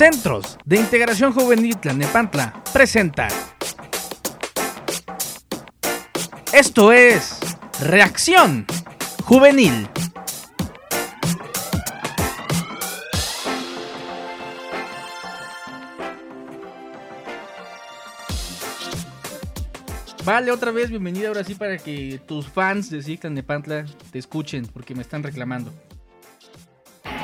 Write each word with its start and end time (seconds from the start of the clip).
Centros 0.00 0.56
de 0.64 0.76
Integración 0.76 1.34
Juvenil 1.34 1.76
Tlanepantla 1.76 2.64
presenta. 2.72 3.28
Esto 6.54 6.90
es 6.90 7.38
Reacción 7.82 8.64
Juvenil. 9.24 9.90
Vale, 20.24 20.50
otra 20.50 20.70
vez 20.70 20.88
bienvenida 20.88 21.28
ahora 21.28 21.44
sí 21.44 21.54
para 21.54 21.76
que 21.76 22.18
tus 22.26 22.48
fans 22.48 22.88
de 22.88 23.02
Ciclan 23.02 23.34
de 23.34 23.42
Pantla 23.42 23.84
te 24.10 24.18
escuchen 24.18 24.64
porque 24.64 24.94
me 24.94 25.02
están 25.02 25.22
reclamando. 25.22 25.70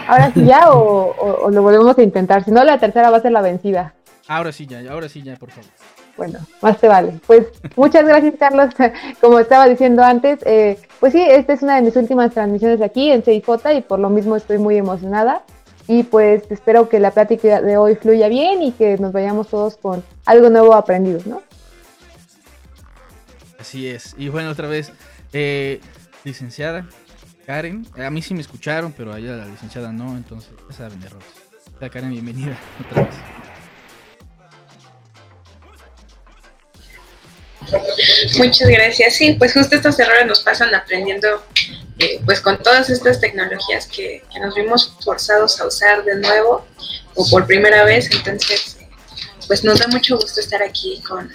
Ahora 0.06 0.32
sí 0.32 0.44
ya 0.44 0.70
o, 0.70 1.50
lo 1.50 1.62
volvemos 1.62 1.98
a 1.98 2.02
intentar, 2.02 2.44
si 2.44 2.50
no 2.50 2.62
la 2.64 2.78
tercera 2.78 3.10
va 3.10 3.18
a 3.18 3.20
ser 3.20 3.32
la 3.32 3.42
vencida. 3.42 3.94
Ahora 4.28 4.52
sí 4.52 4.66
ya, 4.66 4.80
ahora 4.90 5.08
sí 5.08 5.22
ya, 5.22 5.36
por 5.36 5.50
favor. 5.50 5.70
Bueno, 6.16 6.38
más 6.62 6.78
te 6.78 6.88
vale. 6.88 7.20
Pues 7.26 7.46
muchas 7.76 8.06
gracias 8.06 8.34
Carlos, 8.38 8.74
como 9.20 9.38
estaba 9.38 9.68
diciendo 9.68 10.02
antes, 10.02 10.40
eh, 10.46 10.78
pues 11.00 11.12
sí, 11.12 11.22
esta 11.22 11.52
es 11.52 11.62
una 11.62 11.76
de 11.76 11.82
mis 11.82 11.96
últimas 11.96 12.32
transmisiones 12.32 12.80
aquí 12.80 13.10
en 13.10 13.22
CIJ 13.22 13.76
y 13.76 13.80
por 13.82 13.98
lo 13.98 14.08
mismo 14.08 14.36
estoy 14.36 14.58
muy 14.58 14.76
emocionada 14.76 15.42
y 15.88 16.02
pues 16.04 16.44
espero 16.50 16.88
que 16.88 16.98
la 16.98 17.10
plática 17.10 17.60
de 17.60 17.76
hoy 17.76 17.96
fluya 17.96 18.28
bien 18.28 18.62
y 18.62 18.72
que 18.72 18.98
nos 18.98 19.12
vayamos 19.12 19.48
todos 19.48 19.76
con 19.76 20.02
algo 20.24 20.50
nuevo 20.50 20.74
aprendido, 20.74 21.20
¿no? 21.26 21.42
Así 23.58 23.88
es. 23.88 24.14
Y 24.16 24.28
bueno, 24.28 24.50
otra 24.50 24.68
vez, 24.68 24.92
eh, 25.32 25.80
licenciada 26.24 26.86
Karen. 27.46 27.86
A 27.96 28.10
mí 28.10 28.20
sí 28.22 28.34
me 28.34 28.40
escucharon, 28.40 28.92
pero 28.92 29.14
a 29.14 29.18
ella 29.18 29.36
la 29.36 29.46
licenciada 29.46 29.92
no, 29.92 30.16
entonces 30.16 30.50
ya 30.68 30.76
saben 30.76 31.00
errores. 31.02 31.28
La 31.80 31.88
Karen, 31.88 32.10
bienvenida 32.10 32.58
otra 32.90 33.04
vez. 33.04 33.14
Muchas 38.38 38.68
gracias. 38.68 39.14
Sí, 39.14 39.34
pues 39.34 39.52
justo 39.52 39.76
estos 39.76 39.98
errores 39.98 40.26
nos 40.26 40.40
pasan 40.40 40.74
aprendiendo, 40.74 41.44
eh, 41.98 42.20
pues 42.24 42.40
con 42.40 42.60
todas 42.62 42.90
estas 42.90 43.20
tecnologías 43.20 43.86
que, 43.86 44.22
nos 44.40 44.54
vimos 44.54 44.96
forzados 45.04 45.60
a 45.60 45.66
usar 45.66 46.04
de 46.04 46.16
nuevo 46.16 46.66
o 47.14 47.30
por 47.30 47.46
primera 47.46 47.84
vez. 47.84 48.10
Entonces, 48.10 48.76
pues 49.46 49.62
nos 49.62 49.78
da 49.78 49.86
mucho 49.86 50.16
gusto 50.16 50.40
estar 50.40 50.62
aquí 50.62 51.00
con, 51.06 51.32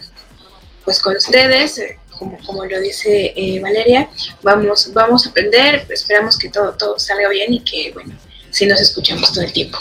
pues 0.84 1.00
con 1.00 1.16
ustedes, 1.16 1.78
eh, 1.78 2.00
como, 2.22 2.66
lo 2.66 2.80
dice 2.80 3.34
eh, 3.36 3.60
Valeria, 3.60 4.10
vamos, 4.44 4.92
vamos 4.94 5.26
a 5.26 5.30
aprender, 5.30 5.88
esperamos 5.90 6.38
que 6.38 6.50
todo, 6.50 6.74
todo 6.74 7.00
salga 7.00 7.30
bien 7.30 7.54
y 7.54 7.62
que, 7.62 7.92
bueno, 7.94 8.14
si 8.52 8.68
nos 8.68 8.80
escuchamos 8.80 9.34
todo 9.34 9.44
el 9.44 9.52
tiempo. 9.52 9.80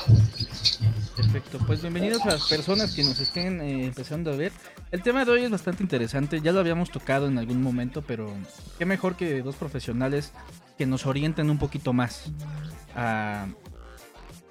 Perfecto, 1.17 1.59
pues 1.67 1.83
bienvenidos 1.83 2.23
a 2.23 2.31
las 2.31 2.49
personas 2.49 2.95
que 2.95 3.05
nos 3.05 3.21
estén 3.21 3.61
eh, 3.61 3.85
empezando 3.85 4.33
a 4.33 4.37
ver. 4.37 4.53
El 4.91 5.03
tema 5.03 5.25
de 5.25 5.33
hoy 5.33 5.45
es 5.45 5.51
bastante 5.51 5.83
interesante, 5.83 6.41
ya 6.41 6.53
lo 6.53 6.61
habíamos 6.61 6.91
tocado 6.91 7.27
en 7.27 7.39
algún 7.39 7.63
momento, 7.63 8.03
pero 8.03 8.33
qué 8.79 8.87
mejor 8.87 9.17
que 9.17 9.43
dos 9.43 9.57
profesionales 9.57 10.33
que 10.79 10.87
nos 10.87 11.05
orienten 11.05 11.51
un 11.51 11.59
poquito 11.59 11.93
más 11.93 12.25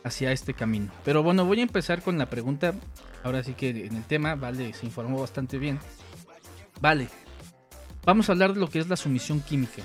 hacia 0.03 0.31
este 0.31 0.53
camino. 0.53 0.91
Pero 1.03 1.23
bueno, 1.23 1.43
voy 1.43 1.59
a 1.59 1.63
empezar 1.63 2.03
con 2.03 2.17
la 2.19 2.27
pregunta, 2.27 2.73
ahora 3.23 3.43
sí 3.43 3.53
que 3.53 3.69
en 3.69 3.95
el 3.95 4.03
tema, 4.03 4.35
vale, 4.35 4.73
se 4.73 4.85
informó 4.85 5.19
bastante 5.19 5.57
bien. 5.57 5.79
Vale, 6.79 7.09
vamos 8.05 8.29
a 8.29 8.33
hablar 8.33 8.53
de 8.53 8.59
lo 8.59 8.69
que 8.69 8.79
es 8.79 8.87
la 8.87 8.95
sumisión 8.95 9.41
química. 9.41 9.83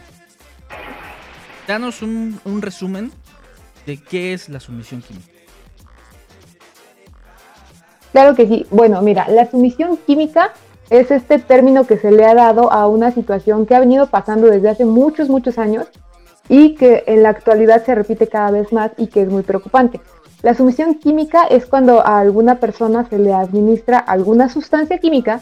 Danos 1.66 2.02
un, 2.02 2.40
resumen 2.60 3.10
de 3.86 3.96
qué 3.96 4.34
es 4.34 4.48
la 4.48 4.60
sumisión 4.60 5.02
química. 5.02 5.28
Claro 8.12 8.34
que 8.34 8.46
sí. 8.46 8.66
Bueno, 8.70 9.00
mira, 9.02 9.26
la 9.28 9.50
sumisión 9.50 9.96
química 10.06 10.52
es 10.90 11.10
este 11.10 11.38
término 11.38 11.86
que 11.86 11.98
se 11.98 12.12
le 12.12 12.24
ha 12.24 12.34
dado 12.34 12.70
a 12.70 12.86
una 12.86 13.10
situación 13.10 13.66
que 13.66 13.74
ha 13.74 13.80
venido 13.80 14.08
pasando 14.08 14.46
desde 14.46 14.68
hace 14.68 14.84
muchos, 14.84 15.28
muchos 15.28 15.58
años 15.58 15.86
y 16.48 16.74
que 16.74 17.04
en 17.06 17.22
la 17.22 17.30
actualidad 17.30 17.84
se 17.84 17.94
repite 17.94 18.28
cada 18.28 18.50
vez 18.50 18.72
más 18.72 18.92
y 18.98 19.06
que 19.06 19.22
es 19.22 19.28
muy 19.28 19.42
preocupante. 19.42 20.00
La 20.42 20.54
sumisión 20.54 20.96
química 20.96 21.44
es 21.44 21.64
cuando 21.64 22.06
a 22.06 22.18
alguna 22.20 22.56
persona 22.56 23.08
se 23.08 23.18
le 23.18 23.32
administra 23.32 23.98
alguna 23.98 24.50
sustancia 24.50 24.98
química 24.98 25.40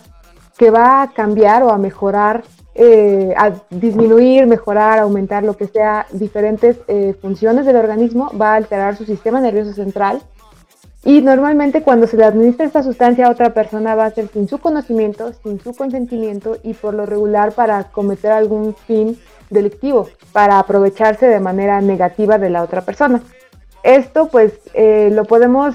que 0.56 0.70
va 0.70 1.02
a 1.02 1.10
cambiar 1.10 1.64
o 1.64 1.70
a 1.70 1.78
mejorar 1.78 2.44
eh, 2.74 3.34
a 3.36 3.52
disminuir, 3.70 4.46
mejorar, 4.46 4.98
aumentar, 4.98 5.44
lo 5.44 5.56
que 5.56 5.66
sea, 5.66 6.06
diferentes 6.12 6.78
eh, 6.88 7.14
funciones 7.20 7.66
del 7.66 7.76
organismo, 7.76 8.30
va 8.40 8.52
a 8.52 8.56
alterar 8.56 8.96
su 8.96 9.04
sistema 9.04 9.40
nervioso 9.40 9.72
central. 9.72 10.22
Y 11.04 11.20
normalmente 11.20 11.82
cuando 11.82 12.06
se 12.06 12.16
le 12.16 12.24
administra 12.24 12.64
esta 12.64 12.82
sustancia 12.82 13.26
a 13.26 13.30
otra 13.30 13.52
persona 13.52 13.96
va 13.96 14.06
a 14.06 14.10
ser 14.10 14.28
sin 14.28 14.48
su 14.48 14.58
conocimiento, 14.58 15.32
sin 15.42 15.60
su 15.60 15.74
consentimiento 15.74 16.58
y 16.62 16.74
por 16.74 16.94
lo 16.94 17.06
regular 17.06 17.52
para 17.52 17.84
cometer 17.90 18.30
algún 18.30 18.74
fin 18.74 19.18
delictivo, 19.50 20.08
para 20.32 20.60
aprovecharse 20.60 21.26
de 21.26 21.40
manera 21.40 21.80
negativa 21.80 22.38
de 22.38 22.50
la 22.50 22.62
otra 22.62 22.82
persona. 22.82 23.20
Esto 23.82 24.28
pues 24.28 24.52
eh, 24.74 25.10
lo 25.12 25.24
podemos 25.24 25.74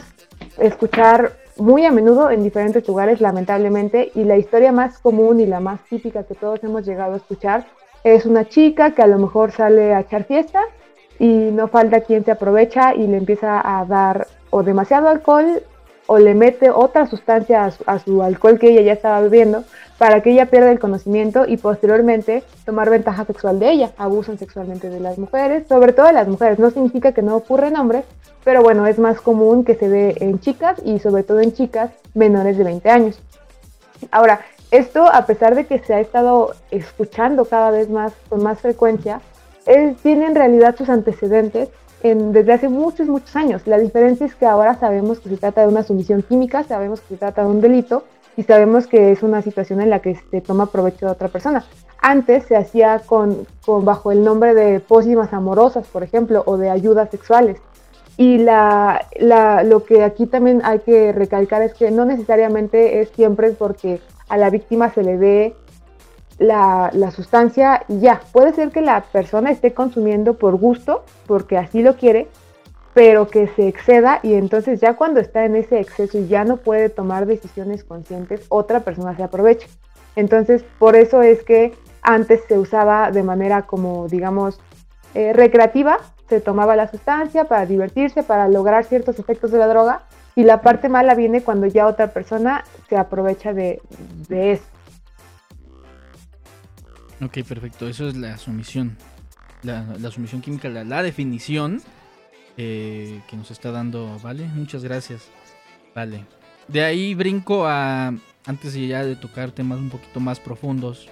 escuchar 0.58 1.34
muy 1.60 1.86
a 1.86 1.92
menudo 1.92 2.30
en 2.30 2.44
diferentes 2.44 2.88
lugares, 2.88 3.22
lamentablemente, 3.22 4.12
y 4.16 4.24
la 4.24 4.38
historia 4.38 4.72
más 4.72 5.00
común 5.00 5.40
y 5.40 5.46
la 5.46 5.60
más 5.60 5.82
típica 5.90 6.24
que 6.24 6.36
todos 6.36 6.64
hemos 6.64 6.86
llegado 6.86 7.14
a 7.14 7.18
escuchar 7.18 7.66
es 8.04 8.26
una 8.26 8.46
chica 8.46 8.92
que 8.92 9.02
a 9.02 9.08
lo 9.08 9.18
mejor 9.18 9.52
sale 9.52 9.94
a 9.94 10.02
echar 10.02 10.24
fiesta 10.24 10.62
y 11.20 11.28
no 11.28 11.68
falta 11.68 12.02
quien 12.02 12.24
se 12.24 12.32
aprovecha 12.32 12.94
y 12.94 13.08
le 13.08 13.18
empieza 13.18 13.62
a 13.64 13.86
dar 13.86 14.28
o 14.50 14.64
demasiado 14.64 15.10
alcohol 15.10 15.64
o 16.08 16.18
le 16.18 16.34
mete 16.34 16.72
otra 16.72 17.06
sustancia 17.06 17.72
a 17.86 18.00
su, 18.00 18.24
alcohol 18.24 18.58
que 18.58 18.70
ella 18.70 18.82
ya 18.82 18.94
estaba 18.94 19.22
bebiendo 19.22 19.64
para 19.98 20.22
que 20.22 20.32
ella 20.32 20.48
pierda 20.48 20.72
el 20.72 20.80
conocimiento 20.80 21.46
y 21.48 21.58
posteriormente 21.58 22.44
tomar 22.66 22.90
ventaja 22.90 23.26
sexual 23.26 23.60
de 23.60 23.72
ella. 23.72 23.92
Abusan 23.98 24.38
sexualmente 24.38 24.90
de 24.90 25.00
las 25.00 25.18
mujeres, 25.18 25.68
sobre 25.68 25.94
todo 25.94 26.08
de 26.08 26.14
las 26.14 26.28
mujeres. 26.28 26.60
No 26.60 26.72
significa 26.72 27.12
que 27.12 27.22
no 27.22 27.36
ocurra 27.36 27.68
en 27.68 27.78
hombres, 27.78 28.06
pero 28.44 28.62
bueno, 28.62 28.88
es 28.88 29.00
más 29.00 29.20
común 29.22 29.66
que 29.66 29.76
se 29.76 29.90
ve 29.90 30.16
en 30.20 30.40
chicas 30.40 30.82
y 30.84 31.00
sobre 31.00 31.24
todo 31.24 31.40
en 31.42 31.54
chicas 31.54 31.92
menores 32.14 32.58
de 32.58 32.64
20 32.64 32.90
años. 32.90 33.20
Ahora, 34.12 34.42
esto 34.72 35.06
a 35.06 35.26
pesar 35.26 35.56
de 35.56 35.66
que 35.66 35.80
se 35.80 35.94
ha 35.94 36.00
estado 36.00 36.54
escuchando 36.72 37.46
cada 37.46 37.72
vez 37.72 37.90
más 37.90 38.14
con 38.30 38.44
más 38.44 38.60
frecuencia, 38.60 39.22
tiene 40.02 40.28
en 40.28 40.36
realidad 40.36 40.76
sus 40.78 40.90
antecedentes 40.90 41.70
desde 42.04 42.54
hace 42.54 42.70
muchos, 42.70 43.08
muchos 43.08 43.36
años. 43.36 43.64
La 43.66 43.78
diferencia 43.78 44.26
es 44.26 44.36
que 44.36 44.46
ahora 44.46 44.76
sabemos 44.76 45.20
que 45.20 45.30
se 45.30 45.38
trata 45.38 45.62
de 45.62 45.68
una 45.68 45.84
sumisión 45.84 46.22
química, 46.22 46.64
sabemos 46.64 47.02
que 47.02 47.16
se 47.16 47.18
trata 47.18 47.44
de 47.44 47.50
un 47.50 47.62
delito 47.62 48.04
y 48.36 48.44
sabemos 48.44 48.88
que 48.88 49.12
es 49.12 49.24
una 49.24 49.42
situación 49.42 49.82
en 49.82 49.90
la 49.90 50.00
que 50.00 50.16
se 50.16 50.42
toma 50.42 50.68
provecho 50.68 51.08
de 51.08 51.12
otra 51.12 51.28
persona. 51.28 51.66
Antes 52.00 52.46
se 52.46 52.56
hacía 52.56 53.00
con, 53.00 53.48
bajo 53.66 54.12
el 54.12 54.24
nombre 54.24 54.54
de 54.54 54.80
pócimas 54.80 55.34
amorosas, 55.34 55.88
por 55.88 56.04
ejemplo, 56.04 56.44
o 56.46 56.58
de 56.58 56.70
ayudas 56.70 57.10
sexuales. 57.10 57.60
Y 58.16 58.38
la, 58.38 59.06
lo 59.66 59.84
que 59.84 60.04
aquí 60.04 60.28
también 60.28 60.62
hay 60.64 60.80
que 60.80 61.12
recalcar 61.12 61.62
es 61.62 61.74
que 61.74 61.92
no 61.92 62.06
necesariamente 62.06 63.02
es 63.02 63.10
siempre 63.10 63.52
porque 63.52 64.00
a 64.30 64.38
la 64.38 64.50
víctima 64.50 64.92
se 64.92 65.04
le 65.04 65.18
dé 65.18 65.56
la, 66.40 67.12
sustancia 67.12 67.84
ya. 67.88 68.22
Puede 68.32 68.54
ser 68.54 68.70
que 68.72 68.82
la 68.82 69.02
persona 69.02 69.52
esté 69.52 69.74
consumiendo 69.74 70.36
por 70.36 70.56
gusto, 70.56 71.04
porque 71.26 71.58
así 71.58 71.82
lo 71.82 71.96
quiere, 71.96 72.28
pero 72.94 73.28
que 73.28 73.48
se 73.48 73.68
exceda 73.68 74.20
y 74.24 74.34
entonces 74.34 74.80
ya 74.80 74.96
cuando 74.96 75.20
está 75.20 75.46
en 75.46 75.56
ese 75.56 75.80
exceso 75.80 76.18
y 76.18 76.28
ya 76.28 76.44
no 76.46 76.58
puede 76.58 76.90
tomar 76.90 77.26
decisiones 77.26 77.84
conscientes, 77.84 78.46
otra 78.50 78.80
persona 78.82 79.16
se 79.16 79.24
aprovecha. 79.24 79.68
Entonces, 80.16 80.64
por 80.80 80.96
eso 80.96 81.22
es 81.22 81.44
que 81.44 81.76
antes 82.02 82.42
se 82.48 82.58
usaba 82.58 83.12
de 83.12 83.22
manera 83.22 83.64
como, 83.64 84.08
digamos, 84.08 84.60
eh, 85.14 85.32
recreativa, 85.34 86.00
se 86.28 86.42
tomaba 86.42 86.76
la 86.76 86.88
sustancia 86.88 87.46
para 87.46 87.66
divertirse, 87.66 88.24
para 88.24 88.48
lograr 88.48 88.84
ciertos 88.86 89.20
efectos 89.20 89.52
de 89.52 89.60
la 89.60 89.68
droga, 89.68 90.02
y 90.36 90.44
la 90.44 90.62
parte 90.62 90.90
mala 90.90 91.16
viene 91.16 91.42
cuando 91.42 91.68
ya 91.68 91.88
otra 91.88 92.08
persona 92.08 92.64
se 92.90 92.98
aprovecha 92.98 93.54
de, 93.54 93.82
de 94.28 94.54
eso. 94.54 94.77
Ok, 97.22 97.40
perfecto. 97.48 97.88
Eso 97.88 98.08
es 98.08 98.16
la 98.16 98.38
sumisión. 98.38 98.96
La, 99.64 100.12
sumisión 100.12 100.42
química, 100.42 100.70
la, 100.70 101.04
definición 101.04 101.82
eh, 102.58 103.22
que 103.28 103.36
nos 103.36 103.52
está 103.52 103.72
dando, 103.72 104.18
¿vale? 104.22 104.46
Muchas 104.46 104.84
gracias. 104.84 105.30
Vale. 105.96 106.26
De 106.68 106.84
ahí 106.84 107.16
brinco 107.16 107.66
a, 107.66 108.14
antes 108.46 108.74
ya 108.76 109.04
de 109.04 109.16
tocar 109.16 109.52
temas 109.52 109.80
un 109.80 109.90
poquito 109.90 110.20
más 110.20 110.40
profundos, 110.40 111.10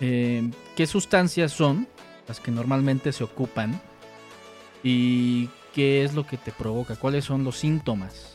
eh, 0.00 0.50
¿qué 0.74 0.86
sustancias 0.86 1.52
son 1.52 1.86
las 2.26 2.40
que 2.40 2.50
normalmente 2.50 3.12
se 3.12 3.22
ocupan? 3.22 3.80
¿Y 4.82 5.48
qué 5.72 6.02
es 6.02 6.14
lo 6.14 6.26
que 6.26 6.36
te 6.36 6.50
provoca? 6.50 6.96
¿Cuáles 6.96 7.24
son 7.24 7.44
los 7.44 7.56
síntomas? 7.56 8.34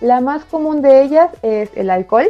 La 0.00 0.20
más 0.20 0.44
común 0.44 0.82
de 0.82 1.02
ellas 1.02 1.30
es 1.42 1.70
el 1.74 1.90
alcohol, 1.90 2.28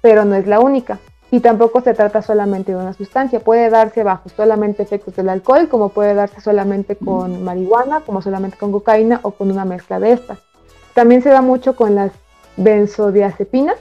pero 0.00 0.24
no 0.24 0.36
es 0.36 0.46
la 0.46 0.60
única 0.60 1.00
y 1.34 1.40
tampoco 1.40 1.80
se 1.80 1.94
trata 1.94 2.22
solamente 2.22 2.70
de 2.70 2.78
una 2.78 2.92
sustancia. 2.92 3.40
Puede 3.40 3.68
darse 3.68 4.04
bajo 4.04 4.28
solamente 4.28 4.84
efectos 4.84 5.16
del 5.16 5.28
alcohol, 5.28 5.68
como 5.68 5.88
puede 5.88 6.14
darse 6.14 6.40
solamente 6.40 6.94
con 6.94 7.42
marihuana, 7.42 8.02
como 8.02 8.22
solamente 8.22 8.56
con 8.56 8.70
cocaína 8.70 9.18
o 9.24 9.32
con 9.32 9.50
una 9.50 9.64
mezcla 9.64 9.98
de 9.98 10.12
estas. 10.12 10.38
también 10.94 11.22
se 11.22 11.30
da 11.30 11.42
mucho 11.42 11.74
con 11.74 11.96
las 11.96 12.12
benzodiazepinas, 12.56 13.74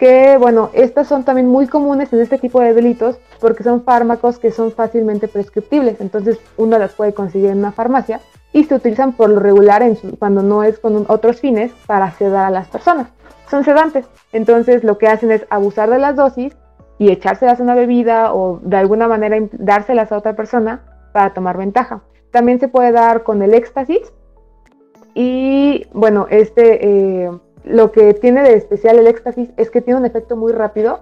que 0.00 0.36
bueno, 0.36 0.70
estas 0.72 1.06
son 1.06 1.22
también 1.22 1.46
muy 1.46 1.68
comunes 1.68 2.12
en 2.12 2.20
este 2.22 2.38
tipo 2.38 2.60
de 2.60 2.74
delitos 2.74 3.20
porque 3.38 3.62
son 3.62 3.84
fármacos 3.84 4.40
que 4.40 4.50
son 4.50 4.72
fácilmente 4.72 5.28
prescriptibles, 5.28 6.00
entonces 6.00 6.40
uno 6.56 6.76
las 6.76 6.92
puede 6.92 7.14
conseguir 7.14 7.50
en 7.50 7.58
una 7.58 7.70
farmacia 7.70 8.20
y 8.52 8.64
se 8.64 8.74
utilizan 8.74 9.12
por 9.12 9.30
lo 9.30 9.38
regular 9.38 9.80
en 9.84 9.94
cuando 10.18 10.42
no 10.42 10.64
es 10.64 10.80
con 10.80 11.06
otros 11.06 11.38
fines 11.38 11.70
para 11.86 12.10
sedar 12.10 12.46
a 12.46 12.50
las 12.50 12.66
personas. 12.66 13.06
Son 13.48 13.62
sedantes, 13.62 14.06
entonces 14.32 14.82
lo 14.82 14.98
que 14.98 15.06
hacen 15.06 15.30
es 15.30 15.46
abusar 15.50 15.88
de 15.88 16.00
las 16.00 16.16
dosis 16.16 16.56
y 16.98 17.10
echárselas 17.10 17.60
a 17.60 17.62
una 17.62 17.74
bebida 17.74 18.32
o 18.34 18.60
de 18.62 18.76
alguna 18.76 19.08
manera 19.08 19.36
dárselas 19.52 20.12
a 20.12 20.18
otra 20.18 20.34
persona 20.34 20.82
para 21.12 21.34
tomar 21.34 21.56
ventaja. 21.56 22.02
También 22.30 22.60
se 22.60 22.68
puede 22.68 22.92
dar 22.92 23.22
con 23.22 23.42
el 23.42 23.54
éxtasis 23.54 24.12
y 25.14 25.86
bueno, 25.92 26.26
este... 26.30 27.24
Eh, 27.24 27.30
lo 27.66 27.90
que 27.90 28.14
tiene 28.14 28.42
de 28.42 28.54
especial 28.54 28.98
el 28.98 29.08
éxtasis 29.08 29.50
es 29.56 29.70
que 29.70 29.80
tiene 29.80 29.98
un 29.98 30.06
efecto 30.06 30.36
muy 30.36 30.52
rápido, 30.52 31.00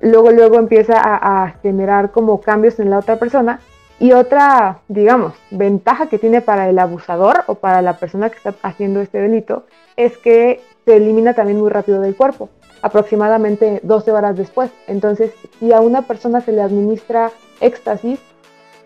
luego 0.00 0.32
luego 0.32 0.58
empieza 0.58 0.94
a, 0.96 1.48
generar 1.62 2.10
como 2.10 2.40
cambios 2.40 2.80
en 2.80 2.90
la 2.90 2.98
otra 2.98 3.16
persona 3.16 3.60
y 4.00 4.12
otra, 4.12 4.80
digamos, 4.88 5.34
ventaja 5.50 6.08
que 6.08 6.18
tiene 6.18 6.40
para 6.40 6.68
el 6.68 6.78
abusador 6.78 7.44
o 7.46 7.54
para 7.54 7.80
la 7.80 7.96
persona 7.96 8.28
que 8.28 8.36
está 8.36 8.54
haciendo 8.62 9.00
este 9.00 9.18
delito 9.18 9.66
es 9.96 10.18
que 10.18 10.60
se 10.84 10.96
elimina 10.96 11.34
también 11.34 11.60
muy 11.60 11.70
rápido 11.70 12.00
del 12.00 12.16
cuerpo, 12.16 12.48
aproximadamente 12.82 13.80
12 13.82 14.12
horas 14.12 14.36
después. 14.36 14.70
Entonces, 14.86 15.32
si 15.58 15.72
a 15.72 15.80
una 15.80 16.02
persona 16.02 16.40
se 16.40 16.52
le 16.52 16.62
administra 16.62 17.30
éxtasis 17.60 18.18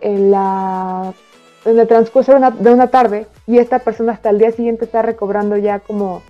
en 0.01 0.31
la 0.31 1.15
en 1.65 1.79
el 1.79 1.87
transcurso 1.87 2.33
de 2.33 2.39
una, 2.39 2.51
de 2.51 2.71
una 2.71 2.89
tarde 2.89 3.27
y 3.47 3.59
esta 3.59 3.79
persona 3.79 4.13
hasta 4.13 4.31
el 4.31 4.39
día 4.39 4.53
siguiente 4.53 4.85
está 4.85 5.03
recobrando 5.03 5.57
ya 5.57 5.79
como 5.79 6.23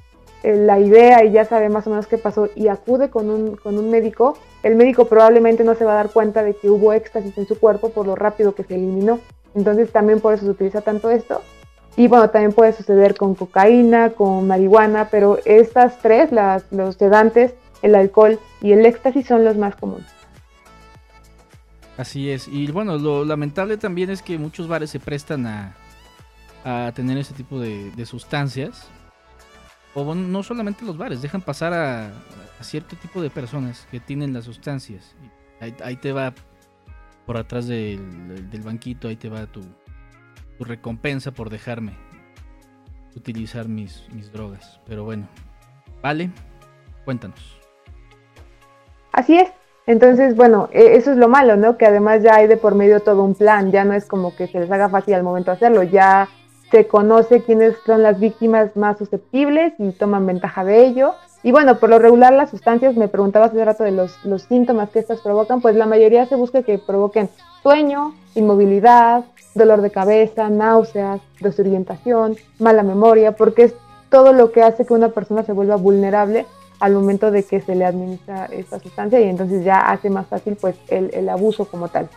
eh, 0.42 0.56
la 0.56 0.78
idea 0.78 1.24
y 1.24 1.32
ya 1.32 1.44
sabe 1.44 1.68
más 1.68 1.86
o 1.86 1.90
menos 1.90 2.06
qué 2.06 2.18
pasó 2.18 2.48
y 2.54 2.68
acude 2.68 3.10
con 3.10 3.30
un, 3.30 3.56
con 3.56 3.78
un 3.78 3.90
médico, 3.90 4.36
el 4.62 4.76
médico 4.76 5.06
probablemente 5.06 5.64
no 5.64 5.74
se 5.74 5.84
va 5.84 5.92
a 5.92 5.96
dar 5.96 6.10
cuenta 6.10 6.42
de 6.42 6.54
que 6.54 6.70
hubo 6.70 6.92
éxtasis 6.92 7.36
en 7.38 7.46
su 7.46 7.58
cuerpo 7.58 7.90
por 7.90 8.06
lo 8.06 8.14
rápido 8.14 8.54
que 8.54 8.64
se 8.64 8.74
eliminó. 8.74 9.20
Entonces 9.54 9.90
también 9.90 10.20
por 10.20 10.34
eso 10.34 10.44
se 10.44 10.50
utiliza 10.50 10.80
tanto 10.80 11.10
esto. 11.10 11.40
Y 11.96 12.08
bueno, 12.08 12.30
también 12.30 12.52
puede 12.52 12.72
suceder 12.72 13.16
con 13.16 13.34
cocaína, 13.34 14.10
con 14.10 14.46
marihuana, 14.46 15.08
pero 15.10 15.38
estas 15.44 15.98
tres, 15.98 16.32
las, 16.32 16.64
los 16.72 16.96
sedantes, 16.96 17.54
el 17.82 17.94
alcohol 17.94 18.38
y 18.60 18.72
el 18.72 18.84
éxtasis 18.84 19.26
son 19.26 19.44
los 19.44 19.56
más 19.56 19.76
comunes. 19.76 20.06
Así 21.96 22.30
es. 22.30 22.48
Y 22.48 22.70
bueno, 22.72 22.98
lo 22.98 23.24
lamentable 23.24 23.76
también 23.76 24.10
es 24.10 24.22
que 24.22 24.36
muchos 24.38 24.66
bares 24.66 24.90
se 24.90 24.98
prestan 24.98 25.46
a, 25.46 25.74
a 26.64 26.92
tener 26.92 27.16
ese 27.18 27.34
tipo 27.34 27.60
de, 27.60 27.92
de 27.92 28.06
sustancias 28.06 28.88
o 29.94 30.14
no 30.14 30.42
solamente 30.42 30.84
los 30.84 30.98
bares, 30.98 31.22
dejan 31.22 31.40
pasar 31.40 31.72
a, 31.72 32.12
cierto 32.60 32.96
tipo 32.96 33.20
de 33.20 33.30
personas 33.30 33.86
que 33.90 34.00
tienen 34.00 34.32
las 34.32 34.44
sustancias. 34.44 35.14
Ahí, 35.60 35.96
te 35.96 36.12
va 36.12 36.34
por 37.26 37.36
atrás 37.36 37.66
del, 37.68 38.00
banquito, 38.64 39.08
ahí 39.08 39.16
te 39.16 39.28
va 39.28 39.46
tu, 39.46 39.60
recompensa 40.58 41.32
por 41.32 41.50
dejarme 41.50 41.92
utilizar 43.16 43.68
mis, 43.68 44.06
mis 44.12 44.32
drogas. 44.32 44.80
Pero 44.86 45.04
bueno, 45.04 45.26
vale, 46.02 46.30
cuéntanos. 47.04 47.58
Así 49.12 49.38
es. 49.38 49.50
Entonces, 49.86 50.34
bueno, 50.34 50.68
e, 50.72 50.96
eso 50.96 51.12
es 51.12 51.18
lo 51.18 51.28
malo, 51.28 51.56
¿no? 51.56 51.76
Que 51.76 51.86
además 51.86 52.22
ya 52.22 52.36
hay 52.36 52.46
de 52.46 52.56
por 52.56 52.74
medio 52.74 53.00
todo 53.00 53.22
un 53.22 53.34
plan, 53.34 53.70
ya 53.70 53.84
no 53.84 53.92
es 53.92 54.06
como 54.06 54.34
que 54.34 54.46
se 54.46 54.60
les 54.60 54.70
haga 54.70 54.88
fácil 54.88 55.14
al 55.14 55.22
momento 55.22 55.50
hacerlo, 55.50 55.82
ya 55.82 56.28
se 56.70 56.86
conoce 56.86 57.42
quiénes 57.42 57.76
son 57.84 58.02
las 58.02 58.18
víctimas 58.18 58.74
más 58.76 58.98
susceptibles 58.98 59.74
y 59.78 59.92
toman 59.92 60.26
ventaja 60.26 60.64
de 60.64 60.86
ello. 60.86 61.14
Y 61.42 61.52
bueno, 61.52 61.78
por 61.78 61.90
lo 61.90 61.98
regular 61.98 62.32
las 62.32 62.50
sustancias, 62.50 62.96
me 62.96 63.08
preguntabas 63.08 63.50
hace 63.50 63.64
rato 63.64 63.84
de 63.84 63.92
los, 63.92 64.24
los 64.24 64.44
síntomas 64.44 64.88
que 64.88 64.98
estas 64.98 65.20
provocan, 65.20 65.60
pues 65.60 65.76
la 65.76 65.86
mayoría 65.86 66.24
se 66.26 66.36
busca 66.36 66.62
que 66.62 66.78
provoquen 66.78 67.28
sueño, 67.64 68.14
inmovilidad, 68.34 69.24
dolor 69.54 69.80
de 69.80 69.90
cabeza, 69.90 70.50
náuseas, 70.50 71.22
desorientación, 71.40 72.36
mala 72.58 72.82
memoria, 72.82 73.32
porque 73.32 73.62
es 73.64 73.74
todo 74.10 74.34
lo 74.34 74.52
que 74.52 74.62
hace 74.62 74.84
que 74.84 74.92
una 74.92 75.08
persona 75.08 75.44
se 75.44 75.52
vuelva 75.52 75.76
vulnerable 75.76 76.44
al 76.78 76.92
momento 76.92 77.30
de 77.30 77.42
que 77.42 77.62
se 77.62 77.74
le 77.74 77.86
administra 77.86 78.50
esta 78.52 78.78
sustancia 78.80 79.18
y 79.18 79.30
entonces 79.30 79.64
ya 79.64 79.78
hace 79.78 80.10
más 80.10 80.26
fácil 80.26 80.56
pues 80.60 80.76
el, 80.88 81.10
el 81.14 81.26
abuso 81.30 81.64
como 81.64 81.88
tal. 81.88 82.08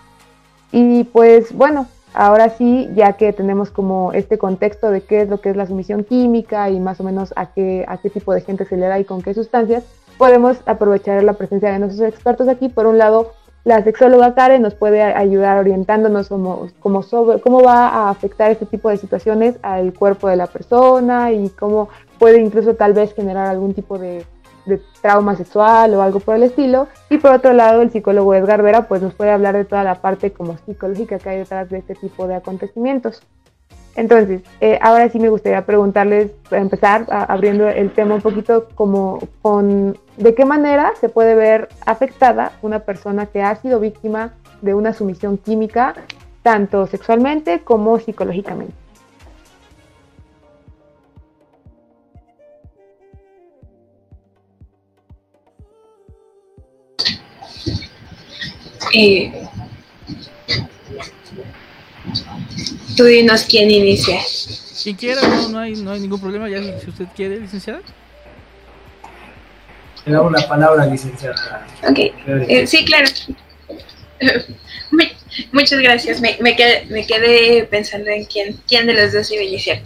Y 0.71 1.05
pues 1.05 1.53
bueno, 1.53 1.88
Ahora 2.13 2.50
sí, 2.50 2.89
ya 2.95 3.13
que 3.13 3.31
tenemos 3.31 3.69
como 3.69 4.11
este 4.11 4.39
contexto 4.39 4.89
de 4.89 5.01
qué 5.01 5.21
es 5.21 5.29
lo 5.29 5.39
que 5.39 5.50
es 5.51 5.55
la 5.55 5.67
sumisión 5.67 6.03
química 6.03 6.67
y 6.71 6.79
más 6.79 7.00
o 7.00 7.03
menos 7.03 7.31
a 7.35 7.51
qué, 7.53 7.85
a 7.88 7.97
qué 7.97 8.09
tipo 8.09 8.33
de 8.33 8.41
gente 8.41 8.65
se 8.65 8.75
le 8.75 8.88
da 8.88 8.97
y 8.97 9.05
con 9.05 9.21
qué 9.21 9.35
sustancias, 9.35 9.83
podemos 10.17 10.57
aprovechar 10.65 11.21
la 11.23 11.33
presencia 11.33 11.71
de 11.71 11.77
nuestros 11.77 12.09
expertos 12.09 12.47
aquí. 12.47 12.69
Por 12.69 12.88
un 12.88 12.97
lado, 12.97 13.33
la 13.67 13.83
sexóloga 13.83 14.33
Karen 14.33 14.61
nos 14.61 14.75
puede 14.75 15.03
ayudar 15.03 15.57
orientándonos 15.57 16.29
como, 16.29 16.69
cómo 16.79 17.61
va 17.61 17.89
a 17.89 18.09
afectar 18.09 18.49
este 18.49 18.65
tipo 18.65 18.89
de 18.89 18.95
situaciones 18.95 19.59
al 19.61 19.93
cuerpo 19.93 20.29
de 20.29 20.37
la 20.37 20.47
persona 20.47 21.33
y 21.33 21.49
cómo 21.49 21.89
puede 22.17 22.39
incluso 22.39 22.75
tal 22.75 22.93
vez 22.93 23.13
generar 23.13 23.47
algún 23.47 23.73
tipo 23.73 23.97
de 23.97 24.25
de 24.67 24.81
trauma 25.01 25.35
sexual 25.35 25.93
o 25.93 26.01
algo 26.01 26.19
por 26.19 26.35
el 26.35 26.43
estilo. 26.43 26.87
Y 27.09 27.17
por 27.17 27.31
otro 27.31 27.53
lado, 27.53 27.81
el 27.81 27.89
psicólogo 27.89 28.35
Edgar 28.35 28.61
Vera 28.61 28.87
pues 28.87 29.01
nos 29.01 29.13
puede 29.13 29.31
hablar 29.31 29.55
de 29.55 29.65
toda 29.65 29.83
la 29.83 29.95
parte 29.95 30.31
como 30.31 30.57
psicológica 30.57 31.19
que 31.19 31.29
hay 31.29 31.37
detrás 31.39 31.69
de 31.69 31.77
este 31.77 31.95
tipo 31.95 32.27
de 32.27 32.35
acontecimientos. 32.35 33.21
Entonces, 33.97 34.41
eh, 34.61 34.77
ahora 34.79 35.09
sí 35.09 35.19
me 35.19 35.27
gustaría 35.27 35.65
preguntarles, 35.65 36.29
para 36.49 36.61
empezar 36.61 37.07
abriendo 37.09 37.67
el 37.67 37.91
tema 37.91 38.13
un 38.13 38.21
poquito 38.21 38.69
como 38.75 39.19
con 39.41 39.97
de 40.17 40.35
qué 40.35 40.45
manera 40.45 40.94
se 41.01 41.09
puede 41.09 41.33
ver 41.33 41.67
afectada 41.83 42.51
una 42.61 42.79
persona 42.79 43.25
que 43.25 43.41
ha 43.41 43.55
sido 43.55 43.79
víctima 43.79 44.35
de 44.61 44.75
una 44.75 44.94
sumisión 44.94 45.39
química, 45.39 45.95
tanto 46.44 46.85
sexualmente 46.85 47.61
como 47.63 47.97
psicológicamente. 47.99 48.73
Eh, 58.93 59.47
tú 62.97 63.05
dinos 63.05 63.45
quién 63.47 63.71
inicia. 63.71 64.19
Quien 64.83 64.95
quiera, 64.95 65.21
no, 65.49 65.59
hay, 65.59 65.75
no 65.75 65.91
hay 65.91 65.99
ningún 65.99 66.19
problema, 66.19 66.49
ya 66.49 66.61
si 66.79 66.89
usted 66.89 67.05
quiere, 67.15 67.39
licenciada. 67.39 67.81
Le 70.05 70.13
damos 70.13 70.31
la 70.31 70.48
palabra, 70.48 70.86
licenciada. 70.86 71.65
Ok, 71.83 72.00
eh, 72.00 72.67
sí, 72.67 72.83
claro. 72.83 73.07
Muchas 75.51 75.79
gracias. 75.79 76.19
Me, 76.22 76.38
me, 76.41 76.55
quedé, 76.55 76.86
me, 76.86 77.05
quedé, 77.05 77.65
pensando 77.65 78.10
en 78.10 78.25
quién, 78.25 78.60
quién 78.67 78.88
de 78.88 78.93
los 78.93 79.13
dos 79.13 79.31
iba 79.31 79.41
a 79.41 79.45
iniciar. 79.45 79.81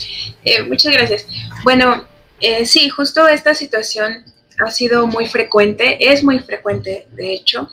Eh, 0.46 0.64
muchas 0.64 0.94
gracias. 0.94 1.28
Bueno, 1.64 2.06
eh, 2.40 2.66
sí, 2.66 2.90
justo 2.90 3.28
esta 3.28 3.54
situación 3.54 4.24
ha 4.60 4.72
sido 4.72 5.08
muy 5.08 5.28
frecuente, 5.28 6.12
es 6.12 6.24
muy 6.24 6.40
frecuente, 6.40 7.08
de 7.12 7.34
hecho. 7.34 7.70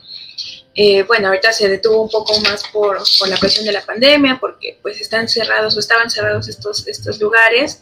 Eh, 0.75 1.03
bueno, 1.03 1.27
ahorita 1.27 1.51
se 1.51 1.67
detuvo 1.67 2.03
un 2.03 2.09
poco 2.09 2.39
más 2.41 2.63
por, 2.71 2.99
por, 3.17 3.27
la 3.27 3.37
cuestión 3.37 3.65
de 3.65 3.71
la 3.71 3.81
pandemia, 3.81 4.37
porque 4.39 4.77
pues 4.81 5.01
están 5.01 5.27
cerrados 5.27 5.75
o 5.75 5.79
estaban 5.79 6.09
cerrados 6.09 6.47
estos, 6.47 6.87
estos 6.87 7.19
lugares, 7.19 7.81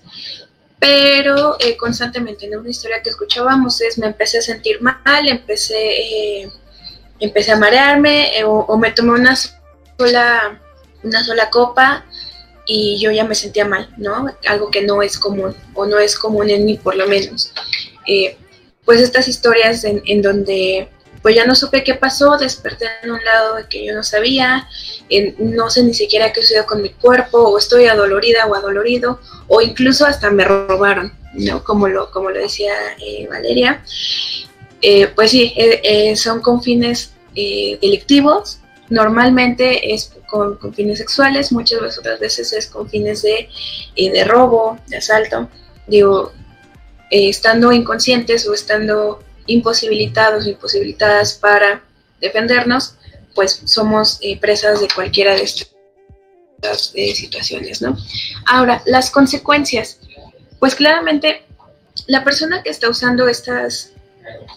pero 0.79 1.57
eh, 1.59 1.75
constantemente 1.75 2.45
en 2.45 2.57
una 2.57 2.69
historia 2.69 3.01
que 3.01 3.09
escuchábamos 3.09 3.81
es 3.81 3.97
me 3.97 4.07
empecé 4.07 4.39
a 4.39 4.41
sentir 4.41 4.81
mal, 4.81 5.27
empecé, 5.27 5.75
eh, 5.77 6.51
empecé 7.19 7.51
a 7.51 7.57
marearme 7.57 8.31
o, 8.45 8.77
me 8.77 8.91
tomé 8.91 9.11
una 9.11 9.35
sola, 9.35 10.61
una 11.03 11.23
sola 11.23 11.49
copa 11.49 12.05
y 12.65 12.99
yo 12.99 13.11
ya 13.11 13.25
me 13.25 13.35
sentía 13.35 13.65
mal, 13.65 13.93
¿no? 13.97 14.27
Algo 14.47 14.71
que 14.71 14.81
no 14.81 15.01
es 15.01 15.17
común 15.17 15.55
o 15.73 15.85
no 15.85 15.99
es 15.99 16.17
común 16.17 16.49
en 16.49 16.65
mí 16.65 16.77
por 16.77 16.95
lo 16.95 17.07
menos. 17.07 17.51
pues 18.85 19.01
estas 19.01 19.27
historias 19.27 19.83
en, 19.83 20.01
en 20.05 20.21
donde 20.21 20.89
pues 21.27 21.35
ya 21.35 21.45
no 21.45 21.55
supe 21.55 21.83
qué 21.83 21.93
pasó, 21.93 22.37
desperté 22.37 22.85
en 23.03 23.11
un 23.11 23.21
lado 23.21 23.57
que 23.69 23.85
yo 23.85 23.93
no 23.93 24.01
sabía, 24.01 24.65
no 25.39 25.69
sé 25.69 25.83
ni 25.83 25.93
siquiera 25.93 26.31
qué 26.31 26.39
sucedió 26.39 26.65
con 26.65 26.81
mi 26.81 26.87
cuerpo, 26.91 27.39
o 27.39 27.57
estoy 27.57 27.87
adolorida 27.87 28.45
o 28.45 28.55
adolorido, 28.55 29.19
o 29.49 29.59
incluso 29.59 30.05
hasta 30.05 30.31
me 30.31 30.45
robaron, 30.45 31.11
¿no? 31.33 31.65
Como 31.65 31.89
lo, 31.89 32.11
como 32.11 32.29
lo 32.29 32.39
decía 32.39 32.71
eh, 33.05 33.27
Valeria. 33.29 33.83
Eh, 34.81 35.07
pues 35.07 35.31
sí, 35.31 35.51
eh, 35.57 36.15
son 36.15 36.39
con 36.39 36.63
fines 36.63 37.11
delictivos, 37.35 38.59
normalmente 38.87 39.93
es 39.93 40.13
con, 40.27 40.57
fines 40.73 40.99
sexuales, 40.99 41.51
muchas 41.51 41.97
otras 41.99 42.21
veces 42.21 42.53
es 42.53 42.67
con 42.67 42.89
fines 42.89 43.21
de, 43.21 43.49
de 43.97 44.23
robo, 44.23 44.79
de 44.87 44.95
asalto. 44.95 45.49
Digo, 45.87 46.31
estando 47.11 47.73
inconscientes 47.73 48.47
o 48.47 48.53
estando 48.53 49.19
imposibilitados 49.47 50.45
o 50.45 50.49
imposibilitadas 50.49 51.33
para 51.33 51.83
defendernos, 52.21 52.95
pues 53.33 53.61
somos 53.65 54.17
eh, 54.21 54.39
presas 54.39 54.81
de 54.81 54.87
cualquiera 54.93 55.35
de 55.35 55.43
estas 55.43 56.91
eh, 56.95 57.13
situaciones, 57.13 57.81
¿no? 57.81 57.95
Ahora, 58.45 58.81
las 58.85 59.11
consecuencias, 59.11 59.99
pues 60.59 60.75
claramente 60.75 61.43
la 62.07 62.23
persona 62.23 62.63
que 62.63 62.69
está 62.69 62.89
usando 62.89 63.27
estas, 63.27 63.91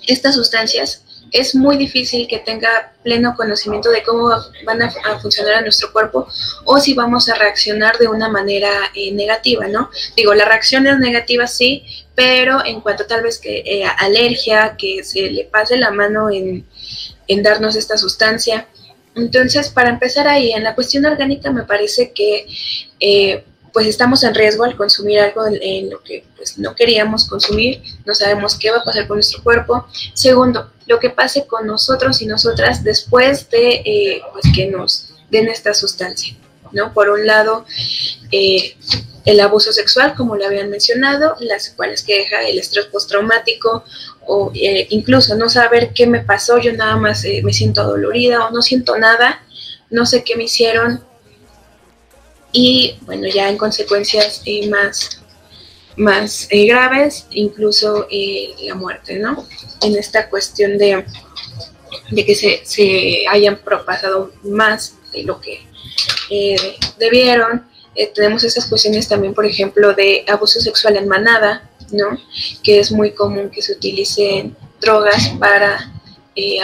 estas 0.06 0.34
sustancias 0.34 1.02
es 1.32 1.54
muy 1.54 1.76
difícil 1.76 2.26
que 2.26 2.38
tenga 2.38 2.92
pleno 3.02 3.34
conocimiento 3.36 3.90
de 3.90 4.02
cómo 4.02 4.30
van 4.64 4.82
a, 4.82 4.90
funcionar 5.20 5.56
a 5.56 5.60
nuestro 5.62 5.92
cuerpo 5.92 6.26
o 6.64 6.78
si 6.78 6.94
vamos 6.94 7.28
a 7.28 7.34
reaccionar 7.34 7.98
de 7.98 8.08
una 8.08 8.28
manera 8.28 8.70
eh, 8.94 9.12
negativa, 9.12 9.68
¿no? 9.68 9.90
Digo, 10.16 10.34
la 10.34 10.44
reacción 10.44 10.86
es 10.86 10.98
negativa, 10.98 11.46
sí, 11.46 11.84
pero 12.14 12.64
en 12.64 12.80
cuanto 12.80 13.06
tal 13.06 13.22
vez 13.22 13.38
que 13.38 13.62
eh, 13.64 13.84
alergia, 13.98 14.76
que 14.76 15.04
se 15.04 15.30
le 15.30 15.44
pase 15.44 15.76
la 15.76 15.90
mano 15.90 16.30
en, 16.30 16.66
en 17.28 17.42
darnos 17.42 17.76
esta 17.76 17.96
sustancia. 17.96 18.66
Entonces, 19.14 19.70
para 19.70 19.90
empezar 19.90 20.28
ahí, 20.28 20.52
en 20.52 20.64
la 20.64 20.74
cuestión 20.74 21.04
orgánica 21.06 21.50
me 21.50 21.64
parece 21.64 22.12
que 22.12 22.46
eh, 22.98 23.44
pues 23.72 23.86
estamos 23.86 24.24
en 24.24 24.34
riesgo 24.34 24.64
al 24.64 24.76
consumir 24.76 25.20
algo 25.20 25.46
en, 25.46 25.90
lo 25.90 26.02
que 26.02 26.24
pues, 26.36 26.58
no 26.58 26.74
queríamos 26.74 27.28
consumir, 27.28 27.82
no 28.04 28.14
sabemos 28.14 28.56
qué 28.58 28.70
va 28.70 28.78
a 28.78 28.84
pasar 28.84 29.06
con 29.06 29.16
nuestro 29.16 29.42
cuerpo. 29.42 29.86
Segundo, 30.14 30.70
lo 30.86 30.98
que 30.98 31.10
pase 31.10 31.46
con 31.46 31.66
nosotros 31.66 32.20
y 32.20 32.26
nosotras 32.26 32.82
después 32.82 33.48
de 33.50 33.82
eh, 33.84 34.22
pues, 34.32 34.44
que 34.54 34.66
nos 34.66 35.10
den 35.30 35.48
esta 35.48 35.74
sustancia. 35.74 36.36
¿no? 36.72 36.92
Por 36.92 37.10
un 37.10 37.26
lado, 37.26 37.64
eh, 38.30 38.76
el 39.30 39.40
abuso 39.40 39.72
sexual, 39.72 40.14
como 40.16 40.36
lo 40.36 40.46
habían 40.46 40.70
mencionado, 40.70 41.36
las 41.40 41.64
secuelas 41.64 42.02
que 42.02 42.18
deja 42.18 42.42
el 42.42 42.58
estrés 42.58 42.86
postraumático 42.86 43.84
o 44.26 44.50
eh, 44.54 44.86
incluso 44.90 45.36
no 45.36 45.48
saber 45.48 45.92
qué 45.94 46.06
me 46.06 46.20
pasó, 46.20 46.58
yo 46.58 46.72
nada 46.72 46.96
más 46.96 47.24
me 47.42 47.52
siento 47.52 47.84
dolorida 47.84 48.46
o 48.46 48.50
no 48.50 48.62
siento 48.62 48.96
nada, 48.98 49.42
no 49.90 50.06
sé 50.06 50.22
qué 50.24 50.36
me 50.36 50.44
hicieron, 50.44 51.04
y 52.52 52.96
bueno, 53.02 53.28
ya 53.28 53.48
en 53.48 53.56
consecuencias 53.56 54.42
eh, 54.44 54.68
más, 54.68 55.22
más 55.96 56.48
eh, 56.50 56.66
graves, 56.66 57.26
incluso 57.30 58.06
eh, 58.10 58.54
la 58.62 58.74
muerte, 58.74 59.18
¿no? 59.18 59.46
En 59.82 59.96
esta 59.96 60.28
cuestión 60.28 60.76
de, 60.78 61.04
de 62.10 62.24
que 62.24 62.34
se, 62.34 62.62
se 62.64 63.24
hayan 63.28 63.58
propasado 63.58 64.32
más 64.42 64.96
de 65.12 65.24
lo 65.24 65.40
que 65.40 65.66
debieron. 66.98 67.69
Tenemos 68.08 68.44
estas 68.44 68.66
cuestiones 68.66 69.08
también, 69.08 69.34
por 69.34 69.46
ejemplo, 69.46 69.94
de 69.94 70.24
abuso 70.28 70.60
sexual 70.60 70.96
en 70.96 71.08
manada, 71.08 71.68
¿no? 71.92 72.18
Que 72.62 72.80
es 72.80 72.92
muy 72.92 73.12
común 73.12 73.50
que 73.50 73.62
se 73.62 73.72
utilicen 73.72 74.56
drogas 74.80 75.28
para 75.38 75.92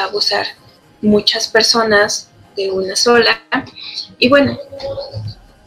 abusar 0.00 0.47
muchas 1.00 1.49
personas 1.49 2.31
de 2.57 2.71
una 2.71 2.97
sola. 2.97 3.43
Y 4.19 4.28
bueno, 4.28 4.59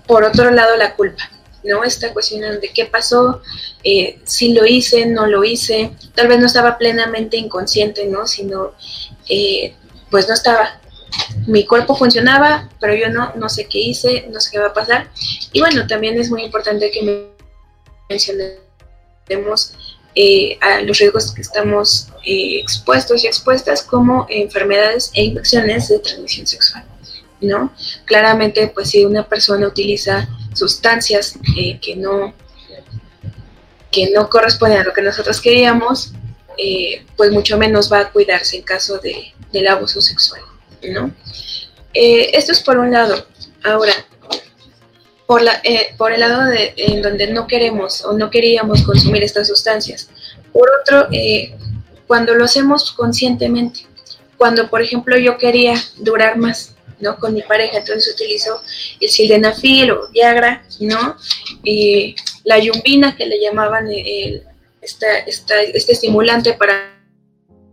por 0.07 0.23
otro 0.23 0.49
lado, 0.51 0.75
la 0.75 0.95
culpa, 0.95 1.29
¿no? 1.63 1.83
Esta 1.83 2.11
cuestión 2.13 2.59
de 2.59 2.69
qué 2.73 2.85
pasó, 2.85 3.41
eh, 3.83 4.19
si 4.25 4.53
lo 4.53 4.65
hice, 4.65 5.05
no 5.05 5.27
lo 5.27 5.43
hice, 5.43 5.91
tal 6.15 6.27
vez 6.27 6.39
no 6.39 6.47
estaba 6.47 6.77
plenamente 6.77 7.37
inconsciente, 7.37 8.05
¿no? 8.07 8.27
Sino, 8.27 8.73
eh, 9.27 9.75
pues 10.09 10.27
no 10.27 10.33
estaba. 10.33 10.81
Mi 11.47 11.65
cuerpo 11.65 11.95
funcionaba, 11.95 12.69
pero 12.79 12.95
yo 12.95 13.09
no, 13.09 13.33
no 13.35 13.49
sé 13.49 13.65
qué 13.65 13.79
hice, 13.79 14.27
no 14.31 14.39
sé 14.39 14.51
qué 14.51 14.59
va 14.59 14.67
a 14.67 14.73
pasar. 14.73 15.09
Y 15.51 15.59
bueno, 15.59 15.87
también 15.87 16.19
es 16.19 16.29
muy 16.29 16.43
importante 16.43 16.91
que 16.91 17.29
mencionemos 18.09 19.73
eh, 20.15 20.57
a 20.61 20.81
los 20.81 20.97
riesgos 20.97 21.33
que 21.33 21.41
estamos 21.41 22.09
expuestos 22.23 23.23
y 23.23 23.27
expuestas 23.27 23.83
como 23.83 24.25
enfermedades 24.29 25.11
e 25.13 25.23
infecciones 25.23 25.87
de 25.89 25.99
transmisión 25.99 26.47
sexual. 26.47 26.85
¿no? 27.41 27.73
Claramente, 28.05 28.67
pues 28.73 28.89
si 28.89 29.05
una 29.05 29.27
persona 29.27 29.67
utiliza 29.67 30.27
sustancias 30.53 31.37
eh, 31.57 31.79
que 31.79 31.95
no 31.95 32.33
que 33.91 34.11
no 34.11 34.29
corresponden 34.29 34.81
a 34.81 34.83
lo 34.83 34.93
que 34.93 35.01
nosotros 35.01 35.41
queríamos, 35.41 36.13
eh, 36.57 37.05
pues 37.17 37.31
mucho 37.31 37.57
menos 37.57 37.91
va 37.91 38.01
a 38.01 38.11
cuidarse 38.11 38.57
en 38.57 38.63
caso 38.63 38.99
de, 38.99 39.33
del 39.51 39.67
abuso 39.67 39.99
sexual, 39.99 40.41
¿no? 40.83 41.11
Eh, 41.93 42.31
esto 42.33 42.51
es 42.51 42.61
por 42.61 42.77
un 42.77 42.91
lado. 42.91 43.25
Ahora, 43.63 43.93
por, 45.27 45.41
la, 45.41 45.61
por 45.97 46.11
el 46.11 46.21
lado 46.21 46.45
de, 46.45 46.73
en 46.77 47.01
donde 47.01 47.27
no 47.27 47.47
queremos 47.47 48.03
o 48.03 48.13
no 48.13 48.29
queríamos 48.29 48.83
consumir 48.83 49.23
estas 49.23 49.47
sustancias. 49.47 50.09
Por 50.51 50.67
otro, 50.81 51.07
cuando 52.07 52.33
lo 52.33 52.45
hacemos 52.45 52.91
conscientemente, 52.91 53.85
cuando 54.39 54.69
por 54.69 54.81
ejemplo 54.81 55.17
yo 55.17 55.37
quería 55.37 55.75
durar 55.97 56.37
más, 56.37 56.75
¿no? 56.99 57.17
Con 57.17 57.33
mi 57.33 57.43
pareja, 57.43 57.77
entonces 57.77 58.13
utilizo 58.15 58.61
el 58.99 59.09
sildenafil 59.09 59.91
o 59.91 60.09
Viagra, 60.09 60.63
¿no? 60.79 61.17
Y 61.63 62.15
la 62.45 62.57
yumbina, 62.57 63.15
que 63.15 63.25
le 63.25 63.39
llamaban 63.39 63.87
el, 63.91 64.43
este 64.81 65.91
estimulante 65.91 66.53
para 66.53 66.97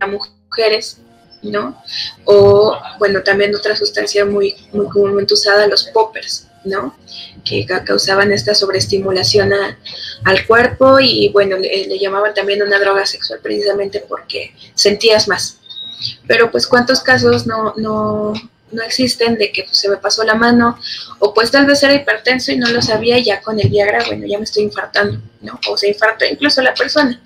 mujeres, 0.07 0.99
¿no? 1.41 1.81
O, 2.25 2.75
bueno, 2.99 3.21
también 3.23 3.55
otra 3.55 3.75
sustancia 3.75 4.25
muy, 4.25 4.55
comúnmente 4.71 5.33
usada, 5.33 5.67
los 5.67 5.85
poppers, 5.85 6.47
¿no? 6.63 6.97
Que 7.43 7.65
causaban 7.65 8.31
esta 8.31 8.53
sobreestimulación 8.53 9.51
al 10.23 10.47
cuerpo 10.47 10.99
y, 10.99 11.29
bueno, 11.29 11.57
le, 11.57 11.99
llamaban 11.99 12.33
también 12.33 12.61
una 12.61 12.79
droga 12.79 13.05
sexual 13.05 13.39
precisamente 13.41 14.03
porque 14.07 14.53
sentías 14.75 15.27
más. 15.27 15.59
Pero, 16.27 16.51
pues, 16.51 16.67
¿cuántos 16.67 17.01
casos 17.01 17.47
no, 17.47 17.73
no, 17.77 18.33
no 18.71 18.83
existen 18.83 19.37
de 19.37 19.51
que 19.51 19.63
pues, 19.63 19.77
se 19.77 19.89
me 19.89 19.97
pasó 19.97 20.23
la 20.23 20.35
mano 20.35 20.77
o 21.19 21.33
pues 21.33 21.51
tal 21.51 21.65
vez 21.65 21.81
era 21.83 21.93
hipertenso 21.93 22.51
y 22.51 22.57
no 22.57 22.69
lo 22.69 22.81
sabía 22.81 23.17
y 23.17 23.23
ya 23.23 23.41
con 23.41 23.59
el 23.59 23.69
Viagra, 23.69 24.03
bueno, 24.05 24.25
ya 24.27 24.37
me 24.37 24.43
estoy 24.43 24.63
infartando, 24.63 25.19
¿no? 25.41 25.59
O 25.69 25.77
se 25.77 25.89
infartó 25.89 26.25
incluso 26.25 26.61
la 26.61 26.73
persona. 26.73 27.21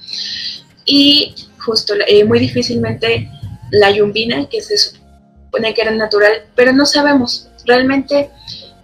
Y 0.86 1.36
justo 1.60 1.94
eh, 2.08 2.24
muy 2.24 2.40
difícilmente 2.40 3.30
la 3.72 3.90
yumbina, 3.92 4.48
que 4.50 4.62
se 4.62 4.78
supone 4.78 5.74
que 5.74 5.82
era 5.82 5.92
natural, 5.92 6.46
pero 6.56 6.74
no 6.74 6.86
sabemos, 6.86 7.50
realmente 7.66 8.30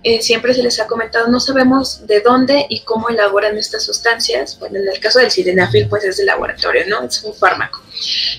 eh, 0.03 0.21
siempre 0.21 0.53
se 0.53 0.63
les 0.63 0.79
ha 0.79 0.87
comentado, 0.87 1.27
no 1.27 1.39
sabemos 1.39 2.07
de 2.07 2.21
dónde 2.21 2.65
y 2.69 2.81
cómo 2.81 3.09
elaboran 3.09 3.57
estas 3.57 3.83
sustancias. 3.83 4.57
Bueno, 4.59 4.79
en 4.79 4.87
el 4.87 4.99
caso 4.99 5.19
del 5.19 5.31
sildenafil, 5.31 5.89
pues 5.89 6.03
es 6.03 6.17
de 6.17 6.25
laboratorio, 6.25 6.83
¿no? 6.87 7.03
Es 7.03 7.23
un 7.23 7.33
fármaco 7.33 7.81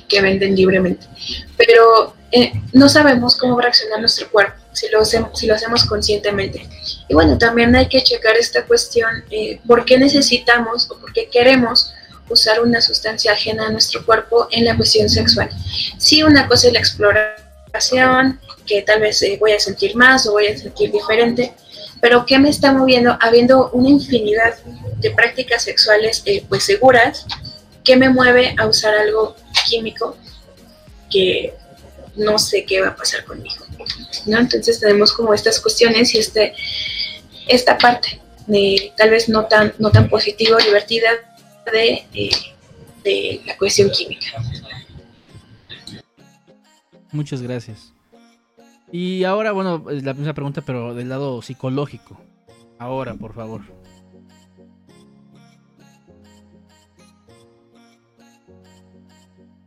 que 0.09 0.23
venden 0.23 0.57
libremente. 0.57 1.07
Pero 1.57 2.15
eh, 2.31 2.53
no 2.73 2.89
sabemos 2.89 3.37
cómo 3.37 3.61
reacciona 3.61 3.99
nuestro 3.99 4.31
cuerpo 4.31 4.55
si 4.73 4.89
lo, 4.89 5.01
hacemos, 5.01 5.39
si 5.39 5.47
lo 5.47 5.55
hacemos 5.55 5.85
conscientemente. 5.85 6.67
Y 7.09 7.15
bueno, 7.15 7.37
también 7.37 7.75
hay 7.75 7.89
que 7.89 8.03
checar 8.03 8.37
esta 8.37 8.65
cuestión, 8.65 9.25
eh, 9.31 9.61
¿por 9.67 9.85
qué 9.85 9.99
necesitamos 9.99 10.91
o 10.91 10.99
por 10.99 11.13
qué 11.13 11.29
queremos 11.29 11.93
usar 12.31 12.61
una 12.61 12.81
sustancia 12.81 13.33
ajena 13.33 13.67
a 13.67 13.71
nuestro 13.71 14.05
cuerpo 14.05 14.49
en 14.51 14.65
la 14.65 14.77
cuestión 14.77 15.09
sexual? 15.09 15.51
Si 15.99 16.23
una 16.23 16.49
cosa 16.49 16.69
es 16.69 16.73
la 16.73 16.79
exploración, 16.81 18.41
que 18.67 18.83
tal 18.83 19.01
vez 19.01 19.23
eh, 19.23 19.37
voy 19.41 19.53
a 19.53 19.61
sentir 19.61 19.97
más 19.97 20.27
o 20.27 20.33
voy 20.33 20.47
a 20.47 20.59
sentir 20.59 20.91
diferente, 20.93 21.55
pero 22.01 22.25
¿qué 22.27 22.39
me 22.39 22.49
está 22.49 22.73
moviendo? 22.73 23.17
Habiendo 23.21 23.71
una 23.71 23.89
infinidad 23.89 24.57
de 24.99 25.11
prácticas 25.11 25.63
sexuales 25.63 26.23
pues 26.49 26.65
seguras, 26.65 27.27
¿qué 27.85 27.97
me 27.97 28.11
mueve 28.11 28.55
a 28.59 28.67
usar 28.67 28.95
algo 28.95 29.37
químico 29.69 30.17
que 31.11 31.55
no 32.19 32.39
sé 32.39 32.65
qué 32.65 32.81
va 32.81 32.89
a 32.89 32.97
pasar 32.97 33.25
conmigo. 33.25 33.65
¿no? 34.27 34.39
Entonces 34.39 34.81
tenemos 34.81 35.13
como 35.13 35.33
estas 35.33 35.61
cuestiones 35.61 36.15
y 36.15 36.19
este, 36.19 36.55
esta 37.47 37.79
parte 37.79 38.21
de 38.47 38.93
tal 38.97 39.11
vez 39.11 39.29
no 39.29 39.47
tan, 39.47 39.73
no 39.79 39.91
tan 39.91 40.09
positiva 40.09 40.57
o 40.57 40.65
divertida 40.65 41.09
de, 41.71 42.07
eh, 42.15 42.31
de 43.05 43.41
la 43.47 43.57
cuestión 43.57 43.91
química. 43.91 44.43
Muchas 47.13 47.43
gracias. 47.43 47.93
Y 48.91 49.25
ahora, 49.25 49.53
bueno, 49.53 49.85
la 49.87 50.15
misma 50.15 50.33
pregunta, 50.33 50.63
pero 50.63 50.95
del 50.95 51.09
lado 51.09 51.43
psicológico. 51.43 52.19
Ahora, 52.79 53.15
por 53.15 53.35
favor. 53.35 53.63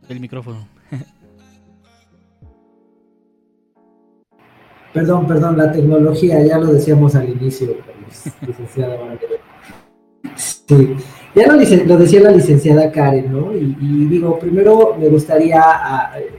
El 0.08 0.20
micrófono. 0.20 0.66
Perdón, 4.92 5.26
perdón, 5.26 5.56
la 5.56 5.72
tecnología, 5.72 6.44
ya 6.44 6.58
lo 6.58 6.66
decíamos 6.66 7.14
al 7.14 7.26
inicio, 7.30 7.74
licenciada 8.46 8.98
Sí, 10.68 10.96
ya 11.34 11.46
lo, 11.46 11.54
lo, 11.54 11.98
decía 11.98 12.20
la 12.20 12.30
licenciada 12.30 12.90
Karen, 12.90 13.32
¿no? 13.32 13.54
Y, 13.54 13.74
digo, 14.06 14.38
primero 14.38 14.96
me 14.98 15.08
gustaría, 15.08 15.62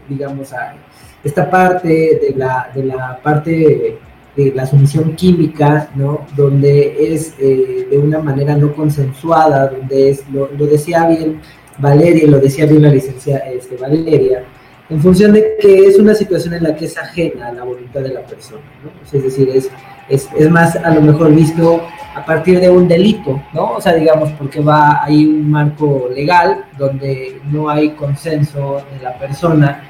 digamos, 0.08 0.54
a 0.54 0.76
esta 1.24 1.50
parte 1.50 1.88
de 1.88 2.34
la, 2.36 2.70
de 2.74 2.84
la 2.84 3.20
parte 3.22 3.98
de 4.36 4.52
la 4.56 4.66
sumisión 4.66 5.16
química, 5.16 5.90
¿no? 5.96 6.26
Donde 6.36 7.14
es 7.14 7.34
eh, 7.40 7.88
de 7.90 7.98
una 7.98 8.20
manera 8.20 8.56
no 8.56 8.74
consensuada, 8.74 9.68
donde 9.68 10.10
es, 10.10 10.24
lo, 10.32 10.48
decía 10.66 11.08
bien 11.08 11.40
Valeria, 11.78 12.28
lo 12.28 12.40
decía 12.40 12.66
bien 12.66 12.82
la 12.82 12.90
licenciada 12.90 13.50
este, 13.50 13.78
Valeria, 13.78 14.44
en 14.90 15.02
función 15.02 15.34
de 15.34 15.56
que 15.60 15.88
es 15.88 15.98
una 15.98 16.14
situación 16.14 16.56
en 16.56 16.64
la 16.64 16.76
que 16.76 16.86
es 16.86 16.98
ajena 16.98 17.48
a 17.48 17.54
la 17.54 17.64
voluntad 17.64 18.02
de 18.02 18.10
la 18.10 18.22
persona, 18.22 18.62
¿no? 18.84 18.92
es 19.06 19.24
decir, 19.24 19.50
es, 19.50 19.70
es, 20.10 20.28
es, 20.36 20.50
más 20.50 20.76
a 20.76 20.94
lo 20.94 21.02
mejor 21.02 21.34
visto 21.34 21.82
a 22.16 22.26
partir 22.26 22.60
de 22.60 22.70
un 22.70 22.88
delito, 22.88 23.42
¿no? 23.54 23.74
O 23.74 23.82
sea, 23.82 23.94
digamos, 23.94 24.32
porque 24.32 24.60
va 24.60 25.04
ahí 25.04 25.26
un 25.26 25.50
marco 25.50 26.10
legal 26.14 26.66
donde 26.78 27.42
no 27.46 27.70
hay 27.70 27.92
consenso 27.92 28.82
de 28.92 29.04
la 29.04 29.18
persona 29.18 29.84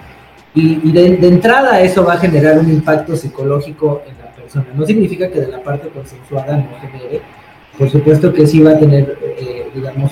y, 0.56 0.92
de, 0.92 1.27
entrada 1.27 1.82
eso 1.82 2.06
va 2.06 2.13
a 2.13 2.18
generar 2.18 2.60
un 2.60 2.70
impacto 2.70 3.15
psicológico 3.15 4.03
en 4.08 4.18
la 4.20 4.32
persona. 4.32 4.65
No 4.75 4.86
significa 4.86 5.30
que 5.30 5.42
de 5.42 5.48
la 5.48 5.63
parte 5.63 5.89
consensuada 5.89 6.58
no 6.58 6.68
genere, 6.80 7.22
por 7.77 7.89
supuesto 7.89 8.32
que 8.32 8.46
sí 8.46 8.62
va 8.62 8.72
a 8.72 8.80
tener, 8.80 9.18
eh, 9.24 9.70
digamos, 9.74 10.12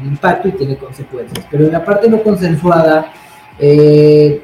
un 0.00 0.06
impacto 0.08 0.48
y 0.48 0.52
tiene 0.52 0.76
consecuencias, 0.76 1.46
pero 1.50 1.64
en 1.64 1.72
la 1.72 1.84
parte 1.84 2.08
no 2.08 2.22
consensuada 2.22 3.10
eh, 3.58 4.42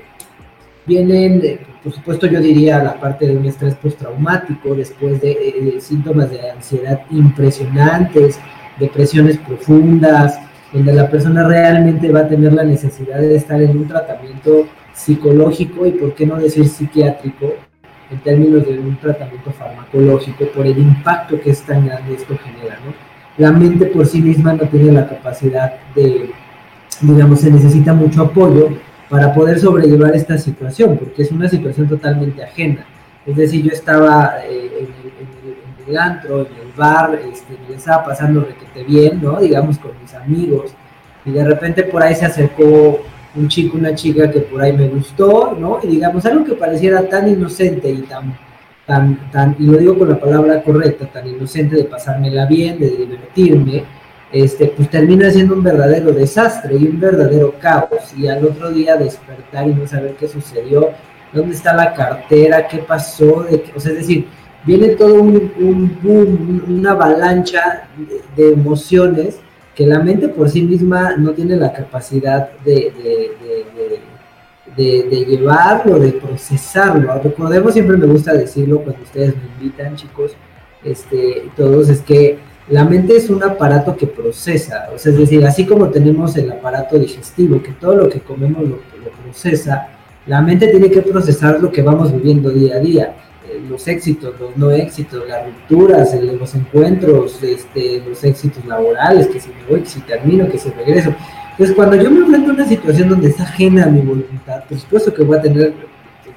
vienen, 0.86 1.60
por 1.86 1.94
supuesto 1.94 2.26
yo 2.26 2.40
diría 2.40 2.82
la 2.82 2.98
parte 2.98 3.28
de 3.28 3.36
un 3.36 3.44
estrés 3.44 3.76
postraumático, 3.76 4.74
después 4.74 5.20
de 5.20 5.30
eh, 5.30 5.80
síntomas 5.80 6.28
de 6.30 6.50
ansiedad 6.50 7.02
impresionantes, 7.12 8.40
depresiones 8.80 9.38
profundas, 9.38 10.36
donde 10.72 10.92
la 10.92 11.08
persona 11.08 11.46
realmente 11.46 12.10
va 12.10 12.22
a 12.22 12.28
tener 12.28 12.54
la 12.54 12.64
necesidad 12.64 13.20
de 13.20 13.36
estar 13.36 13.62
en 13.62 13.70
un 13.78 13.86
tratamiento 13.86 14.66
psicológico 14.94 15.86
y 15.86 15.92
por 15.92 16.12
qué 16.16 16.26
no 16.26 16.34
decir 16.34 16.66
psiquiátrico 16.66 17.54
en 18.10 18.18
términos 18.18 18.66
de 18.66 18.80
un 18.80 18.96
tratamiento 18.96 19.52
farmacológico 19.52 20.44
por 20.46 20.66
el 20.66 20.78
impacto 20.78 21.40
que 21.40 21.50
es 21.50 21.62
tan 21.62 21.86
grande 21.86 22.16
esto 22.16 22.36
genera, 22.36 22.80
¿no? 22.84 22.92
La 23.38 23.52
mente 23.52 23.86
por 23.86 24.06
sí 24.06 24.20
misma 24.20 24.54
no 24.54 24.64
tiene 24.64 24.90
la 24.90 25.08
capacidad 25.08 25.74
de, 25.94 26.30
digamos, 27.00 27.38
se 27.42 27.50
necesita 27.52 27.94
mucho 27.94 28.22
apoyo 28.22 28.70
para 29.08 29.32
poder 29.32 29.58
sobrellevar 29.58 30.14
esta 30.14 30.36
situación, 30.38 30.96
porque 30.98 31.22
es 31.22 31.30
una 31.30 31.48
situación 31.48 31.88
totalmente 31.88 32.42
ajena. 32.42 32.84
Es 33.24 33.36
decir, 33.36 33.64
yo 33.64 33.72
estaba 33.72 34.36
eh, 34.44 34.70
en, 34.80 35.88
el, 35.88 35.98
antro, 35.98 36.40
en 36.40 36.46
el 36.46 36.72
bar, 36.76 37.18
este, 37.32 37.56
me 37.68 37.76
estaba 37.76 38.04
pasando 38.04 38.40
requete 38.40 38.84
bien, 38.84 39.20
¿no? 39.22 39.40
Digamos, 39.40 39.78
con 39.78 39.92
mis 40.00 40.14
amigos, 40.14 40.74
y 41.24 41.30
de 41.30 41.44
repente 41.44 41.84
por 41.84 42.02
ahí 42.02 42.14
se 42.14 42.26
acercó 42.26 43.00
un 43.34 43.48
chico, 43.48 43.76
una 43.76 43.94
chica 43.94 44.30
que 44.30 44.40
por 44.40 44.62
ahí 44.62 44.72
me 44.72 44.88
gustó, 44.88 45.56
¿no? 45.58 45.80
Y 45.82 45.88
digamos, 45.88 46.24
algo 46.26 46.44
que 46.44 46.54
pareciera 46.54 47.08
tan 47.08 47.28
inocente 47.28 47.90
y 47.90 48.02
tan, 48.02 48.36
tan, 48.86 49.30
tan, 49.30 49.56
y 49.58 49.66
lo 49.66 49.76
digo 49.76 49.98
con 49.98 50.08
la 50.08 50.18
palabra 50.18 50.62
correcta, 50.62 51.06
tan 51.06 51.26
inocente 51.28 51.76
de 51.76 51.84
pasármela 51.84 52.46
bien, 52.46 52.78
de 52.78 52.90
divertirme, 52.90 53.84
este, 54.32 54.66
pues 54.66 54.90
termina 54.90 55.30
siendo 55.30 55.54
un 55.54 55.62
verdadero 55.62 56.12
desastre 56.12 56.76
y 56.76 56.86
un 56.86 57.00
verdadero 57.00 57.54
caos. 57.60 58.12
Y 58.16 58.26
al 58.26 58.44
otro 58.44 58.70
día 58.70 58.96
despertar 58.96 59.68
y 59.68 59.74
no 59.74 59.86
saber 59.86 60.16
qué 60.18 60.28
sucedió, 60.28 60.90
dónde 61.32 61.54
está 61.54 61.74
la 61.74 61.94
cartera, 61.94 62.66
qué 62.66 62.78
pasó, 62.78 63.44
de 63.44 63.64
o 63.74 63.80
sea, 63.80 63.92
es 63.92 63.98
decir, 63.98 64.26
viene 64.64 64.88
todo 64.90 65.14
un, 65.22 65.52
un 65.58 65.98
boom, 66.02 66.64
una 66.68 66.92
avalancha 66.92 67.88
de, 68.36 68.52
emociones 68.52 69.38
que 69.74 69.86
la 69.86 70.00
mente 70.00 70.28
por 70.28 70.48
sí 70.48 70.62
misma 70.62 71.16
no 71.16 71.32
tiene 71.32 71.56
la 71.56 71.72
capacidad 71.72 72.50
de, 72.64 72.92
de, 74.76 75.02
de, 75.04 75.24
llevarlo, 75.26 75.98
de 75.98 76.12
procesarlo. 76.12 77.20
Recordemos, 77.22 77.74
siempre 77.74 77.96
me 77.96 78.06
gusta 78.06 78.32
decirlo 78.32 78.80
cuando 78.80 79.02
ustedes 79.02 79.34
me 79.36 79.42
invitan, 79.58 79.96
chicos, 79.96 80.32
este, 80.82 81.50
todos, 81.56 81.88
es 81.90 82.00
que 82.00 82.38
la 82.68 82.84
mente 82.84 83.16
es 83.16 83.30
un 83.30 83.42
aparato 83.42 83.96
que 83.96 84.06
procesa, 84.06 84.88
o 84.94 84.98
sea, 84.98 85.12
es 85.12 85.18
decir, 85.18 85.44
así 85.46 85.64
como 85.64 85.88
tenemos 85.88 86.36
el 86.36 86.50
aparato 86.50 86.98
digestivo, 86.98 87.62
que 87.62 87.72
todo 87.72 87.94
lo 87.94 88.08
que 88.08 88.20
comemos 88.20 88.68
lo, 88.68 88.78
procesa, 89.22 89.88
la 90.26 90.40
mente 90.40 90.68
tiene 90.68 90.90
que 90.90 91.02
procesar 91.02 91.60
lo 91.60 91.70
que 91.70 91.82
vamos 91.82 92.12
viviendo 92.12 92.50
día 92.50 92.76
a 92.76 92.78
día, 92.80 93.16
eh, 93.48 93.60
los 93.68 93.86
éxitos, 93.86 94.34
los 94.40 94.56
no 94.56 94.70
éxitos, 94.70 95.28
las 95.28 95.46
rupturas, 95.46 96.14
los 96.20 96.54
encuentros, 96.54 97.40
este, 97.42 98.02
los 98.06 98.24
éxitos 98.24 98.64
laborales, 98.64 99.28
que 99.28 99.38
si 99.38 99.50
me 99.50 99.64
voy, 99.68 99.82
que 99.82 99.88
si 99.88 100.00
termino, 100.00 100.48
que 100.48 100.58
si 100.58 100.70
regreso. 100.70 101.14
Entonces, 101.52 101.76
cuando 101.76 101.96
yo 101.96 102.10
me 102.10 102.20
enfrento 102.20 102.50
a 102.50 102.54
una 102.54 102.66
situación 102.66 103.08
donde 103.08 103.28
es 103.28 103.40
ajena 103.40 103.84
a 103.84 103.86
mi 103.86 104.00
voluntad, 104.00 104.64
por 104.68 104.78
supuesto 104.78 105.14
que 105.14 105.22
voy 105.22 105.38
a 105.38 105.42
tener 105.42 105.72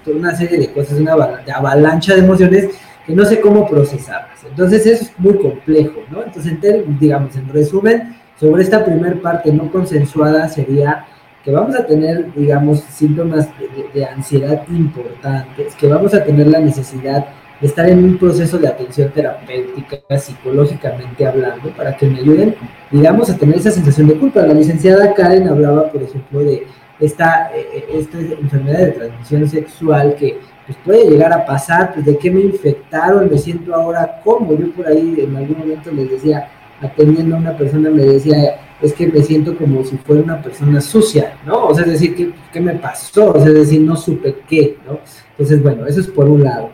una 0.05 0.35
serie 0.35 0.59
de 0.59 0.71
cosas, 0.71 0.99
una 0.99 1.13
avalancha 1.13 2.13
de 2.13 2.21
emociones 2.21 2.69
que 3.09 3.15
no 3.15 3.25
sé 3.25 3.41
cómo 3.41 3.67
procesarlas. 3.67 4.43
Entonces 4.47 4.85
es 4.85 5.11
muy 5.17 5.33
complejo, 5.33 6.01
¿no? 6.11 6.23
Entonces, 6.23 6.53
digamos, 6.99 7.35
en 7.35 7.49
resumen, 7.49 8.15
sobre 8.39 8.61
esta 8.61 8.85
primera 8.85 9.19
parte 9.19 9.51
no 9.51 9.71
consensuada 9.71 10.47
sería 10.47 11.07
que 11.43 11.51
vamos 11.51 11.75
a 11.75 11.87
tener, 11.87 12.31
digamos, 12.35 12.81
síntomas 12.81 13.49
de, 13.95 14.05
ansiedad 14.05 14.61
importantes, 14.69 15.73
que 15.73 15.87
vamos 15.87 16.13
a 16.13 16.23
tener 16.23 16.45
la 16.49 16.59
necesidad 16.59 17.25
de 17.59 17.65
estar 17.65 17.89
en 17.89 18.03
un 18.03 18.17
proceso 18.19 18.59
de 18.59 18.67
atención 18.67 19.09
terapéutica, 19.11 20.19
psicológicamente 20.19 21.25
hablando, 21.25 21.71
para 21.71 21.97
que 21.97 22.05
me 22.05 22.19
ayuden, 22.19 22.55
digamos, 22.91 23.27
a 23.31 23.37
tener 23.37 23.55
esa 23.55 23.71
sensación 23.71 24.07
de 24.07 24.19
culpa. 24.19 24.41
La 24.41 24.53
licenciada 24.53 25.15
Karen 25.15 25.47
hablaba, 25.47 25.91
por 25.91 26.03
ejemplo, 26.03 26.41
de 26.41 26.67
esta, 26.99 27.49
eh, 27.55 27.65
eh, 27.73 27.85
esta 27.91 28.19
enfermedad 28.19 28.79
de 28.79 28.91
transmisión 28.91 29.49
sexual 29.49 30.15
que 30.15 30.37
pues 30.69 30.77
puede 30.85 31.09
llegar 31.09 31.33
a 31.33 31.47
pasar, 31.47 31.95
pues 31.95 32.05
de 32.05 32.15
qué 32.15 32.29
me 32.29 32.41
infectaron, 32.41 33.27
me 33.27 33.39
siento 33.39 33.73
ahora 33.73 34.21
como, 34.23 34.55
yo 34.55 34.71
por 34.73 34.85
ahí 34.85 35.15
en 35.17 35.35
algún 35.35 35.57
momento 35.57 35.89
les 35.89 36.11
decía, 36.11 36.47
atendiendo 36.79 37.35
a 37.35 37.39
una 37.39 37.57
persona 37.57 37.89
me 37.89 38.03
decía, 38.03 38.59
es 38.79 38.93
que 38.93 39.07
me 39.07 39.23
siento 39.23 39.57
como 39.57 39.83
si 39.83 39.97
fuera 39.97 40.21
una 40.21 40.39
persona 40.39 40.79
sucia, 40.79 41.39
¿no? 41.43 41.69
O 41.69 41.73
sea, 41.73 41.85
es 41.85 41.93
decir, 41.93 42.15
¿qué, 42.15 42.31
qué 42.53 42.61
me 42.61 42.75
pasó? 42.75 43.31
O 43.31 43.39
sea, 43.39 43.47
es 43.47 43.55
decir, 43.55 43.81
no 43.81 43.95
supe 43.95 44.43
qué, 44.47 44.77
¿no? 44.85 44.99
Entonces, 45.31 45.63
bueno, 45.63 45.87
eso 45.87 46.01
es 46.01 46.07
por 46.07 46.29
un 46.29 46.43
lado. 46.43 46.69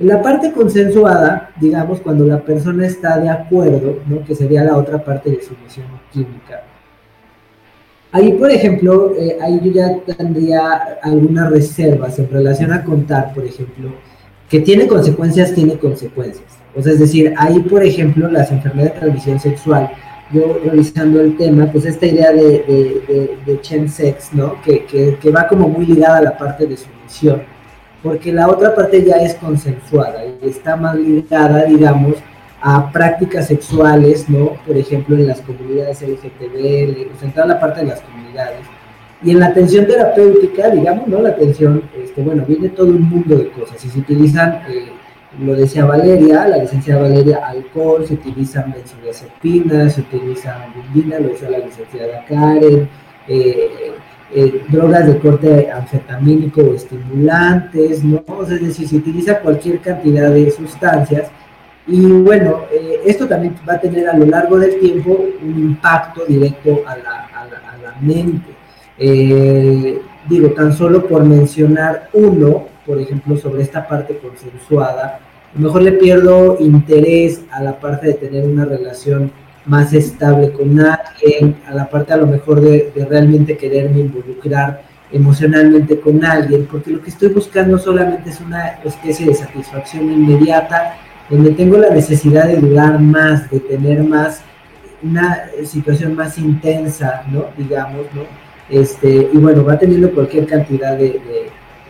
En 0.00 0.06
la 0.06 0.22
parte 0.22 0.50
consensuada, 0.50 1.50
digamos, 1.60 2.00
cuando 2.00 2.24
la 2.24 2.40
persona 2.40 2.86
está 2.86 3.18
de 3.18 3.28
acuerdo, 3.28 3.98
¿no? 4.06 4.24
Que 4.24 4.34
sería 4.34 4.64
la 4.64 4.78
otra 4.78 5.04
parte 5.04 5.30
de 5.30 5.42
sumisión 5.42 5.86
química 6.10 6.62
Ahí, 8.14 8.30
por 8.34 8.48
ejemplo, 8.48 9.12
eh, 9.18 9.36
ahí 9.42 9.60
yo 9.60 9.72
ya 9.72 9.98
tendría 10.16 10.98
algunas 11.02 11.50
reservas 11.50 12.16
en 12.20 12.30
relación 12.30 12.72
a 12.72 12.84
contar, 12.84 13.34
por 13.34 13.44
ejemplo, 13.44 13.92
que 14.48 14.60
tiene 14.60 14.86
consecuencias, 14.86 15.52
tiene 15.52 15.76
consecuencias. 15.76 16.44
O 16.76 16.80
sea, 16.80 16.92
es 16.92 17.00
decir, 17.00 17.34
ahí, 17.36 17.58
por 17.58 17.82
ejemplo, 17.82 18.30
las 18.30 18.52
enfermedades 18.52 18.94
de 18.94 19.00
transmisión 19.00 19.40
sexual, 19.40 19.90
yo 20.32 20.60
revisando 20.64 21.20
el 21.20 21.36
tema, 21.36 21.66
pues 21.72 21.86
esta 21.86 22.06
idea 22.06 22.30
de, 22.30 22.40
de, 22.40 23.36
de, 23.44 23.60
Chen 23.62 23.88
Sex, 23.88 24.32
¿no? 24.32 24.62
Que, 24.62 24.84
que, 24.84 25.18
que, 25.20 25.30
va 25.32 25.48
como 25.48 25.68
muy 25.68 25.84
ligada 25.84 26.18
a 26.18 26.22
la 26.22 26.38
parte 26.38 26.68
de 26.68 26.76
sumisión, 26.76 27.42
porque 28.00 28.32
la 28.32 28.46
otra 28.46 28.76
parte 28.76 29.04
ya 29.04 29.16
es 29.16 29.34
consensuada 29.34 30.22
y 30.24 30.48
está 30.48 30.76
más 30.76 30.94
ligada, 30.94 31.64
digamos, 31.64 32.14
a 32.66 32.90
prácticas 32.90 33.48
sexuales, 33.48 34.26
¿no? 34.30 34.54
Por 34.66 34.74
ejemplo, 34.74 35.14
en 35.16 35.26
las 35.26 35.42
comunidades 35.42 36.00
LGTB, 36.00 37.22
en 37.22 37.32
toda 37.32 37.46
la 37.46 37.60
parte 37.60 37.80
de 37.80 37.88
las 37.88 38.00
comunidades. 38.00 38.60
Y 39.22 39.32
en 39.32 39.40
la 39.40 39.48
atención 39.48 39.86
terapéutica, 39.86 40.70
digamos, 40.70 41.06
¿no? 41.06 41.20
La 41.20 41.28
atención, 41.28 41.82
este, 42.02 42.22
bueno, 42.22 42.42
viene 42.48 42.70
todo 42.70 42.86
un 42.86 43.02
mundo 43.02 43.36
de 43.36 43.50
cosas 43.50 43.84
y 43.84 43.90
se 43.90 43.98
utilizan, 43.98 44.62
eh, 44.70 44.86
lo 45.40 45.54
decía 45.54 45.84
Valeria, 45.84 46.48
la 46.48 46.56
licenciada 46.56 47.02
Valeria, 47.02 47.46
alcohol, 47.46 48.06
se 48.06 48.14
utilizan 48.14 48.72
benzodiazepinas, 48.72 49.92
se 49.92 50.00
utiliza 50.00 50.66
bundina, 50.74 51.18
lo 51.18 51.28
decía 51.28 51.50
la 51.50 51.58
licenciada 51.58 52.24
Karen, 52.26 52.88
eh, 53.28 53.92
eh, 54.34 54.62
drogas 54.70 55.06
de 55.06 55.18
corte 55.18 55.70
anfetamínico 55.70 56.62
o 56.62 56.74
estimulantes, 56.74 58.02
¿no? 58.02 58.24
O 58.26 58.46
sea, 58.46 58.56
es 58.56 58.68
decir, 58.68 58.88
se 58.88 58.96
utiliza 58.96 59.40
cualquier 59.40 59.80
cantidad 59.80 60.30
de 60.30 60.50
sustancias 60.50 61.28
y 61.86 62.00
bueno, 62.00 62.62
eh, 62.72 63.02
esto 63.04 63.26
también 63.28 63.54
va 63.68 63.74
a 63.74 63.80
tener 63.80 64.08
a 64.08 64.16
lo 64.16 64.24
largo 64.24 64.58
del 64.58 64.78
tiempo 64.80 65.26
un 65.42 65.58
impacto 65.58 66.24
directo 66.26 66.82
a 66.86 66.96
la, 66.96 67.26
a 67.26 67.44
la, 67.46 67.94
mente. 68.00 68.52
Eh, 68.98 70.00
digo, 70.28 70.48
tan 70.50 70.72
solo 70.72 71.06
por 71.06 71.24
mencionar 71.24 72.08
uno, 72.14 72.66
por 72.86 72.98
ejemplo, 73.00 73.36
sobre 73.36 73.62
esta 73.62 73.86
parte 73.86 74.18
consensuada, 74.18 75.20
a 75.54 75.58
lo 75.58 75.66
mejor 75.66 75.82
le 75.82 75.92
pierdo 75.92 76.56
interés 76.58 77.42
a 77.50 77.62
la 77.62 77.78
parte 77.78 78.08
de 78.08 78.14
tener 78.14 78.44
una 78.44 78.64
relación 78.64 79.30
más 79.66 79.92
estable 79.92 80.52
con 80.52 80.80
alguien, 80.80 81.56
a 81.66 81.74
la 81.74 81.88
parte 81.88 82.12
a 82.12 82.16
lo 82.16 82.26
mejor 82.26 82.60
de, 82.60 82.92
de 82.94 83.04
realmente 83.04 83.56
quererme 83.56 84.00
involucrar 84.00 84.82
emocionalmente 85.12 86.00
con 86.00 86.24
alguien, 86.24 86.66
porque 86.66 86.90
lo 86.90 87.00
que 87.00 87.10
estoy 87.10 87.28
buscando 87.28 87.78
solamente 87.78 88.30
es 88.30 88.40
una 88.40 88.78
especie 88.84 89.26
de 89.26 89.34
satisfacción 89.34 90.10
inmediata 90.10 90.96
donde 91.30 91.50
tengo 91.52 91.78
la 91.78 91.90
necesidad 91.90 92.46
de 92.46 92.56
durar 92.56 93.00
más, 93.00 93.50
de 93.50 93.60
tener 93.60 94.02
más, 94.04 94.42
una 95.02 95.44
situación 95.64 96.14
más 96.14 96.38
intensa, 96.38 97.24
¿no? 97.30 97.46
Digamos, 97.56 98.06
¿no? 98.14 98.22
Este, 98.70 99.28
y 99.32 99.36
bueno, 99.36 99.64
va 99.64 99.78
teniendo 99.78 100.10
cualquier 100.10 100.46
cantidad 100.46 100.96
de, 100.96 101.20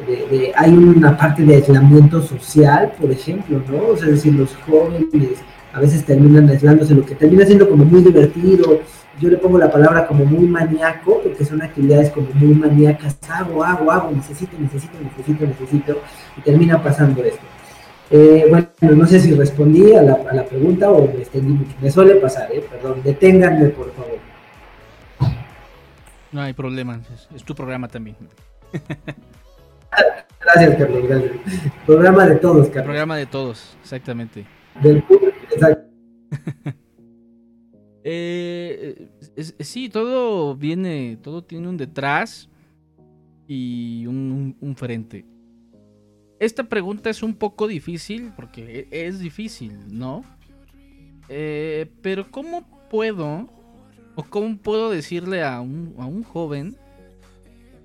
de, 0.07 0.53
hay 0.57 0.73
una 0.73 1.17
parte 1.17 1.45
de 1.45 1.57
aislamiento 1.57 2.21
social, 2.21 2.93
por 3.01 3.11
ejemplo, 3.11 3.63
¿no? 3.71 3.89
O 3.89 3.97
sea, 3.97 4.09
es 4.09 4.17
decir, 4.17 4.35
los 4.35 4.55
jóvenes 4.67 5.39
a 5.73 5.81
veces 5.81 6.05
terminan 6.05 6.49
aislándose, 6.49 6.95
lo 6.95 7.05
que 7.05 7.15
termina 7.15 7.45
siendo 7.47 7.69
como 7.69 7.85
muy 7.85 8.03
divertido, 8.03 8.81
yo 9.21 9.29
le 9.29 9.37
pongo 9.37 9.59
la 9.59 9.71
palabra 9.71 10.07
como 10.07 10.25
muy 10.25 10.47
maníaco, 10.47 11.21
porque 11.23 11.45
son 11.45 11.63
actividades 11.63 12.11
como 12.11 12.29
muy 12.35 12.55
maníacas, 12.55 13.17
hago, 13.29 13.63
hago, 13.63 13.91
hago, 13.91 14.11
necesito, 14.11 14.57
necesito, 14.59 14.95
necesito, 15.01 15.47
necesito, 15.47 16.01
y 16.37 16.41
termina 16.41 16.83
pasando 16.83 17.23
esto. 17.23 17.43
Eh, 18.11 18.47
bueno, 18.49 18.69
no 18.81 19.07
sé 19.07 19.19
si 19.19 19.35
respondí 19.35 19.95
a 19.95 20.03
la, 20.03 20.15
a 20.15 20.35
la, 20.35 20.45
pregunta 20.45 20.91
o 20.91 21.07
me 21.07 21.21
extendí 21.21 21.53
mucho. 21.55 21.75
Me 21.81 21.91
suele 21.91 22.17
pasar, 22.17 22.53
¿eh? 22.53 22.65
Perdón, 22.71 23.01
deténganme, 23.03 23.69
por 23.71 23.93
favor. 23.93 24.19
No 26.35 26.43
hay 26.43 26.53
problema, 26.53 27.01
es, 27.35 27.45
tu 27.45 27.55
programa 27.55 27.87
también. 27.87 28.17
gracias, 30.41 30.77
Carlos, 30.77 31.07
gracias. 31.07 31.33
Programa 31.87 32.27
de 32.27 32.35
todos, 32.37 32.67
Carlos. 32.67 32.85
Programa 32.85 33.17
de 33.17 33.27
todos, 33.27 33.77
exactamente. 33.81 34.45
Del 34.83 35.03
público, 35.05 35.37
exacto. 35.53 35.89
eh, 38.03 39.09
sí, 39.61 39.89
todo 39.89 40.57
viene, 40.57 41.19
todo 41.23 41.45
tiene 41.45 41.69
un 41.69 41.77
detrás 41.77 42.49
y 43.47 44.05
un, 44.07 44.75
frente. 44.77 45.25
Esta 46.45 46.65
pregunta 46.65 47.09
es 47.09 47.23
un 47.23 47.33
poco 47.33 47.67
difícil 47.67 48.31
porque 48.37 48.87
e, 48.91 49.07
es 49.07 49.19
difícil, 49.19 49.79
¿no? 49.89 50.23
Eh, 51.31 51.91
pero 52.03 52.31
¿cómo 52.31 52.69
puedo 52.91 53.49
o 54.15 54.23
cómo 54.25 54.59
puedo 54.59 54.91
decirle 54.91 55.43
a 55.43 55.63
un, 55.63 55.95
a 55.99 56.05
un 56.05 56.23
joven, 56.23 56.77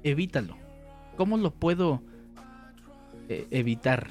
evítalo? 0.04 0.58
¿Cómo 1.16 1.38
lo 1.38 1.52
puedo 1.52 2.02
eh, 3.30 3.48
evitar? 3.50 4.08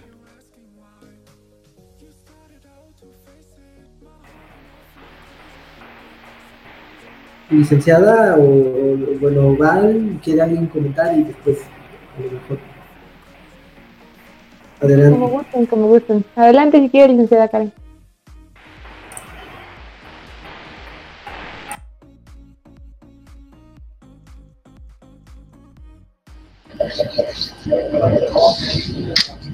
licenciada 7.51 8.37
o, 8.39 8.97
bueno, 9.21 9.57
Val, 9.57 10.21
quiere 10.23 10.43
alguien 10.43 10.67
comentar 10.67 11.17
y 11.19 11.25
después 11.25 11.59
Adelante. 14.89 15.19
Como 15.19 15.29
gusten, 15.29 15.67
como 15.67 15.87
gusten. 15.89 16.25
Adelante 16.35 16.81
si 16.81 16.89
quiere, 16.89 17.13
licenciada 17.13 17.49
Karen. 17.49 17.73